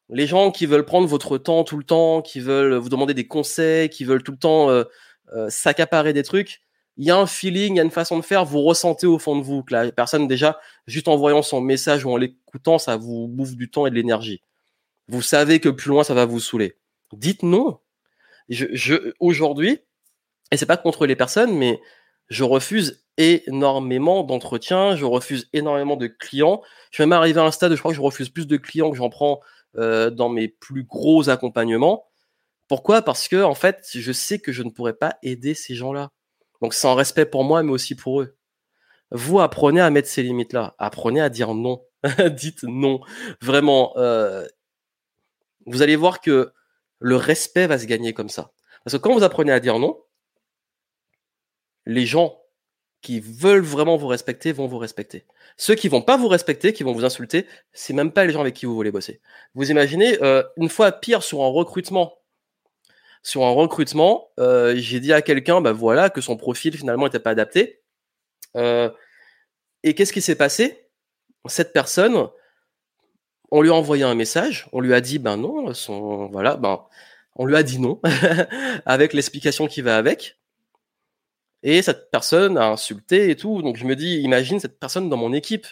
[0.10, 3.28] les gens qui veulent prendre votre temps tout le temps, qui veulent vous demander des
[3.28, 4.84] conseils, qui veulent tout le temps euh,
[5.36, 6.62] euh, s'accaparer des trucs,
[6.98, 9.20] il y a un feeling, il y a une façon de faire, vous ressentez au
[9.20, 12.80] fond de vous que la personne, déjà, juste en voyant son message ou en l'écoutant,
[12.80, 14.42] ça vous bouffe du temps et de l'énergie.
[15.08, 16.78] Vous savez que plus loin, ça va vous saouler.
[17.14, 17.80] Dites non.
[18.50, 19.80] Je, je, aujourd'hui,
[20.52, 21.80] et c'est pas contre les personnes, mais
[22.30, 26.62] je refuse énormément d'entretiens, je refuse énormément de clients.
[26.92, 28.58] Je vais même arriver à un stade où je crois que je refuse plus de
[28.58, 29.40] clients que j'en prends
[29.78, 32.06] euh, dans mes plus gros accompagnements.
[32.68, 33.02] Pourquoi?
[33.02, 36.12] Parce que en fait, je sais que je ne pourrais pas aider ces gens-là.
[36.62, 38.36] Donc c'est un respect pour moi, mais aussi pour eux.
[39.12, 40.76] Vous apprenez à mettre ces limites-là.
[40.78, 41.82] Apprenez à dire non.
[42.32, 43.00] Dites non.
[43.42, 44.46] Vraiment, euh,
[45.66, 46.52] vous allez voir que
[47.00, 48.52] le respect va se gagner comme ça.
[48.84, 49.98] Parce que quand vous apprenez à dire non,
[51.88, 52.42] les gens
[53.02, 55.26] qui veulent vraiment vous respecter vont vous respecter.
[55.56, 58.42] Ceux qui vont pas vous respecter, qui vont vous insulter, c'est même pas les gens
[58.42, 59.22] avec qui vous voulez bosser.
[59.56, 62.20] Vous imaginez, euh, une fois pire sur un recrutement,
[63.24, 67.20] sur un recrutement, euh, j'ai dit à quelqu'un, bah voilà, que son profil finalement n'était
[67.20, 67.82] pas adapté.
[68.58, 68.90] Euh,
[69.84, 70.90] et qu'est-ce qui s'est passé?
[71.46, 72.28] Cette personne,
[73.52, 76.84] on lui a envoyé un message, on lui a dit, ben non, son, voilà, ben,
[77.36, 78.02] on lui a dit non,
[78.86, 80.38] avec l'explication qui va avec.
[81.64, 83.62] Et cette personne a insulté et tout.
[83.62, 85.68] Donc je me dis, imagine cette personne dans mon équipe.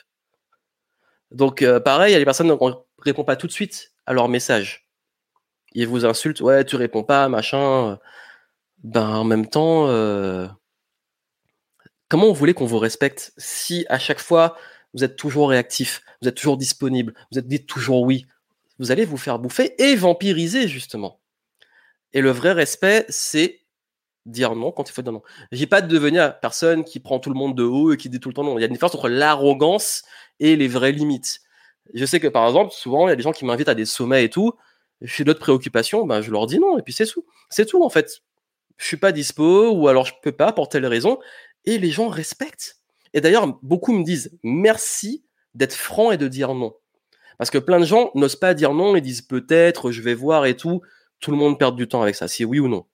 [1.32, 3.94] Donc euh, pareil, il y a des personnes qui ne répondent pas tout de suite
[4.06, 4.86] à leur message
[5.76, 8.00] il vous insulte, ouais, tu réponds pas, machin.
[8.84, 10.48] Ben, en même temps, euh,
[12.10, 14.58] comment vous voulez qu'on vous respecte si à chaque fois
[14.94, 18.26] vous êtes toujours réactif, vous êtes toujours disponible, vous êtes dit toujours oui?
[18.80, 21.20] Vous allez vous faire bouffer et vampiriser, justement.
[22.14, 23.62] Et le vrai respect, c'est
[24.26, 25.22] dire non quand il faut dire non.
[25.52, 28.20] J'ai pas de devenir personne qui prend tout le monde de haut et qui dit
[28.20, 28.58] tout le temps non.
[28.58, 30.04] Il y a une différence entre l'arrogance
[30.40, 31.42] et les vraies limites.
[31.94, 33.86] Je sais que par exemple, souvent, il y a des gens qui m'invitent à des
[33.86, 34.54] sommets et tout.
[35.02, 37.26] J'ai d'autres préoccupations, ben je leur dis non et puis c'est tout.
[37.50, 38.22] C'est tout en fait.
[38.78, 41.20] Je suis pas dispo ou alors je peux pas pour telle raison
[41.66, 42.78] et les gens respectent.
[43.14, 45.24] Et d'ailleurs, beaucoup me disent merci
[45.54, 46.74] d'être franc et de dire non.
[47.38, 50.46] Parce que plein de gens n'osent pas dire non et disent peut-être, je vais voir
[50.46, 50.82] et tout.
[51.20, 52.86] Tout le monde perd du temps avec ça, si oui ou non.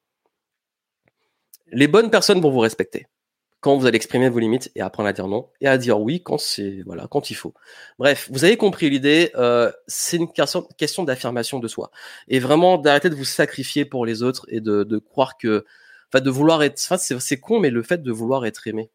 [1.72, 3.07] Les bonnes personnes vont vous respecter
[3.61, 6.22] quand vous allez exprimer vos limites et apprendre à dire non et à dire oui
[6.22, 7.53] quand c'est voilà quand il faut.
[7.99, 9.31] Bref, vous avez compris l'idée.
[9.35, 11.91] Euh, c'est une question, d'affirmation de soi
[12.27, 15.65] et vraiment d'arrêter de vous sacrifier pour les autres et de, de croire que,
[16.11, 16.81] enfin, de vouloir être.
[16.84, 18.89] Enfin, c'est con, mais le fait de vouloir être aimé,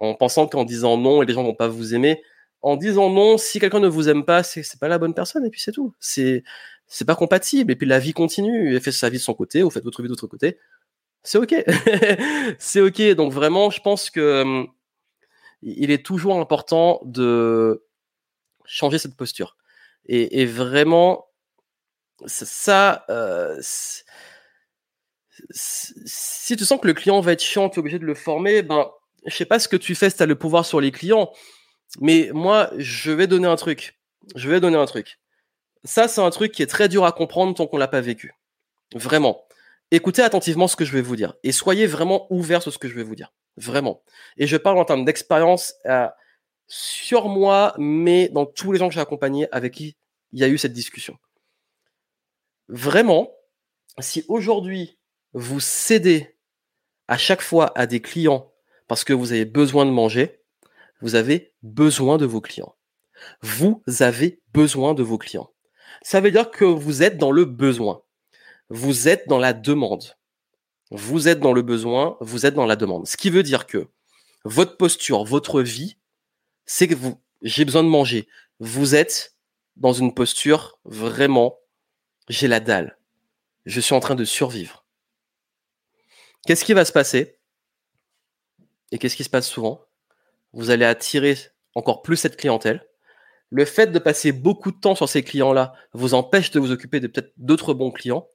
[0.00, 2.22] en pensant qu'en disant non, et les gens vont pas vous aimer.
[2.62, 5.50] En disant non, si quelqu'un ne vous aime pas, c'est pas la bonne personne et
[5.50, 5.94] puis c'est tout.
[6.00, 6.44] C'est
[6.88, 8.74] c'est pas compatible et puis la vie continue.
[8.74, 10.58] Elle fait sa vie de son côté, vous faites votre vie de votre côté
[11.22, 11.54] c'est ok.
[12.58, 13.02] c'est ok.
[13.14, 14.64] Donc vraiment, je pense que
[15.62, 17.84] il est toujours important de
[18.64, 19.56] changer cette posture.
[20.06, 21.28] Et, vraiment,
[22.26, 24.02] ça, euh, si
[26.56, 28.90] tu sens que le client va être chiant, tu es obligé de le former, ben,
[29.26, 31.32] je sais pas ce que tu fais si tu as le pouvoir sur les clients,
[32.00, 34.00] mais moi, je vais donner un truc.
[34.34, 35.20] Je vais donner un truc.
[35.84, 38.34] Ça, c'est un truc qui est très dur à comprendre tant qu'on l'a pas vécu.
[38.94, 39.44] Vraiment
[39.92, 42.88] écoutez attentivement ce que je vais vous dire et soyez vraiment ouverts sur ce que
[42.88, 43.32] je vais vous dire.
[43.56, 44.02] Vraiment.
[44.38, 46.08] Et je parle en termes d'expérience euh,
[46.66, 49.96] sur moi, mais dans tous les gens que j'ai accompagnés avec qui
[50.32, 51.18] il y a eu cette discussion.
[52.68, 53.30] Vraiment,
[53.98, 54.98] si aujourd'hui
[55.34, 56.38] vous cédez
[57.06, 58.50] à chaque fois à des clients
[58.88, 60.40] parce que vous avez besoin de manger,
[61.02, 62.74] vous avez besoin de vos clients.
[63.42, 65.52] Vous avez besoin de vos clients.
[66.00, 68.02] Ça veut dire que vous êtes dans le besoin
[68.72, 70.16] vous êtes dans la demande.
[70.90, 73.06] Vous êtes dans le besoin, vous êtes dans la demande.
[73.06, 73.88] Ce qui veut dire que
[74.44, 75.98] votre posture, votre vie,
[76.64, 78.28] c'est que vous, j'ai besoin de manger.
[78.60, 79.36] Vous êtes
[79.76, 81.58] dans une posture vraiment,
[82.30, 82.98] j'ai la dalle.
[83.66, 84.86] Je suis en train de survivre.
[86.46, 87.38] Qu'est-ce qui va se passer?
[88.90, 89.84] Et qu'est-ce qui se passe souvent?
[90.54, 91.36] Vous allez attirer
[91.74, 92.86] encore plus cette clientèle.
[93.50, 97.00] Le fait de passer beaucoup de temps sur ces clients-là vous empêche de vous occuper
[97.00, 98.26] de peut-être d'autres bons clients.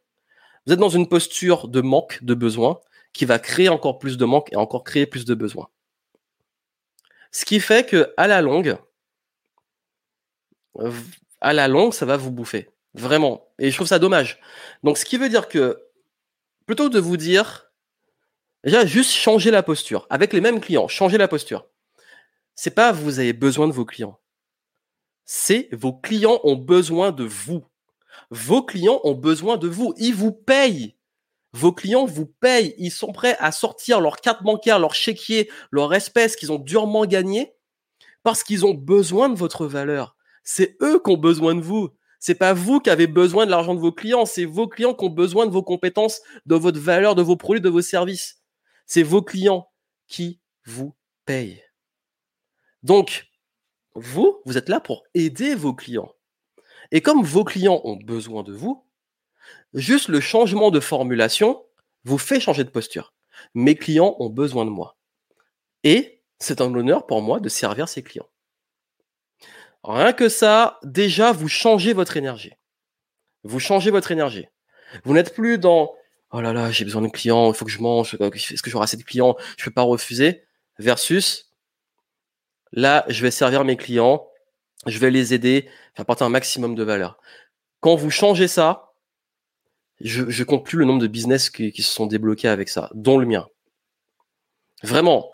[0.67, 2.81] Vous êtes dans une posture de manque de besoin
[3.13, 5.69] qui va créer encore plus de manque et encore créer plus de besoins.
[7.31, 8.77] Ce qui fait que à la longue,
[11.39, 12.69] à la longue, ça va vous bouffer.
[12.93, 13.47] Vraiment.
[13.59, 14.41] Et je trouve ça dommage.
[14.83, 15.81] Donc, ce qui veut dire que,
[16.65, 17.71] plutôt de vous dire,
[18.65, 20.05] déjà, juste changer la posture.
[20.09, 21.65] Avec les mêmes clients, changer la posture.
[22.55, 24.19] C'est pas vous avez besoin de vos clients.
[25.23, 27.63] C'est vos clients ont besoin de vous.
[28.29, 29.93] Vos clients ont besoin de vous.
[29.97, 30.95] Ils vous payent.
[31.53, 32.75] Vos clients vous payent.
[32.77, 37.05] Ils sont prêts à sortir leur carte bancaire, leur chéquier, leur espèce qu'ils ont durement
[37.05, 37.53] gagné
[38.23, 40.15] parce qu'ils ont besoin de votre valeur.
[40.43, 41.89] C'est eux qui ont besoin de vous.
[42.19, 44.25] C'est pas vous qui avez besoin de l'argent de vos clients.
[44.25, 47.61] C'est vos clients qui ont besoin de vos compétences, de votre valeur, de vos produits,
[47.61, 48.41] de vos services.
[48.85, 49.69] C'est vos clients
[50.07, 50.95] qui vous
[51.25, 51.63] payent.
[52.83, 53.27] Donc,
[53.95, 56.11] vous, vous êtes là pour aider vos clients.
[56.91, 58.85] Et comme vos clients ont besoin de vous,
[59.73, 61.63] juste le changement de formulation
[62.03, 63.13] vous fait changer de posture.
[63.53, 64.97] Mes clients ont besoin de moi.
[65.83, 68.29] Et c'est un honneur pour moi de servir ces clients.
[69.83, 72.53] Rien que ça, déjà, vous changez votre énergie.
[73.43, 74.47] Vous changez votre énergie.
[75.03, 75.93] Vous n'êtes plus dans
[76.31, 78.83] oh là là, j'ai besoin de clients, il faut que je mange, est-ce que j'aurai
[78.83, 80.43] assez de clients, je ne peux pas refuser,
[80.79, 81.53] versus
[82.71, 84.27] là, je vais servir mes clients,
[84.85, 87.17] je vais les aider, apporter un maximum de valeur.
[87.79, 88.93] Quand vous changez ça,
[90.01, 93.17] je, je compte plus le nombre de business qui, se sont débloqués avec ça, dont
[93.17, 93.47] le mien.
[94.83, 95.31] Vraiment.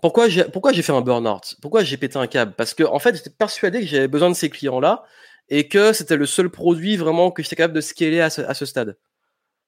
[0.00, 1.56] Pourquoi j'ai pourquoi fait un burn-out?
[1.60, 2.54] Pourquoi j'ai pété un câble?
[2.56, 5.04] Parce que en fait, j'étais persuadé que j'avais besoin de ces clients-là
[5.48, 8.96] et que c'était le seul produit vraiment que j'étais capable de scaler à ce, stade.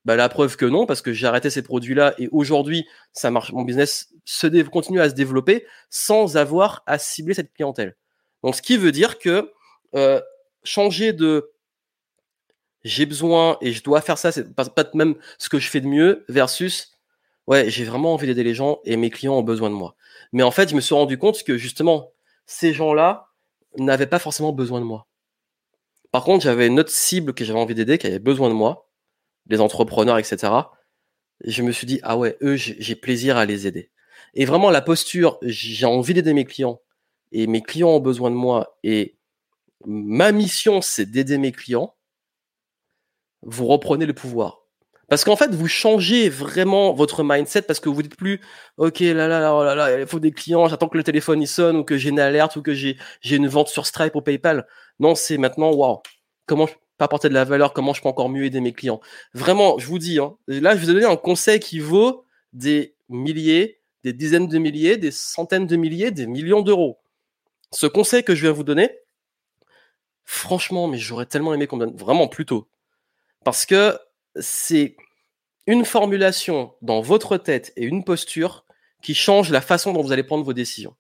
[0.05, 3.53] Bah, la preuve que non, parce que j'ai arrêté ces produits-là et aujourd'hui, ça marche.
[3.53, 4.13] Mon business
[4.71, 7.97] continue à se développer sans avoir à cibler cette clientèle.
[8.43, 9.53] Donc, ce qui veut dire que
[9.95, 10.21] euh,
[10.65, 11.53] changer de
[12.85, 15.81] j'ai besoin et je dois faire ça, c'est pas, pas même ce que je fais
[15.81, 16.99] de mieux, versus
[17.47, 19.97] ouais, j'ai vraiment envie d'aider les gens et mes clients ont besoin de moi.
[20.33, 22.13] Mais en fait, je me suis rendu compte que justement,
[22.47, 23.29] ces gens-là
[23.79, 25.07] n'avaient pas forcément besoin de moi.
[26.11, 28.91] Par contre, j'avais une autre cible que j'avais envie d'aider, qui avait besoin de moi,
[29.47, 30.53] les entrepreneurs, etc.
[31.45, 33.91] Et je me suis dit, ah ouais, eux, j'ai plaisir à les aider.
[34.35, 36.81] Et vraiment, la posture, j'ai envie d'aider mes clients,
[37.33, 39.17] et mes clients ont besoin de moi, et
[39.87, 41.95] ma mission, c'est d'aider mes clients,
[43.43, 44.63] vous reprenez le pouvoir.
[45.09, 48.43] Parce qu'en fait, vous changez vraiment votre mindset parce que vous dites plus,
[48.77, 51.45] ok, là, là, là, oh là, là, il faut des clients, j'attends que le téléphone
[51.47, 54.21] sonne ou que j'ai une alerte ou que j'ai, j'ai une vente sur Stripe ou
[54.21, 54.67] PayPal.
[55.01, 56.03] Non, c'est maintenant, waouh,
[56.45, 59.01] comment je peux apporter de la valeur, comment je peux encore mieux aider mes clients.
[59.33, 62.95] Vraiment, je vous dis, hein, là, je vous ai donné un conseil qui vaut des
[63.09, 66.99] milliers, des dizaines de milliers, des centaines de milliers, des millions d'euros.
[67.73, 68.91] Ce conseil que je viens vous donner,
[70.25, 72.69] franchement, mais j'aurais tellement aimé qu'on donne vraiment plus tôt.
[73.45, 73.99] Parce que
[74.37, 74.97] c'est
[75.67, 78.65] une formulation dans votre tête et une posture
[79.03, 80.97] qui change la façon dont vous allez prendre vos décisions.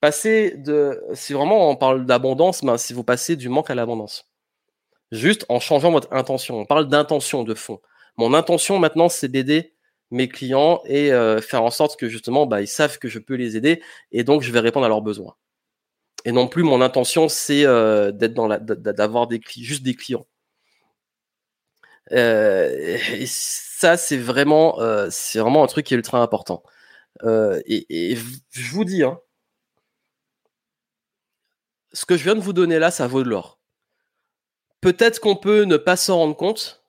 [0.00, 4.30] Passer de, si vraiment on parle d'abondance, ben, si vous passez du manque à l'abondance.
[5.12, 6.58] Juste en changeant votre intention.
[6.60, 7.80] On parle d'intention de fond.
[8.16, 9.75] Mon intention maintenant, c'est d'aider
[10.10, 13.34] mes clients et euh, faire en sorte que justement, bah, ils savent que je peux
[13.34, 15.36] les aider et donc je vais répondre à leurs besoins.
[16.24, 20.26] Et non plus mon intention, c'est euh, d'être dans la, d'avoir des juste des clients.
[22.12, 24.78] Euh, et ça, c'est vraiment,
[25.10, 26.62] c'est vraiment un truc qui est ultra important.
[27.24, 28.16] Et, et,
[28.50, 29.18] je vous dis, hein,
[31.92, 33.58] ce que je viens de vous donner là, ça vaut de l'or.
[34.80, 36.84] Peut-être qu'on peut ne pas s'en rendre compte.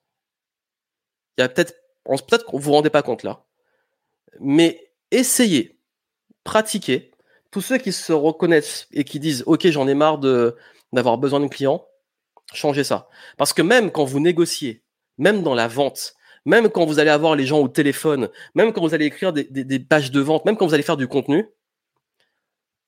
[1.37, 1.75] Il y a peut-être,
[2.07, 3.45] peut-être qu'on vous rendez pas compte là.
[4.39, 5.79] Mais essayez,
[6.43, 7.11] pratiquez.
[7.51, 10.19] Tous ceux qui se reconnaissent et qui disent, OK, j'en ai marre
[10.91, 11.85] d'avoir besoin de clients,
[12.53, 13.07] changez ça.
[13.37, 14.83] Parce que même quand vous négociez,
[15.17, 16.15] même dans la vente,
[16.45, 19.79] même quand vous allez avoir les gens au téléphone, même quand vous allez écrire des,
[19.79, 21.49] pages de vente, même quand vous allez faire du contenu,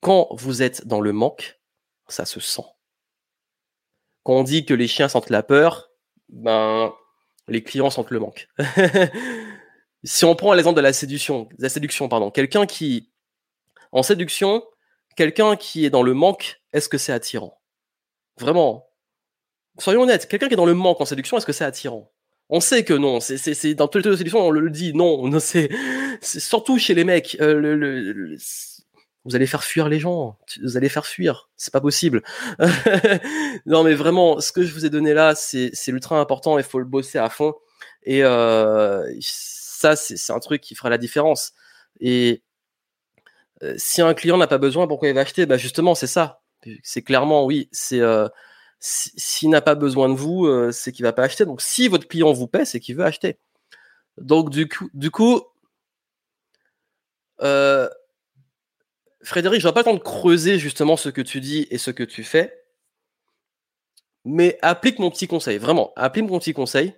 [0.02, 1.60] quand vous êtes dans le manque,
[2.08, 2.66] ça se sent.
[4.24, 5.90] Quand on dit que les chiens sentent la peur,
[6.30, 6.94] ben
[7.50, 8.48] les clients sentent le manque.
[10.04, 13.10] si on prend l'exemple de la séduction, la séduction, pardon, quelqu'un qui
[13.92, 14.64] en séduction,
[15.16, 17.60] quelqu'un qui est dans le manque, est-ce que c'est attirant?
[18.38, 18.88] Vraiment.
[19.80, 22.12] Soyons honnêtes, quelqu'un qui est dans le manque en séduction, est-ce que c'est attirant?
[22.50, 25.70] On sait que non, c'est dans toutes les sélections, on le dit, non, c'est
[26.22, 27.38] surtout chez les mecs.
[27.42, 28.36] Euh,
[29.26, 32.24] vous allez faire fuir les gens, vous allez faire fuir, c'est pas possible.
[33.66, 36.80] non, mais vraiment, ce que je vous ai donné là, c'est ultra important, il faut
[36.80, 37.54] le bosser à fond.
[38.04, 41.54] Et euh, ça, c'est un truc qui fera la différence.
[42.00, 42.44] Et
[43.64, 45.46] euh, si un client n'a pas besoin, pourquoi il va acheter?
[45.46, 46.42] Bah justement, c'est ça.
[46.84, 48.02] C'est clairement, oui, c'est
[48.80, 51.46] s'il n'a pas besoin de vous, euh, c'est qu'il va pas acheter.
[51.46, 53.38] Donc, si votre client vous paie, c'est qu'il veut acheter.
[54.18, 55.42] Donc, du coup, du coup
[57.42, 57.90] euh,
[59.30, 62.02] Frédéric, je n'aurai pas le de creuser justement ce que tu dis et ce que
[62.02, 62.64] tu fais.
[64.26, 66.96] Mais applique mon petit conseil, vraiment, applique mon petit conseil.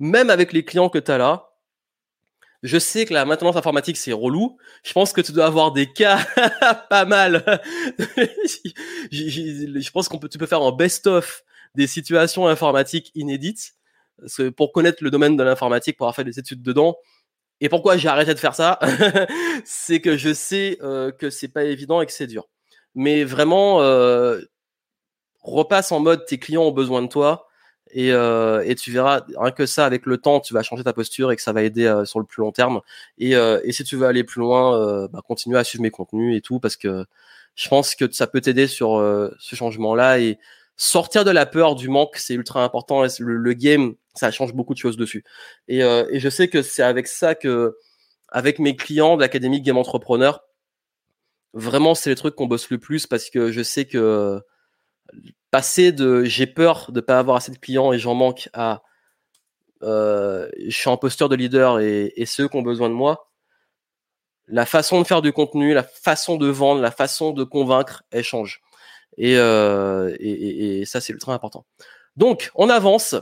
[0.00, 1.52] Même avec les clients que tu as là,
[2.64, 4.58] je sais que la maintenance informatique, c'est relou.
[4.82, 6.26] Je pense que tu dois avoir des cas
[6.90, 7.44] pas mal.
[9.12, 11.44] je pense qu'on peut, tu peux faire un best-of
[11.76, 13.74] des situations informatiques inédites.
[14.56, 16.96] pour connaître le domaine de l'informatique, pour avoir fait des études dedans.
[17.60, 18.78] Et pourquoi j'ai arrêté de faire ça?
[19.64, 22.48] C'est que je sais euh, que c'est pas évident et que c'est dur.
[22.94, 24.40] Mais vraiment, euh,
[25.42, 27.48] repasse en mode tes clients ont besoin de toi
[27.90, 30.92] et, euh, et, tu verras rien que ça avec le temps tu vas changer ta
[30.92, 32.82] posture et que ça va aider euh, sur le plus long terme
[33.16, 33.34] et,
[33.72, 36.76] si tu veux aller plus loin bah, continue à suivre mes contenus et tout parce
[36.76, 37.06] que
[37.54, 38.98] je pense que ça peut t'aider sur
[39.38, 40.38] ce changement là et
[40.78, 44.78] sortir de la peur du manque c'est ultra important le, game ça change beaucoup de
[44.78, 45.24] choses dessus
[45.66, 47.76] et, et je sais que c'est avec ça que
[48.28, 50.44] avec mes clients de l'académie Game Entrepreneur
[51.52, 54.40] vraiment c'est les trucs qu'on bosse le plus parce que je sais que
[55.50, 58.82] passer de j'ai peur de pas avoir assez de clients et j'en manque à
[59.82, 63.30] euh, je suis un posteur de leader et, ceux qui ont besoin de moi,
[64.46, 68.24] la façon de faire du contenu, la façon de vendre, la façon de convaincre, elle
[68.24, 68.60] change.
[69.16, 71.66] Et, euh, et, et ça, c'est ultra important.
[72.16, 73.14] Donc, on avance,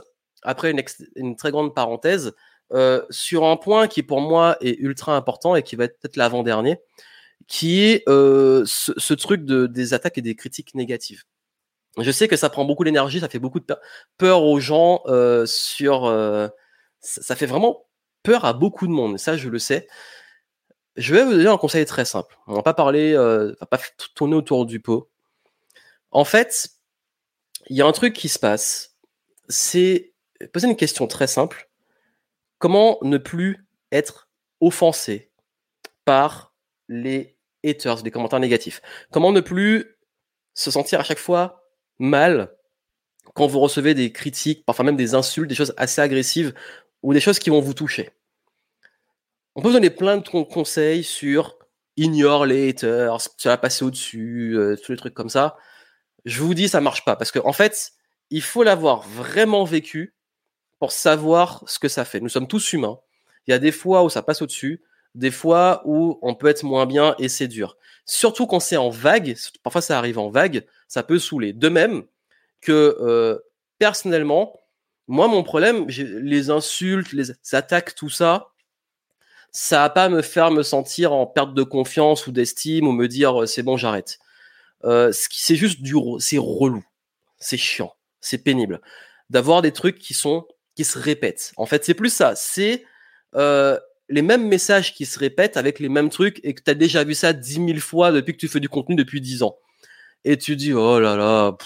[0.43, 0.81] après une,
[1.15, 2.33] une très grande parenthèse,
[2.73, 6.17] euh, sur un point qui pour moi est ultra important et qui va être peut-être
[6.17, 6.79] l'avant-dernier,
[7.47, 11.23] qui est euh, ce, ce, truc de, des attaques et des critiques négatives.
[11.97, 13.65] Je sais que ça prend beaucoup d'énergie, ça fait beaucoup de
[14.17, 16.05] peur aux gens euh, sur.
[16.05, 16.47] Euh,
[16.99, 17.85] ça fait vraiment
[18.23, 19.17] peur à beaucoup de monde.
[19.17, 19.87] Ça, je le sais.
[20.95, 22.37] Je vais vous donner un conseil très simple.
[22.47, 23.79] On va pas parler, euh, va pas
[24.15, 25.09] tourner autour du pot.
[26.11, 26.69] En fait,
[27.69, 28.95] il y a un truc qui se passe.
[29.49, 30.13] C'est
[30.53, 31.69] poser une question très simple.
[32.59, 34.29] Comment ne plus être
[34.61, 35.31] offensé
[36.05, 36.53] par
[36.87, 38.81] les haters, les commentaires négatifs?
[39.11, 39.97] Comment ne plus
[40.53, 41.63] se sentir à chaque fois
[41.99, 42.55] mal
[43.35, 46.53] quand vous recevez des critiques, parfois même des insultes, des choses assez agressives
[47.03, 48.11] ou des choses qui vont vous toucher?
[49.55, 51.57] On peut vous donner plein de conseils sur
[51.95, 55.57] ignore les haters, tu vas passer au-dessus, euh, tous les trucs comme ça.
[56.27, 57.93] Je vous dis, ça marche pas parce que en fait,
[58.31, 60.13] il faut l'avoir vraiment vécu
[60.77, 62.19] pour savoir ce que ça fait.
[62.19, 62.99] Nous sommes tous humains.
[63.47, 64.83] Il y a des fois où ça passe au-dessus,
[65.15, 67.77] des fois où on peut être moins bien et c'est dur.
[68.05, 71.53] Surtout quand c'est en vague, parfois ça arrive en vague, ça peut saouler.
[71.53, 72.03] De même
[72.59, 73.39] que euh,
[73.79, 74.59] personnellement,
[75.07, 78.49] moi mon problème, les insultes, les attaques, tout ça,
[79.51, 83.07] ça va pas me faire me sentir en perte de confiance ou d'estime ou me
[83.07, 84.19] dire euh, c'est bon j'arrête.
[84.83, 86.83] Euh, c'est juste du, c'est relou,
[87.39, 88.81] c'est chiant, c'est pénible
[89.29, 91.53] d'avoir des trucs qui sont qui se répètent.
[91.57, 92.85] En fait, c'est plus ça, c'est
[93.35, 93.79] euh,
[94.09, 97.03] les mêmes messages qui se répètent avec les mêmes trucs et que tu as déjà
[97.03, 99.57] vu ça dix mille fois depuis que tu fais du contenu depuis dix ans.
[100.23, 101.57] Et tu dis oh là là.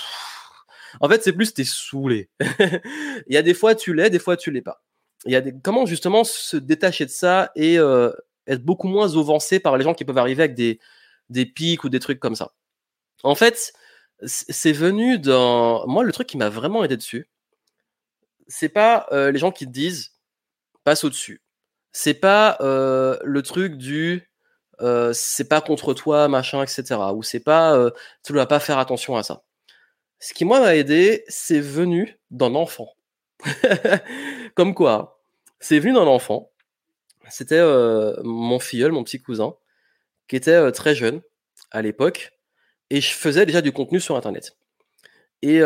[1.00, 2.30] En fait, c'est plus t'es saoulé.
[3.28, 4.84] Il y a des fois tu l'es, des fois tu l'es pas.
[5.26, 5.54] Il y a des...
[5.62, 8.12] comment justement se détacher de ça et euh,
[8.48, 10.80] être beaucoup moins offensé par les gens qui peuvent arriver avec des
[11.30, 12.54] des pics ou des trucs comme ça.
[13.24, 13.74] En fait,
[14.26, 17.30] c'est venu dans moi le truc qui m'a vraiment aidé dessus.
[18.48, 20.14] C'est pas euh, les gens qui te disent
[20.84, 21.42] passe au-dessus.
[21.92, 24.30] C'est pas euh, le truc du
[24.82, 27.00] euh, c'est pas contre toi, machin, etc.
[27.16, 27.92] Ou c'est pas
[28.24, 29.44] tu dois pas faire attention à ça.
[30.20, 32.94] Ce qui moi m'a aidé, c'est venu d'un enfant.
[34.56, 35.20] Comme quoi,
[35.60, 36.52] c'est venu d'un enfant.
[37.30, 37.62] C'était
[38.24, 39.56] mon filleul, mon petit cousin,
[40.28, 41.22] qui était très jeune
[41.72, 42.32] à l'époque,
[42.92, 44.56] et je faisais déjà du contenu sur Internet.
[45.42, 45.62] Et,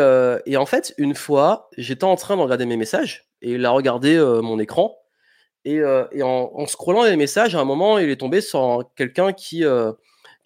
[0.46, 3.70] et en fait, une fois, j'étais en train de regarder mes messages, et il a
[3.70, 4.96] regardé mon écran,
[5.66, 9.64] et, euh, en, scrollant les messages, à un moment, il est tombé sur quelqu'un qui,
[9.64, 9.92] euh,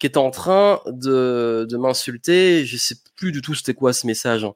[0.03, 2.65] était en train de, m'insulter.
[2.65, 4.43] Je sais plus du tout c'était quoi ce message.
[4.43, 4.55] Hein.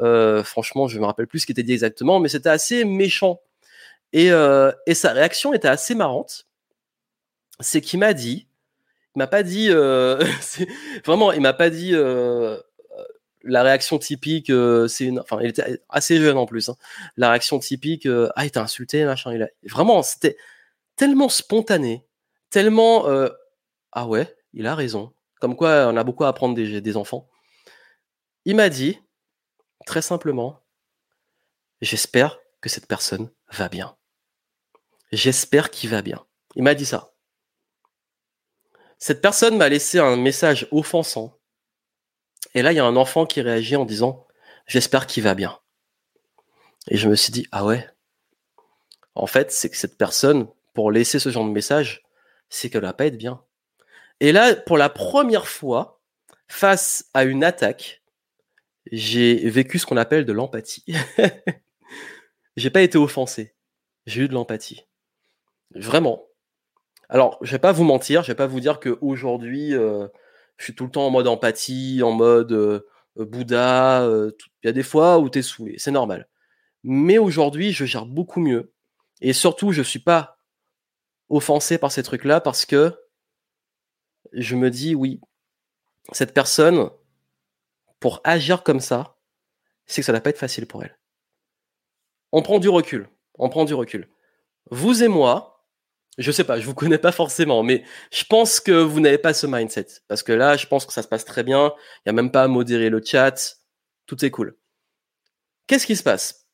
[0.00, 3.42] Euh, franchement, je me rappelle plus ce qui était dit exactement, mais c'était assez méchant.
[4.14, 6.46] Et, sa réaction était assez marrante.
[7.60, 8.48] C'est qu'il m'a dit,
[9.18, 9.42] m'a pas
[11.04, 11.94] vraiment, il m'a pas dit
[13.46, 16.68] la réaction typique, euh, c'est une, enfin, il était assez jeune en plus.
[16.68, 16.76] Hein.
[17.16, 19.32] La réaction typique, euh, ah, il t'a insulté, machin.
[19.32, 19.48] Il a...
[19.64, 20.36] Vraiment, c'était
[20.96, 22.04] tellement spontané,
[22.50, 23.28] tellement, euh,
[23.92, 25.12] ah ouais, il a raison.
[25.40, 27.28] Comme quoi, on a beaucoup à apprendre des enfants.
[28.44, 28.98] Il m'a dit,
[29.86, 30.62] très simplement,
[31.80, 33.96] j'espère que cette personne va bien.
[35.12, 36.24] J'espère qu'il va bien.
[36.54, 37.12] Il m'a dit ça.
[38.98, 41.36] Cette personne m'a laissé un message offensant
[42.56, 44.26] et là, il y a un enfant qui réagit en disant
[44.66, 45.60] J'espère qu'il va bien.
[46.88, 47.86] Et je me suis dit Ah ouais.
[49.14, 52.02] En fait, c'est que cette personne, pour laisser ce genre de message,
[52.48, 53.42] c'est qu'elle va pas être bien.
[54.20, 56.00] Et là, pour la première fois,
[56.48, 58.02] face à une attaque,
[58.90, 60.84] j'ai vécu ce qu'on appelle de l'empathie.
[62.56, 63.54] j'ai pas été offensé.
[64.06, 64.86] J'ai eu de l'empathie.
[65.74, 66.24] Vraiment.
[67.08, 70.08] Alors, je vais pas vous mentir, je vais pas vous dire qu'aujourd'hui, euh,
[70.56, 72.88] je suis tout le temps en mode empathie, en mode euh,
[73.18, 74.02] euh, Bouddha.
[74.02, 76.28] Euh, il y a des fois où tu es saoulé, c'est normal.
[76.82, 78.72] Mais aujourd'hui, je gère beaucoup mieux.
[79.20, 80.38] Et surtout, je suis pas
[81.28, 82.94] offensé par ces trucs-là parce que
[84.32, 85.20] je me dis, oui,
[86.12, 86.90] cette personne,
[88.00, 89.16] pour agir comme ça,
[89.86, 90.98] c'est que ça va pas être facile pour elle.
[92.32, 93.08] On prend du recul.
[93.38, 94.08] On prend du recul.
[94.70, 95.55] Vous et moi,
[96.18, 99.34] je sais pas, je vous connais pas forcément, mais je pense que vous n'avez pas
[99.34, 99.86] ce mindset.
[100.08, 101.72] Parce que là, je pense que ça se passe très bien.
[102.04, 103.58] Il y a même pas à modérer le chat.
[104.06, 104.56] Tout est cool.
[105.66, 106.46] Qu'est-ce qui se passe?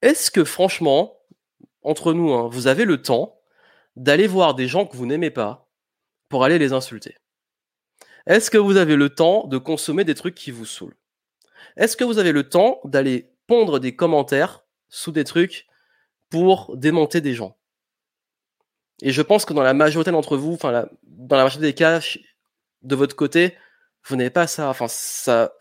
[0.00, 1.18] Est-ce que franchement,
[1.82, 3.40] entre nous, hein, vous avez le temps
[3.96, 5.68] d'aller voir des gens que vous n'aimez pas
[6.28, 7.16] pour aller les insulter?
[8.26, 10.96] Est-ce que vous avez le temps de consommer des trucs qui vous saoulent?
[11.76, 15.66] Est-ce que vous avez le temps d'aller pondre des commentaires sous des trucs
[16.30, 17.58] pour démonter des gens?
[19.04, 22.00] Et je pense que dans la majorité d'entre vous, enfin, dans la majorité des cas,
[22.80, 23.54] de votre côté,
[24.06, 24.70] vous n'avez pas ça.
[24.70, 25.52] Enfin, ça.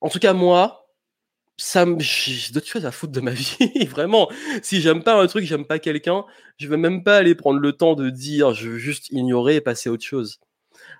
[0.00, 0.88] En tout cas, moi,
[1.56, 3.86] ça j'ai d'autres choses à foutre de ma vie.
[3.86, 4.28] Vraiment.
[4.64, 6.24] Si j'aime pas un truc, j'aime pas quelqu'un,
[6.58, 9.60] je vais même pas aller prendre le temps de dire, je veux juste ignorer et
[9.60, 10.40] passer à autre chose.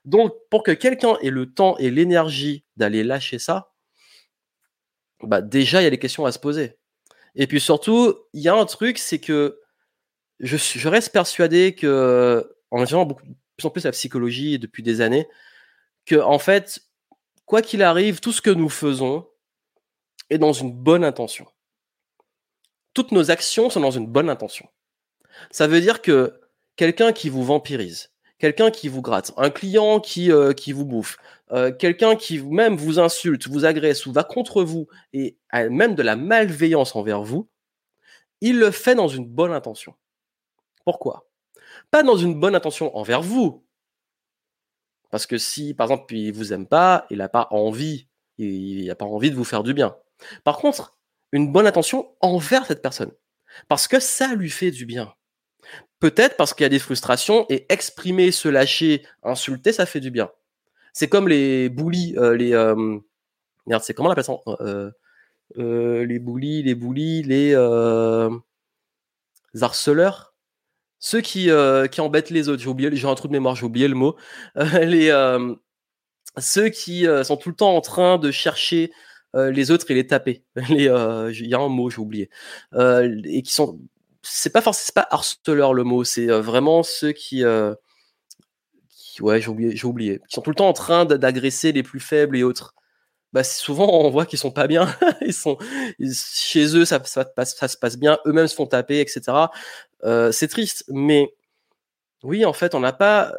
[0.04, 3.72] Donc, pour que quelqu'un ait le temps et l'énergie d'aller lâcher ça,
[5.20, 6.78] bah, déjà, il y a des questions à se poser.
[7.34, 9.58] Et puis surtout, il y a un truc, c'est que
[10.40, 13.22] je, reste persuadé que, en général, beaucoup
[13.56, 15.28] plus en plus la psychologie depuis des années,
[16.04, 16.80] que en fait,
[17.46, 19.26] quoi qu'il arrive, tout ce que nous faisons
[20.30, 21.46] est dans une bonne intention.
[22.94, 24.68] Toutes nos actions sont dans une bonne intention.
[25.50, 26.40] Ça veut dire que
[26.76, 31.18] quelqu'un qui vous vampirise, quelqu'un qui vous gratte, un client qui, euh, qui vous bouffe,
[31.52, 35.94] euh, quelqu'un qui même vous insulte, vous agresse ou va contre vous et a même
[35.94, 37.48] de la malveillance envers vous,
[38.40, 39.94] il le fait dans une bonne intention.
[40.86, 41.28] Pourquoi?
[41.90, 43.66] Pas dans une bonne intention envers vous.
[45.10, 48.08] Parce que si, par exemple, il vous aime pas, il n'a pas envie,
[48.38, 49.96] il n'a pas envie de vous faire du bien.
[50.44, 50.96] Par contre,
[51.32, 53.10] une bonne intention envers cette personne.
[53.68, 55.12] Parce que ça lui fait du bien.
[55.98, 60.12] Peut-être parce qu'il y a des frustrations et exprimer, se lâcher, insulter, ça fait du
[60.12, 60.30] bien.
[60.92, 62.54] C'est comme les bullies, euh, les.
[62.54, 62.98] Euh,
[63.66, 64.38] merde, c'est comment on ça
[65.58, 66.74] euh, Les bullies, les
[67.24, 67.54] les.
[69.60, 70.35] harceleurs?
[70.98, 71.50] Ceux qui,
[71.92, 74.16] qui embêtent les autres, j'ai un trou de mémoire, j'ai oublié le mot.
[74.54, 75.10] les,
[76.38, 78.92] ceux qui sont tout le temps en train de chercher
[79.34, 80.44] les autres et les taper.
[80.70, 80.88] Il y
[81.54, 82.30] a un mot, j'ai oublié.
[82.74, 83.78] et qui sont
[84.28, 87.74] c'est pas forcément pas harceleur le mot, c'est euh, vraiment ceux qui, euh,
[88.90, 91.82] qui ouais, j'ai oublié, j'ai oublié, qui sont tout le temps en train d'agresser les
[91.82, 92.74] plus faibles et autres.
[93.32, 94.88] Bah, souvent on voit qu'ils sont pas bien,
[95.20, 95.58] ils sont
[95.98, 99.48] chez eux ça, se passe bien, eux-mêmes se font taper, etc.
[100.04, 101.34] Euh, c'est triste, mais
[102.22, 103.34] oui, en fait, on n'a pas.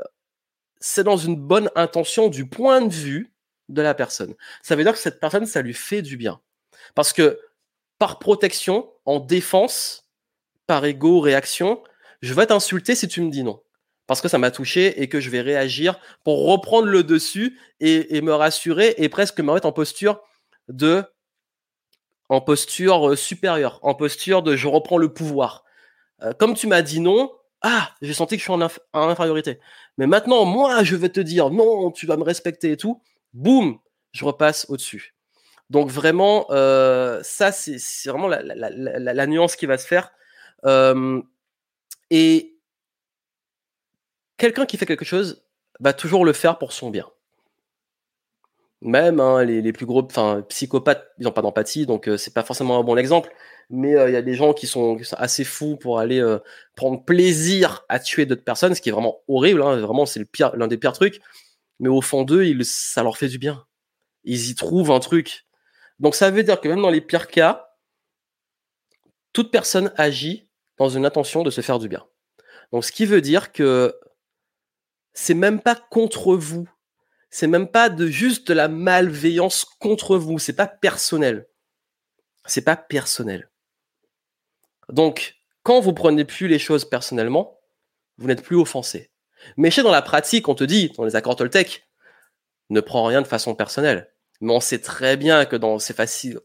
[0.79, 3.33] C'est dans une bonne intention du point de vue
[3.69, 4.35] de la personne.
[4.61, 6.39] Ça veut dire que cette personne, ça lui fait du bien.
[6.95, 7.39] Parce que
[7.99, 10.07] par protection, en défense,
[10.67, 11.83] par ego, réaction,
[12.21, 13.61] je vais t'insulter si tu me dis non.
[14.07, 18.21] Parce que ça m'a touché et que je vais réagir pour reprendre le dessus et,
[18.21, 20.21] me rassurer et presque me mettre en posture
[20.69, 21.03] de
[22.29, 25.63] en posture euh, supérieure, en posture de je reprends le pouvoir.
[26.23, 27.31] Euh, comme tu m'as dit non,
[27.61, 29.59] ah, j'ai senti que je suis en, infériorité.
[29.97, 33.01] Mais maintenant, moi, je vais te dire non, tu vas me respecter et tout.
[33.33, 33.79] Boum,
[34.11, 35.15] je repasse au-dessus.
[35.69, 40.11] Donc vraiment, euh, ça, c'est vraiment la, la, nuance qui va se faire
[42.09, 42.56] et
[44.37, 45.43] quelqu'un qui fait quelque chose
[45.79, 47.07] va toujours le faire pour son bien.
[48.81, 52.79] Même hein, les, plus gros enfin, psychopathes, ils n'ont pas d'empathie, donc c'est pas forcément
[52.79, 53.33] un bon exemple.
[53.69, 56.23] Mais il y a des gens qui sont, assez fous pour aller
[56.75, 59.61] prendre plaisir à tuer d'autres personnes, ce qui est vraiment horrible.
[59.63, 60.23] Hein, vraiment, c'est
[60.53, 61.21] l'un des pires trucs.
[61.79, 63.65] Mais au fond d'eux, ça leur fait du bien.
[64.23, 65.47] Ils y trouvent un truc.
[65.99, 67.67] Donc ça veut dire que même dans les pires cas,
[69.33, 72.05] toute personne agit dans une intention de se faire du bien.
[72.71, 73.95] Donc, ce qui veut dire que
[75.19, 76.69] c'est même pas contre vous.
[77.31, 80.37] C'est même pas de juste de la malveillance contre vous.
[80.37, 81.47] C'est pas personnel.
[82.45, 83.49] C'est pas personnel.
[84.89, 87.59] Donc, quand vous prenez plus les choses personnellement,
[88.19, 89.09] vous n'êtes plus offensé.
[89.57, 91.87] Mais chez dans la pratique, on te dit, dans les accords Toltec,
[92.69, 94.13] ne prends rien de façon personnelle.
[94.39, 96.39] Mais on sait très bien que dans c'est facile,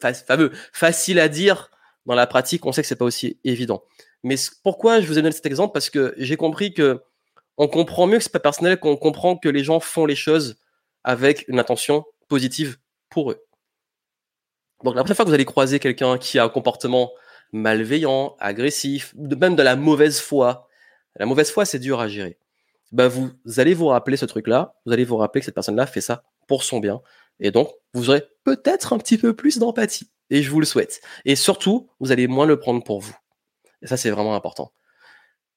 [0.73, 1.71] facile à dire,
[2.07, 3.85] dans la pratique, on sait que c'est pas aussi évident.
[4.23, 5.75] Mais pourquoi je vous ai donné cet exemple?
[5.75, 7.03] Parce que j'ai compris que
[7.63, 10.57] on comprend mieux que c'est pas personnel, qu'on comprend que les gens font les choses
[11.05, 12.79] avec une intention positive
[13.09, 13.45] pour eux.
[14.83, 17.13] Donc la prochaine fois que vous allez croiser quelqu'un qui a un comportement
[17.53, 20.67] malveillant, agressif, même de la mauvaise foi,
[21.17, 22.37] la mauvaise foi c'est dur à gérer.
[22.91, 26.01] Ben vous allez vous rappeler ce truc-là, vous allez vous rappeler que cette personne-là fait
[26.01, 27.01] ça pour son bien,
[27.39, 30.11] et donc vous aurez peut-être un petit peu plus d'empathie.
[30.31, 31.03] Et je vous le souhaite.
[31.27, 33.15] Et surtout, vous allez moins le prendre pour vous.
[33.83, 34.73] Et ça, c'est vraiment important.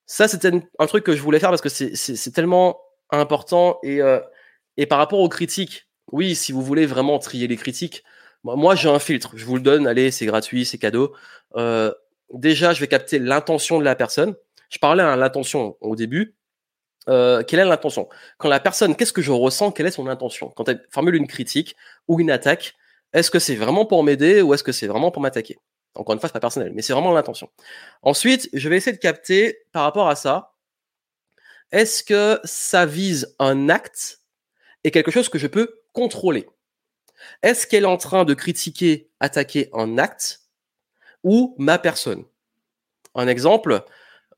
[0.08, 2.80] Ça, c'était un truc que je voulais faire parce que c'est tellement
[3.10, 3.80] important.
[3.84, 4.20] Et, euh,
[4.78, 8.04] et par rapport aux critiques, oui, si vous voulez vraiment trier les critiques,
[8.44, 9.32] moi, j'ai un filtre.
[9.36, 9.88] Je vous le donne.
[9.88, 11.16] Allez, c'est gratuit, c'est cadeau.
[11.56, 11.92] Euh,
[12.32, 14.36] déjà, je vais capter l'intention de la personne.
[14.70, 16.36] Je parlais à l'intention au début.
[17.10, 18.08] Euh, quelle est l'intention?
[18.38, 19.72] Quand la personne, qu'est-ce que je ressens?
[19.72, 20.50] Quelle est son intention?
[20.56, 21.76] Quand elle formule une critique
[22.08, 22.76] ou une attaque,
[23.14, 25.58] est-ce que c'est vraiment pour m'aider ou est-ce que c'est vraiment pour m'attaquer?
[25.96, 27.50] Encore une fois, c'est pas personnel, mais c'est vraiment l'intention.
[28.02, 30.54] Ensuite, je vais essayer de capter par rapport à ça,
[31.72, 34.22] est-ce que ça vise un acte
[34.84, 36.48] et quelque chose que je peux contrôler?
[37.44, 40.42] Est-ce qu'elle est en train de critiquer, attaquer un acte
[41.24, 42.24] ou ma personne?
[43.16, 43.84] Un exemple,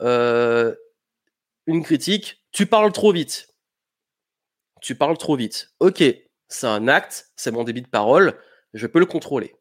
[0.01, 0.75] euh,
[1.65, 3.49] une critique, tu parles trop vite.
[4.81, 5.71] Tu parles trop vite.
[5.79, 6.03] Ok,
[6.47, 8.39] c'est un acte, c'est mon débit de parole,
[8.73, 9.56] je peux le contrôler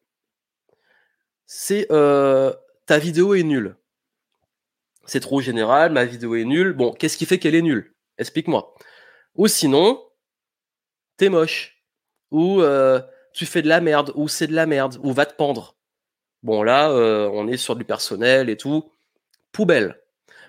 [1.46, 2.52] c'est euh,
[2.86, 3.76] ta vidéo est nulle.
[5.06, 6.72] C'est trop général, ma vidéo est nulle.
[6.72, 7.94] Bon, qu'est-ce qui fait qu'elle est nulle?
[8.18, 8.74] Explique-moi.
[9.36, 10.02] Ou sinon,
[11.16, 11.84] t'es moche.
[12.32, 13.00] Ou euh,
[13.32, 14.12] tu fais de la merde.
[14.16, 14.98] Ou c'est de la merde.
[15.02, 15.76] Ou va te pendre.
[16.42, 18.90] Bon, là, euh, on est sur du personnel et tout.
[19.52, 20.00] Poubelle.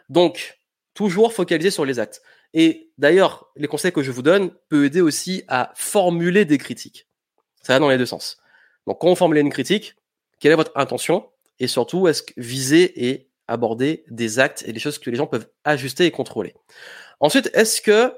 [0.10, 0.60] Donc,
[0.96, 2.24] toujours focaliser sur les actes.
[2.54, 7.08] Et d'ailleurs, les conseils que je vous donne peuvent aider aussi à formuler des critiques.
[7.62, 8.38] Ça va dans les deux sens.
[8.88, 9.96] Donc, quand on formule une critique,
[10.40, 14.80] quelle est votre intention et surtout est-ce que viser et aborder des actes et des
[14.80, 16.54] choses que les gens peuvent ajuster et contrôler?
[17.20, 18.14] Ensuite, est-ce que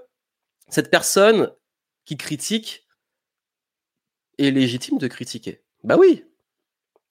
[0.69, 1.51] cette personne
[2.05, 2.87] qui critique
[4.37, 5.63] est légitime de critiquer?
[5.83, 6.25] Bah oui.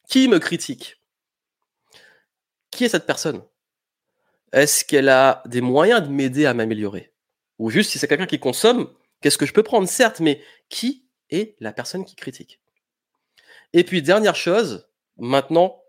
[0.09, 1.01] Qui me critique?
[2.70, 3.43] Qui est cette personne?
[4.52, 7.12] Est-ce qu'elle a des moyens de m'aider à m'améliorer?
[7.59, 11.06] Ou juste si c'est quelqu'un qui consomme, qu'est-ce que je peux prendre Certes, mais qui
[11.30, 12.60] est la personne qui critique?
[13.72, 14.88] Et puis dernière chose,
[15.19, 15.82] Maintenant,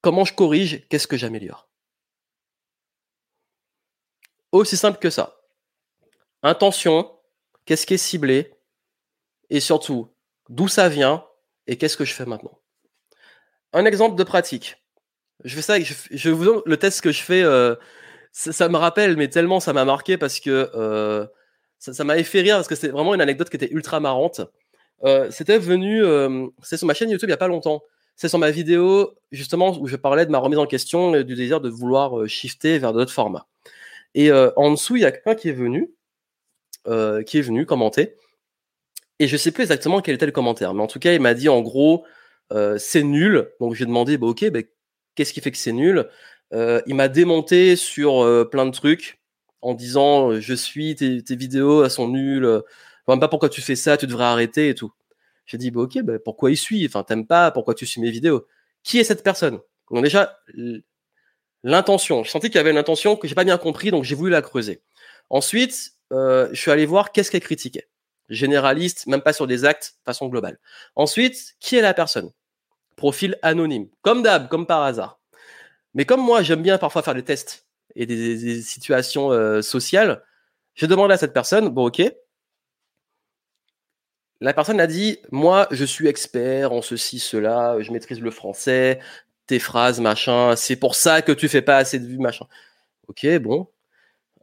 [0.00, 1.68] comment je corrige Qu'est-ce que j'améliore?
[4.52, 5.40] Aussi simple que ça.
[6.42, 7.12] Intention,
[7.66, 8.54] qu'est-ce qui est ciblé?
[9.50, 10.14] Et surtout,
[10.48, 11.26] d'où ça vient
[11.66, 12.58] et qu'est-ce que je fais maintenant?
[13.74, 14.82] Un exemple de pratique.
[15.44, 17.42] Je fais ça, je, vous donne le test que je fais.
[17.42, 17.76] Euh,
[18.32, 21.26] ça, me rappelle, mais tellement ça m'a marqué parce que euh,
[21.78, 24.40] ça, m'avait fait rire parce que c'est vraiment une anecdote qui était ultra marrante.
[25.04, 26.02] Euh, c'était venu,
[26.62, 27.82] c'est sur ma chaîne YouTube il y a pas longtemps.
[28.18, 31.34] C'est sur ma vidéo justement où je parlais de ma remise en question et du
[31.34, 33.46] désir de vouloir shifter vers d'autres formats.
[34.14, 35.94] Et en dessous, il y a quelqu'un qui est venu,
[36.84, 38.16] qui est venu commenter.
[39.20, 41.34] Et je sais plus exactement quel était le commentaire, mais en tout cas, il m'a
[41.34, 42.04] dit en gros,
[42.78, 43.50] c'est nul.
[43.60, 44.60] Donc j'ai demandé, bah, ok, bah,
[45.14, 46.08] qu'est-ce qui fait que c'est nul?
[46.54, 49.20] Euh, Il m'a démonté sur euh, plein de trucs
[49.62, 52.62] en disant euh, je suis tes, vidéos elles sont nulles,
[53.08, 54.92] même pas pourquoi tu fais ça, tu devrais arrêter et tout.
[55.48, 56.86] J'ai dit bah, ok, bah, pourquoi il suit?
[56.86, 58.46] Enfin t'aimes pas, pourquoi tu suis mes vidéos?
[58.84, 59.58] Qui est cette personne?
[59.90, 60.38] Donc déjà
[61.64, 62.22] l'intention.
[62.22, 64.30] Je sentais qu'il y avait une intention que j'ai pas bien compris, donc j'ai voulu
[64.30, 64.82] la creuser.
[65.30, 67.88] Ensuite, je suis allé voir qu'est-ce qu'elle critiquait.
[68.28, 70.58] Généraliste, même pas sur des actes, façon globale.
[70.94, 72.30] Ensuite, qui est la personne?
[72.96, 75.18] Profil anonyme, comme d'hab, comme par hasard.
[75.94, 77.66] Mais comme moi, j'aime bien parfois faire des tests
[77.96, 80.22] et des, situations euh, sociales,
[80.74, 82.02] je demandé à cette personne, bon ok,
[84.40, 89.00] la personne a dit, moi, je suis expert en ceci, cela, je maîtrise le français,
[89.46, 92.46] tes phrases, machin, c'est pour ça que tu fais pas assez de vues, machin.
[93.08, 93.68] Ok, bon.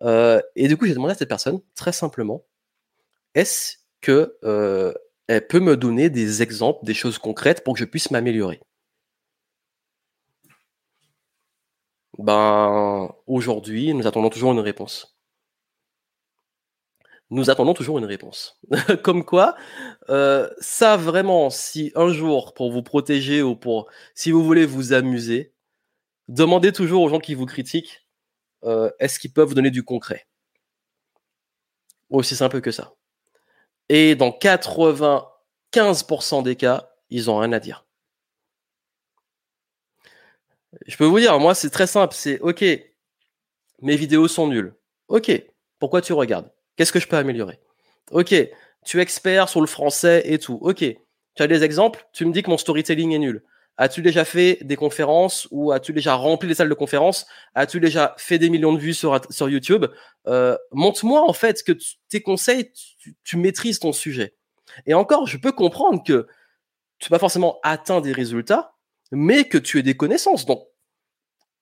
[0.03, 2.45] Euh, et du coup, j'ai demandé à cette personne, très simplement,
[3.35, 4.93] est-ce que euh,
[5.27, 8.61] elle peut me donner des exemples, des choses concrètes pour que je puisse m'améliorer?
[12.17, 15.14] Ben, aujourd'hui, nous attendons toujours une réponse.
[17.31, 18.59] Nous attendons toujours une réponse.
[19.03, 19.55] Comme quoi,
[20.09, 24.93] euh, ça vraiment, si un jour, pour vous protéger ou pour, si vous voulez vous
[24.93, 25.53] amuser,
[26.27, 28.05] demandez toujours aux gens qui vous critiquent,
[28.63, 30.27] euh, est-ce qu'ils peuvent vous donner du concret?
[32.09, 32.93] Aussi simple que ça.
[33.89, 37.85] Et dans 95% des cas, ils ont rien à dire.
[40.87, 42.13] Je peux vous dire, moi, c'est très simple.
[42.15, 42.63] C'est OK,
[43.81, 44.75] mes vidéos sont nulles.
[45.07, 45.31] OK,
[45.79, 46.51] pourquoi tu regardes?
[46.75, 47.59] Qu'est-ce que je peux améliorer?
[48.11, 48.33] OK,
[48.85, 50.59] tu es expert sur le français et tout.
[50.61, 50.83] OK,
[51.35, 52.07] tu as des exemples?
[52.13, 53.43] Tu me dis que mon storytelling est nul.
[53.77, 57.25] As-tu déjà fait des conférences ou as-tu déjà rempli les salles de conférences?
[57.55, 59.85] As-tu déjà fait des millions de vues sur, sur YouTube?
[60.27, 61.73] Euh, Montre-moi en fait que
[62.09, 62.71] tes conseils,
[63.23, 64.33] tu, maîtrises ton sujet.
[64.85, 66.25] Et encore, je peux comprendre que
[66.99, 68.75] tu n'as pas forcément atteint des résultats,
[69.11, 70.45] mais que tu aies des connaissances.
[70.45, 70.65] Donc,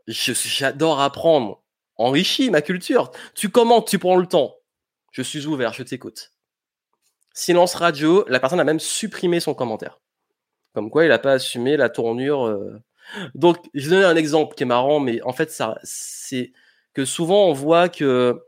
[0.06, 1.64] j'adore apprendre,
[1.95, 3.11] enrichis ma culture.
[3.34, 4.56] Tu commentes, tu prends le temps.
[5.14, 6.31] Je suis ouvert, je t'écoute.
[7.34, 10.02] Silence radio, la personne a même supprimé son commentaire.
[10.73, 12.45] Comme quoi, il n'a pas assumé la tournure.
[12.45, 12.81] Euh.
[13.35, 16.52] Donc, je vais donner un exemple qui est marrant, mais en fait, ça, c'est
[16.94, 18.41] que souvent on voit que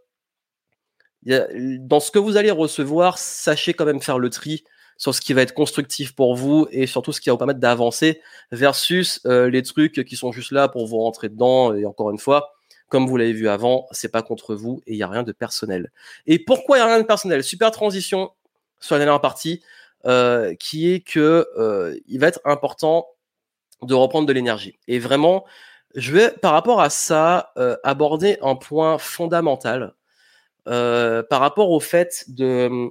[1.23, 4.63] dans ce que vous allez recevoir, sachez quand même faire le tri
[4.97, 7.59] sur ce qui va être constructif pour vous et surtout ce qui va vous permettre
[7.59, 8.21] d'avancer
[8.51, 11.73] versus euh, les trucs qui sont juste là pour vous rentrer dedans.
[11.73, 12.54] Et encore une fois,
[12.89, 15.31] comme vous l'avez vu avant, c'est pas contre vous et il y a rien de
[15.31, 15.91] personnel.
[16.27, 17.43] Et pourquoi il y a rien de personnel?
[17.43, 18.31] Super transition
[18.79, 19.61] sur la dernière partie.
[20.07, 23.07] Euh, qui est que euh, il va être important
[23.81, 24.77] de reprendre de l'énergie.
[24.87, 25.45] Et vraiment,
[25.95, 29.95] je vais par rapport à ça euh, aborder un point fondamental
[30.65, 32.89] par rapport au fait de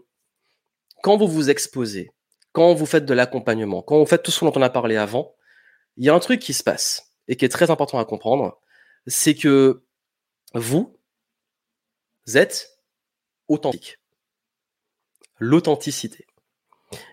[1.02, 2.12] quand vous vous exposez,
[2.52, 5.34] quand vous faites de l'accompagnement, quand vous faites tout ce dont on a parlé avant,
[5.96, 8.60] il y a un truc qui se passe et qui est très important à comprendre,
[9.06, 9.84] c'est que
[10.54, 10.98] vous
[12.34, 12.78] êtes
[13.48, 13.98] authentique.
[15.38, 16.26] L'authenticité.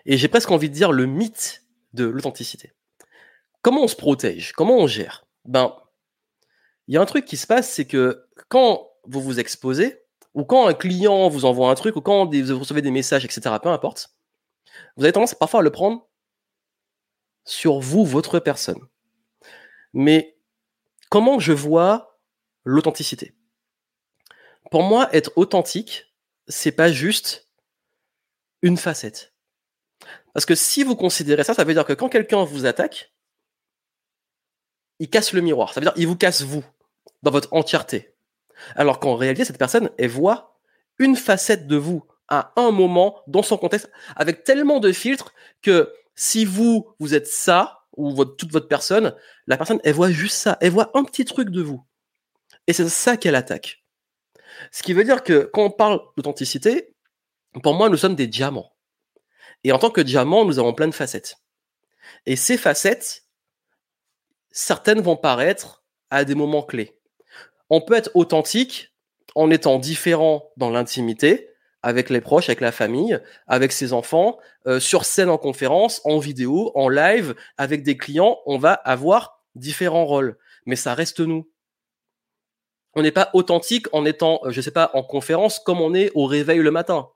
[0.06, 2.72] Et j'ai presque envie de dire le mythe de l'authenticité.
[3.62, 4.52] Comment on se protège?
[4.52, 5.26] Comment on gère?
[5.44, 5.76] Ben,
[6.88, 10.02] il y a un truc qui se passe, c'est que quand vous vous exposez,
[10.34, 13.56] ou quand un client vous envoie un truc, ou quand vous recevez des messages, etc.,
[13.62, 14.16] peu importe,
[14.96, 16.08] vous avez tendance parfois à le prendre
[17.44, 18.80] sur vous, votre personne.
[19.92, 20.31] Mais
[21.12, 22.18] comment je vois
[22.64, 23.34] l'authenticité
[24.70, 26.10] Pour moi, être authentique,
[26.48, 27.50] c'est pas juste
[28.62, 29.34] une facette.
[30.32, 33.12] Parce que si vous considérez ça, ça veut dire que quand quelqu'un vous attaque,
[35.00, 35.74] il casse le miroir.
[35.74, 36.64] Ça veut dire qu'il vous casse vous,
[37.22, 38.14] dans votre entièreté.
[38.74, 40.58] Alors qu'en réalité, cette personne, elle voit
[40.98, 45.92] une facette de vous à un moment, dans son contexte, avec tellement de filtres que
[46.14, 49.14] si vous, vous êtes ça, ou votre, toute votre personne,
[49.46, 50.58] la personne, elle voit juste ça.
[50.60, 51.84] Elle voit un petit truc de vous.
[52.66, 53.84] Et c'est ça qu'elle attaque.
[54.70, 56.94] Ce qui veut dire que quand on parle d'authenticité,
[57.62, 58.72] pour moi, nous sommes des diamants.
[59.64, 61.36] Et en tant que diamant, nous avons plein de facettes.
[62.26, 63.26] Et ces facettes,
[64.50, 66.98] certaines vont paraître à des moments clés.
[67.70, 68.94] On peut être authentique
[69.34, 71.51] en étant différent dans l'intimité,
[71.82, 76.18] avec les proches, avec la famille, avec ses enfants, euh, sur scène en conférence, en
[76.18, 80.38] vidéo, en live, avec des clients, on va avoir différents rôles.
[80.66, 81.50] Mais ça reste nous.
[82.94, 86.10] On n'est pas authentique en étant, euh, je sais pas, en conférence comme on est
[86.14, 87.08] au réveil le matin.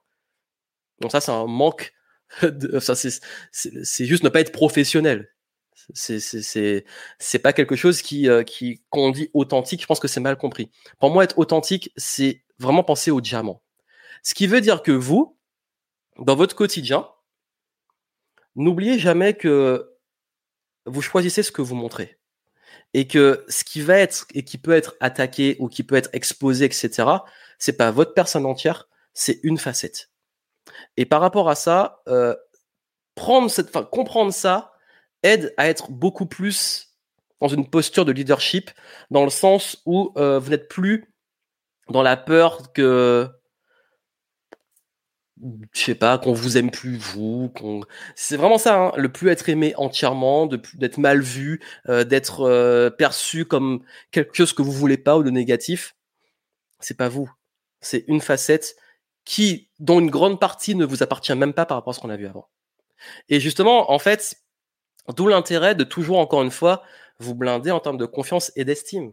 [1.00, 1.92] Donc ça, c'est un manque.
[2.42, 5.28] De, ça, c'est juste ne pas être professionnel.
[5.94, 6.18] C'est
[7.20, 9.80] c'est pas quelque chose qui euh, qui qu'on dit authentique.
[9.80, 10.72] Je pense que c'est mal compris.
[10.98, 13.62] Pour moi, être authentique, c'est vraiment penser au diamant.
[14.26, 15.38] Ce qui veut dire que vous,
[16.18, 17.08] dans votre quotidien,
[18.56, 19.96] n'oubliez jamais que
[20.84, 22.18] vous choisissez ce que vous montrez.
[22.92, 26.10] Et que ce qui va être et qui peut être attaqué ou qui peut être
[26.12, 27.08] exposé, etc.,
[27.60, 30.10] c'est pas votre personne entière, c'est une facette.
[30.96, 32.34] Et par rapport à ça, euh,
[33.14, 34.72] prendre cette, enfin, comprendre ça
[35.22, 36.96] aide à être beaucoup plus
[37.40, 38.72] dans une posture de leadership,
[39.12, 41.14] dans le sens où euh, vous n'êtes plus
[41.90, 43.30] dans la peur que
[45.72, 47.82] je sais pas, qu'on vous aime plus vous, qu'on
[48.14, 52.90] c'est vraiment ça, hein, le plus être aimé entièrement, d'être mal vu, euh, d'être euh,
[52.90, 55.94] perçu comme quelque chose que vous voulez pas ou de négatif.
[56.80, 57.30] C'est pas vous,
[57.80, 58.76] c'est une facette
[59.24, 62.10] qui, dont une grande partie ne vous appartient même pas par rapport à ce qu'on
[62.10, 62.48] a vu avant.
[63.28, 64.36] Et justement, en fait,
[65.16, 66.82] d'où l'intérêt de toujours encore une fois
[67.18, 69.12] vous blinder en termes de confiance et d'estime.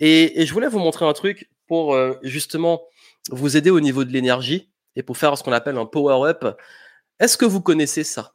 [0.00, 2.82] Et, et, je voulais vous montrer un truc pour euh, justement
[3.30, 6.58] vous aider au niveau de l'énergie et pour faire ce qu'on appelle un power-up.
[7.18, 8.34] Est-ce que vous connaissez ça?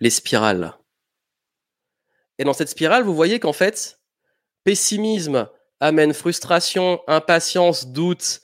[0.00, 0.74] Les spirales.
[2.38, 4.00] Et dans cette spirale, vous voyez qu'en fait,
[4.64, 5.48] pessimisme
[5.80, 8.40] amène frustration, impatience, doute,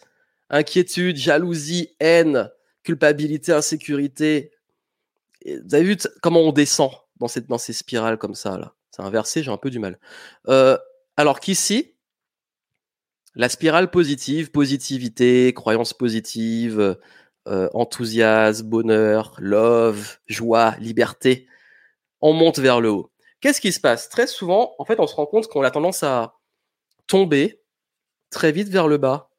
[0.50, 2.50] inquiétude, jalousie, haine,
[2.82, 4.52] culpabilité, insécurité.
[5.44, 8.74] vous avez vu comment on descend dans, cette, dans ces spirales comme ça là?
[8.90, 9.98] C'est inversé, j'ai un peu du mal.
[10.48, 10.78] Euh,
[11.16, 11.93] alors qu'ici,
[13.34, 16.96] la spirale positive, positivité, croyance positive,
[17.46, 21.46] euh, enthousiasme, bonheur, love, joie, liberté,
[22.20, 23.10] on monte vers le haut.
[23.40, 24.08] Qu'est-ce qui se passe?
[24.08, 26.36] Très souvent, en fait, on se rend compte qu'on a tendance à
[27.06, 27.60] tomber
[28.30, 29.30] très vite vers le bas,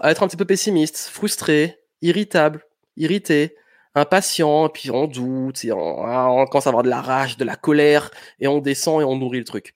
[0.00, 2.64] à être un petit peu pessimiste, frustré, irritable,
[2.96, 3.56] irrité,
[3.94, 8.10] impatient, puis on doute, ah, on commence à avoir de la rage, de la colère,
[8.40, 9.74] et on descend et on nourrit le truc.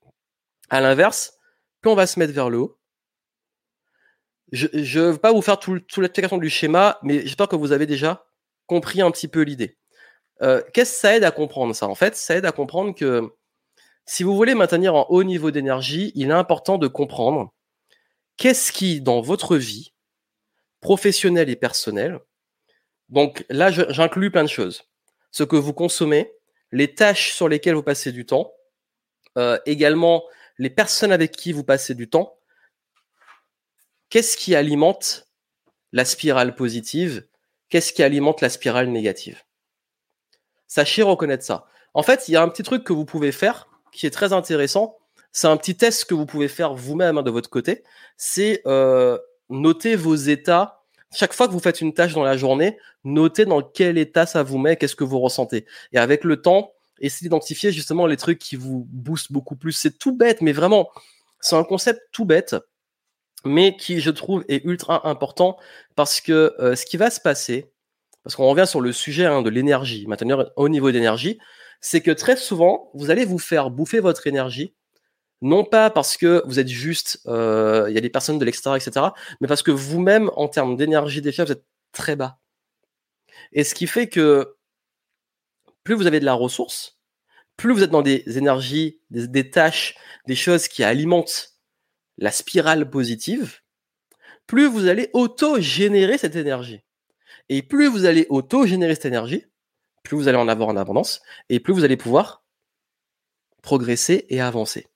[0.69, 1.39] À l'inverse,
[1.81, 2.80] plus on va se mettre vers le haut,
[4.53, 7.73] je ne veux pas vous faire tout, tout l'explication du schéma, mais j'espère que vous
[7.73, 8.25] avez déjà
[8.67, 9.77] compris un petit peu l'idée.
[10.43, 11.87] Euh, qu'est-ce que ça aide à comprendre ça?
[11.87, 13.31] En fait, ça aide à comprendre que
[14.07, 17.53] si vous voulez maintenir un haut niveau d'énergie, il est important de comprendre
[18.37, 19.93] qu'est-ce qui, dans votre vie,
[20.81, 22.19] professionnelle et personnelle,
[23.09, 24.85] donc là, j'inclus plein de choses.
[25.31, 26.33] Ce que vous consommez,
[26.73, 28.53] les tâches sur lesquelles vous passez du temps,
[29.37, 30.25] euh, également
[30.59, 32.40] les personnes avec qui vous passez du temps,
[34.11, 35.29] qu'est-ce qui alimente
[35.93, 37.27] la spirale positive?
[37.69, 39.43] Qu'est-ce qui alimente la spirale négative?
[40.67, 41.67] Sachez reconnaître ça.
[41.95, 44.33] En fait, il y a un petit truc que vous pouvez faire qui est très
[44.33, 44.99] intéressant.
[45.33, 47.83] C'est un petit test que vous pouvez faire vous-même hein, de votre côté.
[48.17, 49.19] C'est euh,
[49.49, 50.83] noter vos états.
[51.13, 54.43] Chaque fois que vous faites une tâche dans la journée, notez dans quel état ça
[54.43, 55.67] vous met, qu'est-ce que vous ressentez.
[55.93, 59.73] Et avec le temps, essayez d'identifier justement les trucs qui vous boostent beaucoup plus.
[59.73, 60.89] C'est tout bête, mais vraiment,
[61.41, 62.55] c'est un concept tout bête
[63.45, 65.57] mais qui, je trouve, est ultra important
[65.97, 67.73] parce que euh, ce qui va se passer,
[68.23, 71.39] parce qu'on revient sur le sujet hein, de l'énergie, maintenir au niveau d'énergie,
[71.81, 74.75] c'est que très souvent, vous allez vous faire bouffer votre énergie,
[75.43, 78.77] non pas parce que vous êtes juste, euh, il y a des personnes de l'extérieur,
[78.77, 79.07] etc.,
[79.41, 82.39] mais parce que vous-même, en termes d'énergie déjà, vous êtes très bas.
[83.53, 84.57] Et ce qui fait que
[85.83, 86.99] plus vous avez de la ressource,
[87.57, 89.95] plus vous êtes dans des énergies, des tâches,
[90.27, 91.60] des choses qui alimentent
[92.21, 93.61] la spirale positive,
[94.47, 96.83] plus vous allez auto-générer cette énergie.
[97.49, 99.47] Et plus vous allez auto-générer cette énergie,
[100.05, 102.45] plus vous allez en avoir en abondance, et plus vous allez pouvoir
[103.63, 104.87] progresser et avancer.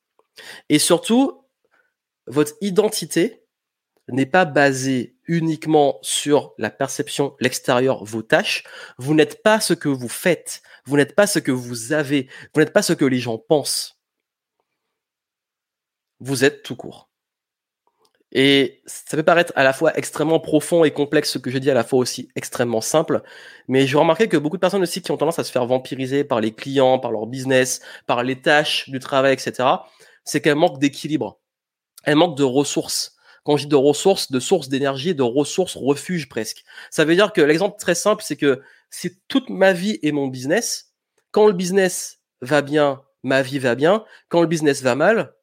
[0.68, 1.44] Et surtout,
[2.26, 3.44] votre identité
[4.08, 8.64] n'est pas basée uniquement sur la perception, l'extérieur, vos tâches.
[8.98, 10.62] Vous n'êtes pas ce que vous faites.
[10.84, 12.28] Vous n'êtes pas ce que vous avez.
[12.52, 13.98] Vous n'êtes pas ce que les gens pensent.
[16.20, 17.08] Vous êtes tout court.
[18.34, 21.70] Et ça peut paraître à la fois extrêmement profond et complexe, ce que je dis
[21.70, 23.22] à la fois aussi extrêmement simple.
[23.68, 26.24] Mais je remarqué que beaucoup de personnes aussi qui ont tendance à se faire vampiriser
[26.24, 29.68] par les clients, par leur business, par les tâches du travail, etc.,
[30.24, 31.38] c'est qu'elles manquent d'équilibre.
[32.02, 33.16] Elles manquent de ressources.
[33.44, 36.64] Quand je dis de ressources, de sources d'énergie, de ressources refuge presque.
[36.90, 40.28] Ça veut dire que l'exemple très simple, c'est que si toute ma vie est mon
[40.28, 40.92] business,
[41.30, 44.04] quand le business va bien, ma vie va bien.
[44.28, 45.34] Quand le business va mal,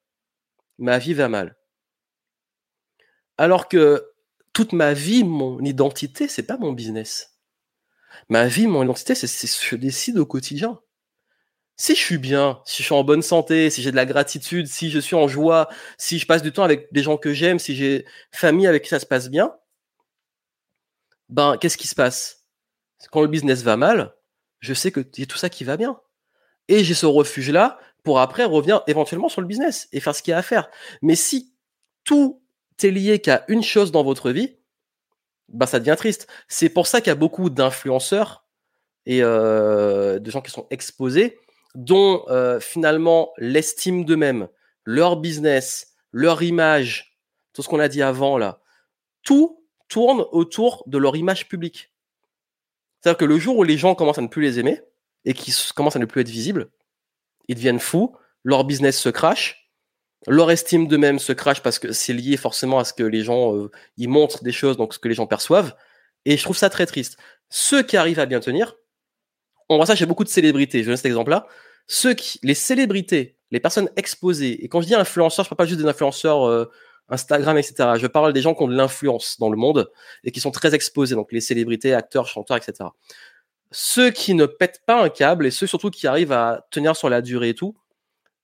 [0.77, 1.55] ma vie va mal.
[3.41, 4.07] Alors que
[4.53, 7.39] toute ma vie, mon identité, c'est pas mon business.
[8.29, 10.79] Ma vie, mon identité, c'est ce que je décide au quotidien.
[11.75, 14.67] Si je suis bien, si je suis en bonne santé, si j'ai de la gratitude,
[14.67, 17.57] si je suis en joie, si je passe du temps avec des gens que j'aime,
[17.57, 19.55] si j'ai famille avec qui ça se passe bien,
[21.29, 22.45] ben qu'est-ce qui se passe?
[23.11, 24.13] Quand le business va mal,
[24.59, 25.99] je sais que y tout ça qui va bien.
[26.67, 30.29] Et j'ai ce refuge-là pour après revenir éventuellement sur le business et faire ce qu'il
[30.29, 30.69] y a à faire.
[31.01, 31.55] Mais si
[32.03, 32.41] tout
[32.89, 34.57] lié qu'à une chose dans votre vie,
[35.49, 36.27] bah ça devient triste.
[36.47, 38.47] C'est pour ça qu'il y a beaucoup d'influenceurs
[39.05, 41.37] et euh, de gens qui sont exposés,
[41.75, 44.47] dont euh, finalement l'estime d'eux-mêmes,
[44.85, 47.19] leur business, leur image,
[47.53, 48.61] tout ce qu'on a dit avant là,
[49.23, 51.93] tout tourne autour de leur image publique.
[52.99, 54.81] C'est-à-dire que le jour où les gens commencent à ne plus les aimer
[55.25, 56.71] et qu'ils commencent à ne plus être visibles,
[57.47, 59.60] ils deviennent fous, leur business se crache,
[60.27, 63.55] leur estime d'eux-mêmes se crache parce que c'est lié forcément à ce que les gens
[63.55, 65.75] euh, ils montrent des choses, donc ce que les gens perçoivent.
[66.25, 67.17] Et je trouve ça très triste.
[67.49, 68.75] Ceux qui arrivent à bien tenir,
[69.69, 70.83] on voit ça chez beaucoup de célébrités.
[70.83, 71.47] Je donne cet exemple-là.
[71.87, 75.65] Ceux qui, les célébrités, les personnes exposées, et quand je dis influenceurs, je parle pas
[75.65, 76.71] juste des influenceurs euh,
[77.09, 77.89] Instagram, etc.
[77.97, 79.91] Je parle des gens qui ont de l'influence dans le monde
[80.23, 82.89] et qui sont très exposés, donc les célébrités, acteurs, chanteurs, etc.
[83.71, 87.09] Ceux qui ne pètent pas un câble et ceux surtout qui arrivent à tenir sur
[87.09, 87.75] la durée et tout,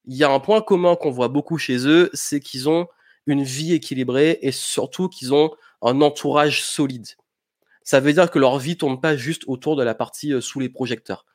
[0.07, 2.87] il y a un point commun qu'on voit beaucoup chez eux, c'est qu'ils ont
[3.25, 5.51] une vie équilibrée et surtout qu'ils ont
[5.81, 7.07] un entourage solide.
[7.83, 10.59] Ça veut dire que leur vie tourne pas juste autour de la partie euh, sous
[10.59, 11.25] les projecteurs.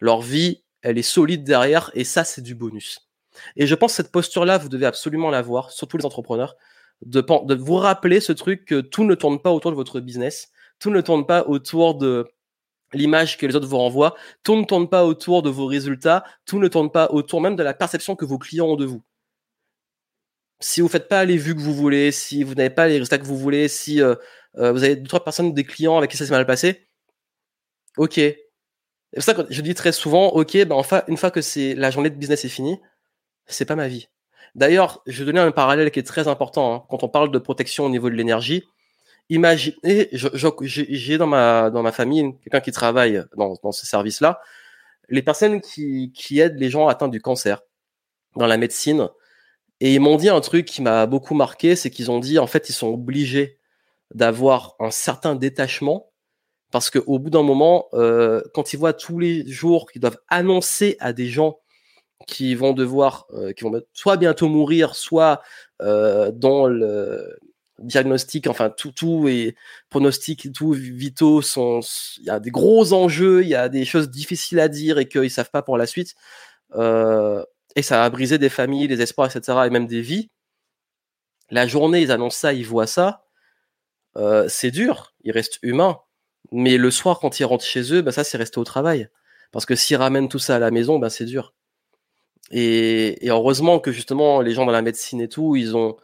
[0.00, 3.08] Leur vie, elle est solide derrière et ça, c'est du bonus.
[3.56, 6.56] Et je pense que cette posture-là, vous devez absolument l'avoir, surtout les entrepreneurs,
[7.02, 10.50] de, de vous rappeler ce truc que tout ne tourne pas autour de votre business,
[10.78, 12.28] tout ne tourne pas autour de
[12.92, 16.58] l'image que les autres vous renvoient, tout ne tourne pas autour de vos résultats, tout
[16.58, 19.02] ne tourne pas autour même de la perception que vos clients ont de vous.
[20.60, 23.18] Si vous faites pas les vues que vous voulez, si vous n'avez pas les résultats
[23.18, 24.14] que vous voulez, si euh,
[24.56, 26.88] euh, vous avez deux trois personnes, des clients avec qui ça s'est mal passé,
[27.96, 28.14] ok.
[28.14, 28.36] C'est
[29.14, 31.90] pour ça que je dis très souvent, ok, ben enfin une fois que c'est la
[31.90, 32.78] journée de business est finie,
[33.46, 34.08] c'est pas ma vie.
[34.54, 36.86] D'ailleurs, je vais donner un parallèle qui est très important hein.
[36.90, 38.64] quand on parle de protection au niveau de l'énergie
[39.28, 44.40] imaginez, j'ai dans ma dans ma famille quelqu'un qui travaille dans, dans ce service-là,
[45.08, 47.62] les personnes qui, qui aident les gens atteints du cancer
[48.36, 49.08] dans la médecine.
[49.80, 52.46] Et ils m'ont dit un truc qui m'a beaucoup marqué, c'est qu'ils ont dit en
[52.46, 53.58] fait ils sont obligés
[54.14, 56.10] d'avoir un certain détachement
[56.70, 60.96] parce qu'au bout d'un moment, euh, quand ils voient tous les jours qu'ils doivent annoncer
[61.00, 61.60] à des gens
[62.26, 65.40] qui vont devoir, euh, qui vont soit bientôt mourir, soit
[65.80, 67.38] euh, dans le,
[67.78, 69.54] diagnostic, enfin tout, tout et
[69.88, 71.80] pronostics, tout vitaux sont,
[72.18, 75.08] il y a des gros enjeux, il y a des choses difficiles à dire et
[75.08, 76.14] qu'ils savent pas pour la suite.
[76.74, 77.44] Euh,
[77.76, 79.58] et ça a brisé des familles, des espoirs, etc.
[79.66, 80.30] et même des vies.
[81.50, 83.24] La journée, ils annoncent ça, ils voient ça.
[84.16, 86.00] Euh, c'est dur, ils restent humains.
[86.52, 89.08] Mais le soir, quand ils rentrent chez eux, bah, ça, c'est rester au travail.
[89.52, 91.54] Parce que s'ils ramènent tout ça à la maison, bah, c'est dur.
[92.50, 95.96] Et, et, heureusement que justement, les gens dans la médecine et tout, ils ont,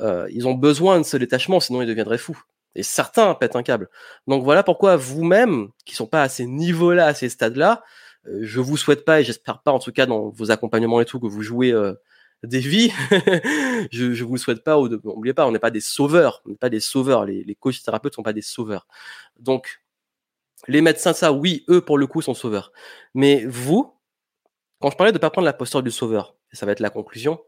[0.00, 2.40] euh, ils ont besoin de ce détachement, sinon ils deviendraient fous.
[2.74, 3.88] Et certains pètent un câble.
[4.26, 7.82] Donc voilà pourquoi vous-même, qui sont pas à ces niveaux-là, à ces stades-là,
[8.28, 11.06] euh, je vous souhaite pas et j'espère pas, en tout cas dans vos accompagnements et
[11.06, 11.94] tout, que vous jouez euh,
[12.42, 12.92] des vies.
[13.92, 14.76] je, je vous souhaite pas.
[14.76, 16.42] N'oubliez pas, on n'est pas des sauveurs.
[16.44, 17.24] On n'est pas des sauveurs.
[17.24, 18.86] Les, les coachs thérapeutes sont pas des sauveurs.
[19.38, 19.80] Donc
[20.68, 22.72] les médecins, ça, oui, eux pour le coup sont sauveurs.
[23.14, 23.94] Mais vous,
[24.80, 26.90] quand je parlais de pas prendre la posture du sauveur, et ça va être la
[26.90, 27.40] conclusion,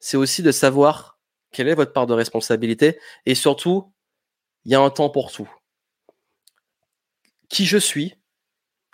[0.00, 1.17] c'est aussi de savoir
[1.52, 2.98] quelle est votre part de responsabilité?
[3.26, 3.92] Et surtout,
[4.64, 5.50] il y a un temps pour tout.
[7.48, 8.16] Qui je suis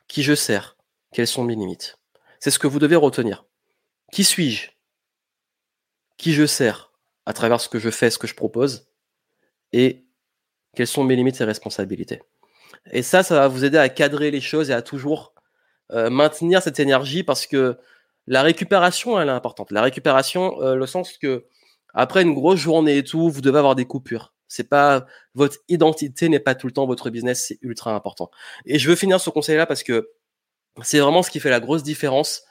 [0.09, 0.77] Qui je sers
[1.13, 1.99] Quelles sont mes limites?
[2.39, 3.45] C'est ce que vous devez retenir.
[4.13, 4.71] Qui suis-je
[6.17, 6.93] Qui je sers
[7.27, 8.87] à travers ce que je fais, ce que je propose?
[9.73, 10.05] Et
[10.75, 12.23] quelles sont mes limites et responsabilités?
[12.93, 15.35] Et ça, ça va vous aider à cadrer les choses et à toujours
[15.93, 17.79] euh, maintenir cette énergie parce que
[18.27, 19.71] la récupération, elle est importante.
[19.71, 21.47] La récupération, euh, le sens que
[21.95, 24.35] après une grosse journée et tout, vous devez avoir des coupures.
[24.49, 28.31] C'est pas votre identité n'est pas tout le temps votre business, c'est ultra important.
[28.67, 30.11] Et je veux finir ce conseil-là parce que
[30.83, 32.45] c'est vraiment ce qui fait la grosse différence.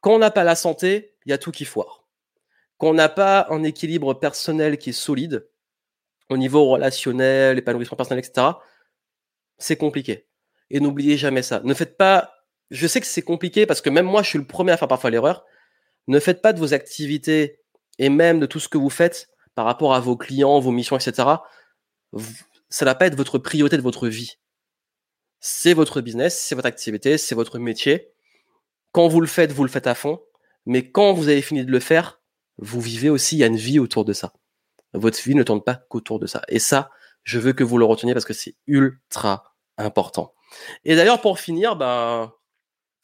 [0.00, 2.08] Quand on n'a pas la santé, il y a tout qui foire.
[2.78, 5.48] Quand on n'a pas un équilibre personnel qui est solide,
[6.30, 8.48] au niveau relationnel, épanouissement personnel, etc.,
[9.58, 10.28] c'est compliqué.
[10.70, 11.60] Et n'oubliez jamais ça.
[11.64, 12.32] Ne faites pas,
[12.70, 14.88] je sais que c'est compliqué parce que même moi, je suis le premier à faire
[14.88, 15.44] parfois l'erreur.
[16.06, 17.57] Ne faites pas de vos activités
[17.98, 20.96] et même de tout ce que vous faites par rapport à vos clients, vos missions,
[20.96, 21.28] etc.,
[22.70, 24.38] ça ne va pas être votre priorité de votre vie.
[25.40, 28.10] C'est votre business, c'est votre activité, c'est votre métier.
[28.92, 30.20] quand vous le faites, vous le faites à fond.
[30.66, 32.20] Mais quand vous avez fini de le faire,
[32.58, 34.32] vous vivez aussi, il y a une vie autour de ça.
[34.94, 36.42] Votre vie ne tourne pas qu'autour de ça.
[36.48, 36.90] Et ça,
[37.22, 40.34] je veux que vous le reteniez parce que c'est ultra important.
[40.84, 42.32] Et d'ailleurs, pour finir, ben,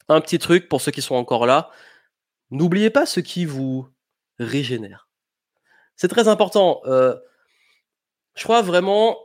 [0.09, 1.69] un petit truc pour ceux qui sont encore là.
[2.51, 3.87] N'oubliez pas ce qui vous
[4.39, 5.09] régénère.
[5.95, 6.81] C'est très important.
[6.85, 7.15] Euh,
[8.35, 9.17] je crois vraiment,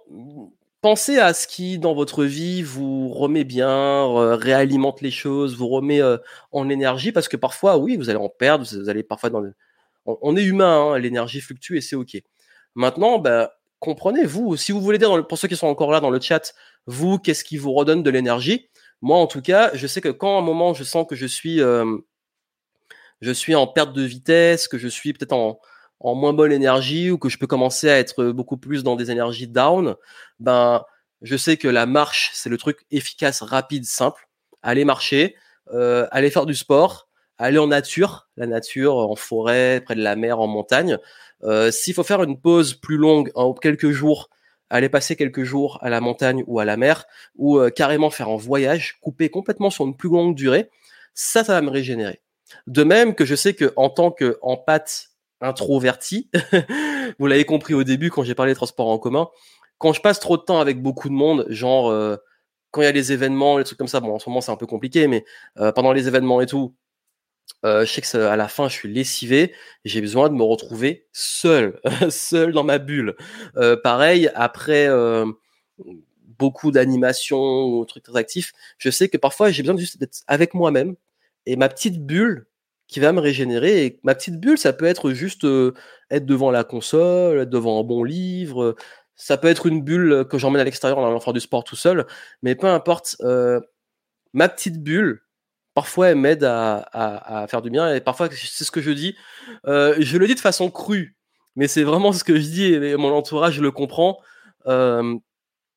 [0.80, 6.00] pensez à ce qui, dans votre vie, vous remet bien, réalimente les choses, vous remet
[6.00, 6.18] euh,
[6.52, 9.42] en énergie, parce que parfois, oui, vous allez en perdre, vous allez parfois dans
[10.06, 12.16] on, est humain, hein, l'énergie fluctue et c'est ok.
[12.74, 16.10] Maintenant, bah, comprenez, vous, si vous voulez dire, pour ceux qui sont encore là dans
[16.10, 16.54] le chat,
[16.86, 18.70] vous, qu'est-ce qui vous redonne de l'énergie?
[19.02, 21.26] Moi, en tout cas, je sais que quand à un moment, je sens que je
[21.26, 21.84] suis, euh,
[23.20, 25.60] je suis en perte de vitesse, que je suis peut-être en,
[26.00, 29.10] en moins bonne énergie ou que je peux commencer à être beaucoup plus dans des
[29.10, 29.96] énergies down,
[30.38, 30.84] ben
[31.22, 34.28] je sais que la marche c'est le truc efficace, rapide, simple.
[34.62, 35.36] Aller marcher,
[35.72, 40.16] euh, aller faire du sport, aller en nature, la nature en forêt, près de la
[40.16, 40.98] mer, en montagne.
[41.42, 44.28] Euh, S'il faut faire une pause plus longue, en quelques jours,
[44.68, 47.06] aller passer quelques jours à la montagne ou à la mer,
[47.36, 50.70] ou euh, carrément faire un voyage, couper complètement sur une plus longue durée,
[51.14, 52.20] ça, ça va me régénérer.
[52.66, 55.10] De même que je sais que en tant qu'empathe
[55.40, 56.30] introverti.
[57.18, 59.28] Vous l'avez compris au début quand j'ai parlé des transports en commun.
[59.78, 62.16] Quand je passe trop de temps avec beaucoup de monde, genre euh,
[62.70, 64.52] quand il y a des événements, des trucs comme ça, bon en ce moment c'est
[64.52, 65.24] un peu compliqué, mais
[65.58, 66.74] euh, pendant les événements et tout,
[67.64, 69.54] euh, je sais que la fin je suis lessivé,
[69.84, 73.16] j'ai besoin de me retrouver seul, seul dans ma bulle.
[73.82, 74.88] pareil après
[76.38, 80.52] beaucoup d'animations ou trucs très actifs, je sais que parfois j'ai besoin juste d'être avec
[80.52, 80.96] moi-même
[81.46, 82.46] et ma petite bulle
[82.90, 83.84] qui va me régénérer.
[83.86, 85.46] Et ma petite bulle, ça peut être juste
[86.10, 88.74] être devant la console, être devant un bon livre.
[89.14, 91.76] Ça peut être une bulle que j'emmène à l'extérieur en allant faire du sport tout
[91.76, 92.06] seul.
[92.42, 93.16] Mais peu importe,
[94.32, 95.22] ma petite bulle,
[95.74, 97.94] parfois, elle m'aide à, faire du bien.
[97.94, 99.16] Et parfois, c'est ce que je dis.
[99.64, 101.16] Je le dis de façon crue,
[101.54, 104.18] mais c'est vraiment ce que je dis et mon entourage le comprend.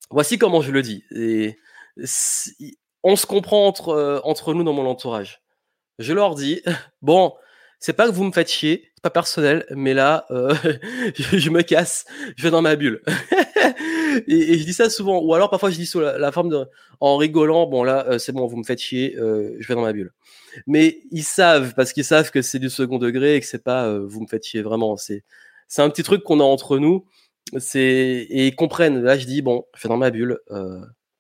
[0.10, 1.04] voici comment je le dis.
[1.16, 1.60] Et
[3.04, 5.43] on se comprend entre, entre nous dans mon entourage
[6.00, 6.62] je leur dis
[7.02, 7.34] bon,
[7.80, 10.56] c'est pas que vous me faites chier, c'est pas personnel, mais là, euh,
[11.16, 12.06] je, me casse,
[12.38, 13.02] je vais dans ma bulle.
[14.28, 16.66] et, je dis ça souvent, ou alors parfois je dis sous la, forme de,
[17.02, 19.82] en rigolant, bon là, euh, c'est bon, vous me faites chier, euh, je vais dans
[19.82, 20.14] ma bulle.
[20.66, 23.98] Mais ils savent, parce qu'ils savent que c'est du second degré et que c'est pas
[23.98, 24.96] vous me faites chier vraiment.
[24.96, 25.24] C'est,
[25.68, 27.06] c'est un petit truc qu'on a entre nous.
[27.58, 29.02] C'est et ils comprennent.
[29.02, 30.40] Là, je dis bon, je vais dans ma bulle,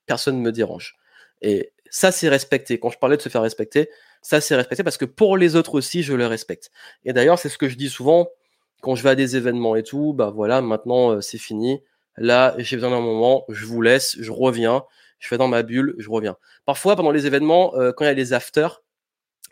[0.05, 0.95] personne ne me dérange.
[1.41, 2.79] Et ça, c'est respecté.
[2.79, 3.87] Quand je parlais de se faire respecter,
[4.23, 6.71] ça c'est respecté parce que pour les autres aussi, je le respecte.
[7.05, 8.29] Et d'ailleurs, c'est ce que je dis souvent
[8.81, 11.83] quand je vais à des événements et tout, bah voilà, maintenant euh, c'est fini.
[12.17, 14.83] Là, j'ai besoin d'un moment, je vous laisse, je reviens,
[15.19, 16.35] je fais dans ma bulle, je reviens.
[16.65, 18.81] Parfois, pendant les événements, euh, quand il y a les afters,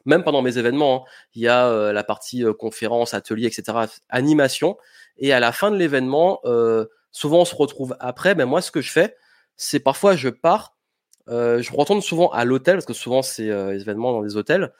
[0.06, 4.78] même pendant mes événements, hein, il y a euh, la partie conférence, atelier, etc., animation.
[5.20, 6.42] Et à la fin de l'événement,
[7.12, 8.34] souvent on se retrouve après.
[8.34, 9.16] Mais moi, ce que je fais,
[9.58, 10.76] c'est parfois je pars
[11.30, 14.72] euh, je retourne souvent à l'hôtel, parce que souvent c'est euh, événements dans des hôtels.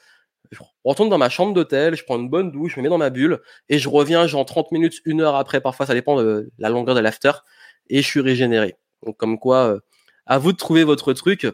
[0.52, 2.98] Je retourne dans ma chambre d'hôtel, je prends une bonne douche, je me mets dans
[2.98, 3.40] ma bulle,
[3.70, 6.96] et je reviens genre 30 minutes, une heure après, parfois ça dépend de la longueur
[6.96, 7.32] de l'after,
[7.90, 8.76] et je suis régénéré.
[9.06, 9.80] Donc comme quoi, euh,
[10.26, 11.48] à vous de trouver votre truc,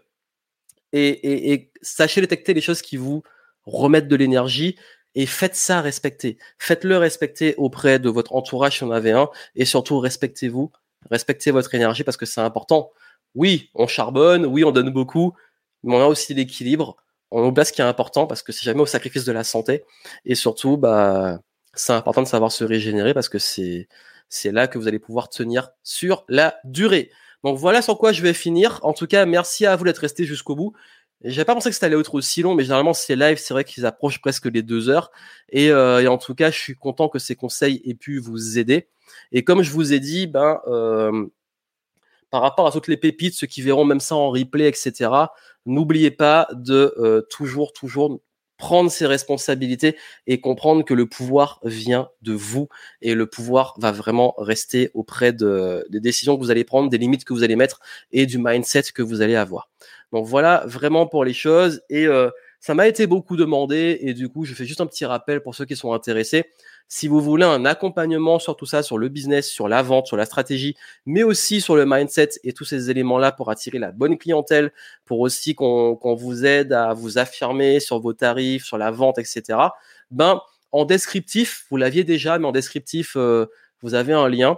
[0.93, 3.21] et, sachez détecter les choses qui vous
[3.65, 4.77] remettent de l'énergie,
[5.15, 6.37] et faites ça respecter.
[6.59, 10.71] Faites-le respecter auprès de votre entourage si on avait un, et surtout respectez-vous,
[11.11, 12.91] respectez votre énergie parce que c'est important
[13.37, 15.33] oui, on charbonne, oui, on donne beaucoup,
[15.83, 16.97] mais on a aussi l'équilibre.
[17.29, 19.83] On oublie ce qui est important parce que c'est jamais au sacrifice de la santé.
[20.25, 21.39] Et surtout, bah,
[21.73, 23.87] c'est important de savoir se régénérer parce que c'est,
[24.27, 27.11] c'est là que vous allez pouvoir tenir sur la durée.
[27.43, 28.79] Donc voilà sur quoi je vais finir.
[28.81, 30.73] En tout cas, merci à vous d'être resté jusqu'au bout.
[31.23, 33.63] J'avais pas pensé que c'était allait être aussi long, mais généralement ces lives, c'est vrai
[33.63, 35.11] qu'ils approchent presque les deux heures.
[35.49, 38.57] Et, euh, et, en tout cas, je suis content que ces conseils aient pu vous
[38.57, 38.87] aider.
[39.31, 41.27] Et comme je vous ai dit, ben euh,
[42.29, 45.09] par rapport à toutes les pépites, ceux qui verront même ça en replay, etc.
[45.65, 48.19] N'oubliez pas de euh, toujours, toujours
[48.57, 49.95] prendre ses responsabilités
[50.25, 52.67] et comprendre que le pouvoir vient de vous
[53.01, 56.97] et le pouvoir va vraiment rester auprès de, des décisions que vous allez prendre, des
[56.97, 57.79] limites que vous allez mettre
[58.11, 59.69] et du mindset que vous allez avoir.
[60.11, 64.29] Donc voilà vraiment pour les choses et euh, ça m'a été beaucoup demandé et du
[64.29, 66.45] coup je fais juste un petit rappel pour ceux qui sont intéressés.
[66.87, 70.17] Si vous voulez un accompagnement sur tout ça, sur le business, sur la vente, sur
[70.17, 70.75] la stratégie,
[71.05, 74.71] mais aussi sur le mindset et tous ces éléments-là pour attirer la bonne clientèle,
[75.05, 79.59] pour aussi qu'on vous aide à vous affirmer sur vos tarifs, sur la vente, etc.
[80.11, 83.47] Ben, en descriptif, vous l'aviez déjà, mais en descriptif, euh,
[83.81, 84.57] vous avez un lien.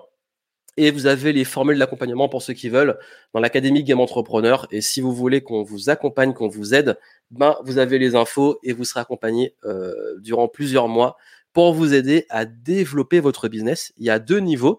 [0.82, 2.98] Et vous avez les formules d'accompagnement pour ceux qui veulent
[3.34, 4.66] dans l'académie Game Entrepreneur.
[4.72, 6.98] Et si vous voulez qu'on vous accompagne, qu'on vous aide,
[7.32, 11.18] ben vous avez les infos et vous serez accompagné euh, durant plusieurs mois
[11.52, 13.92] pour vous aider à développer votre business.
[13.98, 14.78] Il y a deux niveaux.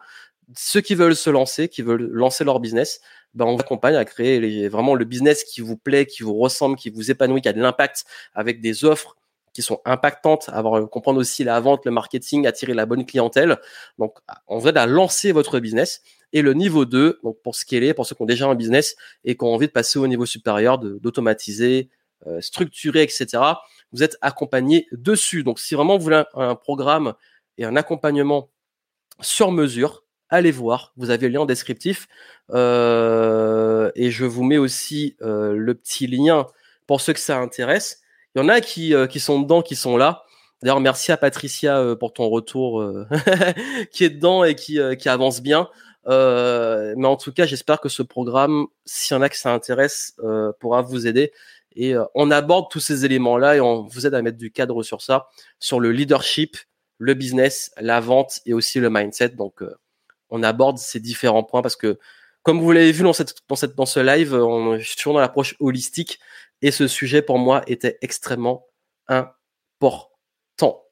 [0.56, 3.02] Ceux qui veulent se lancer, qui veulent lancer leur business,
[3.34, 6.76] ben on vous accompagne à créer vraiment le business qui vous plaît, qui vous ressemble,
[6.76, 9.18] qui vous épanouit, qui a de l'impact avec des offres
[9.52, 13.58] qui sont impactantes, avoir comprendre aussi la vente, le marketing, attirer la bonne clientèle.
[13.98, 16.02] Donc, on vous aide à lancer votre business.
[16.32, 18.94] Et le niveau 2, donc pour scaler, pour ceux qui ont déjà un business
[19.24, 21.90] et qui ont envie de passer au niveau supérieur, d'automatiser,
[22.26, 23.26] euh, structurer, etc.,
[23.92, 25.42] vous êtes accompagné dessus.
[25.42, 27.14] Donc, si vraiment vous voulez un, programme
[27.58, 28.50] et un accompagnement
[29.20, 30.92] sur mesure, allez voir.
[30.96, 32.06] Vous avez le lien descriptif.
[32.50, 36.46] Euh, et je vous mets aussi euh, le petit lien
[36.86, 38.00] pour ceux que ça intéresse.
[38.34, 40.24] Il y en a qui, euh, qui sont dedans, qui sont là.
[40.62, 43.06] D'ailleurs, merci à Patricia euh, pour ton retour, euh,
[43.92, 45.68] qui est dedans et qui, qui avance bien.
[46.06, 50.14] mais en tout cas, j'espère que ce programme, s'il y en a que ça intéresse,
[50.60, 51.32] pourra vous aider.
[51.76, 55.02] Et on aborde tous ces éléments-là et on vous aide à mettre du cadre sur
[55.02, 55.28] ça,
[55.60, 56.56] sur le leadership,
[56.98, 59.30] le business, la vente et aussi le mindset.
[59.30, 59.62] Donc,
[60.30, 61.98] on aborde ces différents points parce que,
[62.42, 65.20] comme vous l'avez vu dans, cette, dans, cette, dans ce live, on est toujours dans
[65.20, 66.18] l'approche holistique
[66.62, 68.66] et ce sujet pour moi était extrêmement
[69.08, 70.84] important.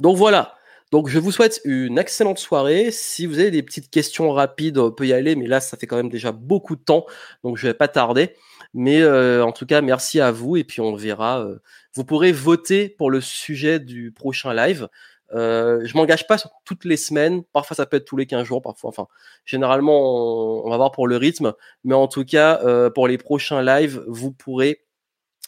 [0.00, 0.54] Donc voilà.
[0.90, 2.90] Donc je vous souhaite une excellente soirée.
[2.90, 5.86] Si vous avez des petites questions rapides, on peut y aller, mais là ça fait
[5.86, 7.06] quand même déjà beaucoup de temps,
[7.44, 8.34] donc je vais pas tarder.
[8.74, 11.40] Mais euh, en tout cas, merci à vous et puis on verra.
[11.40, 11.58] Euh,
[11.94, 14.88] vous pourrez voter pour le sujet du prochain live.
[15.34, 17.42] Euh, je m'engage pas sur toutes les semaines.
[17.52, 18.62] Parfois, ça peut être tous les 15 jours.
[18.62, 19.06] Parfois, enfin,
[19.44, 21.54] généralement, on, va voir pour le rythme.
[21.84, 24.84] Mais en tout cas, euh, pour les prochains lives, vous pourrez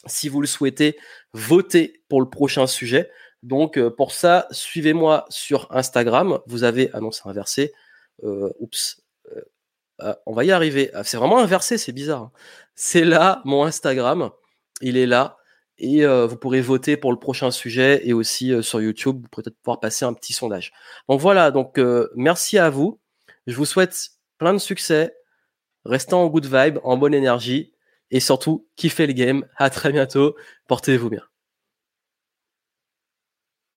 [0.05, 0.97] si vous le souhaitez,
[1.33, 3.09] votez pour le prochain sujet.
[3.43, 6.39] Donc euh, pour ça, suivez-moi sur Instagram.
[6.47, 7.73] Vous avez annoncé ah inversé.
[8.23, 9.03] Euh, oups.
[9.35, 9.41] Euh,
[9.99, 10.89] ah, on va y arriver.
[10.93, 12.21] Ah, c'est vraiment inversé, c'est bizarre.
[12.21, 12.31] Hein.
[12.73, 14.31] C'est là mon Instagram.
[14.81, 15.37] Il est là.
[15.77, 19.61] Et vous pourrez voter pour le prochain sujet et aussi sur YouTube, vous pourrez peut-être
[19.61, 20.71] pouvoir passer un petit sondage.
[21.09, 21.77] Donc voilà, donc
[22.15, 23.01] merci à vous.
[23.45, 25.13] Je vous souhaite plein de succès.
[25.83, 27.74] Restez en good vibe, en bonne énergie
[28.11, 29.45] et surtout kiffez le game.
[29.57, 30.35] À très bientôt.
[30.67, 31.23] Portez-vous bien.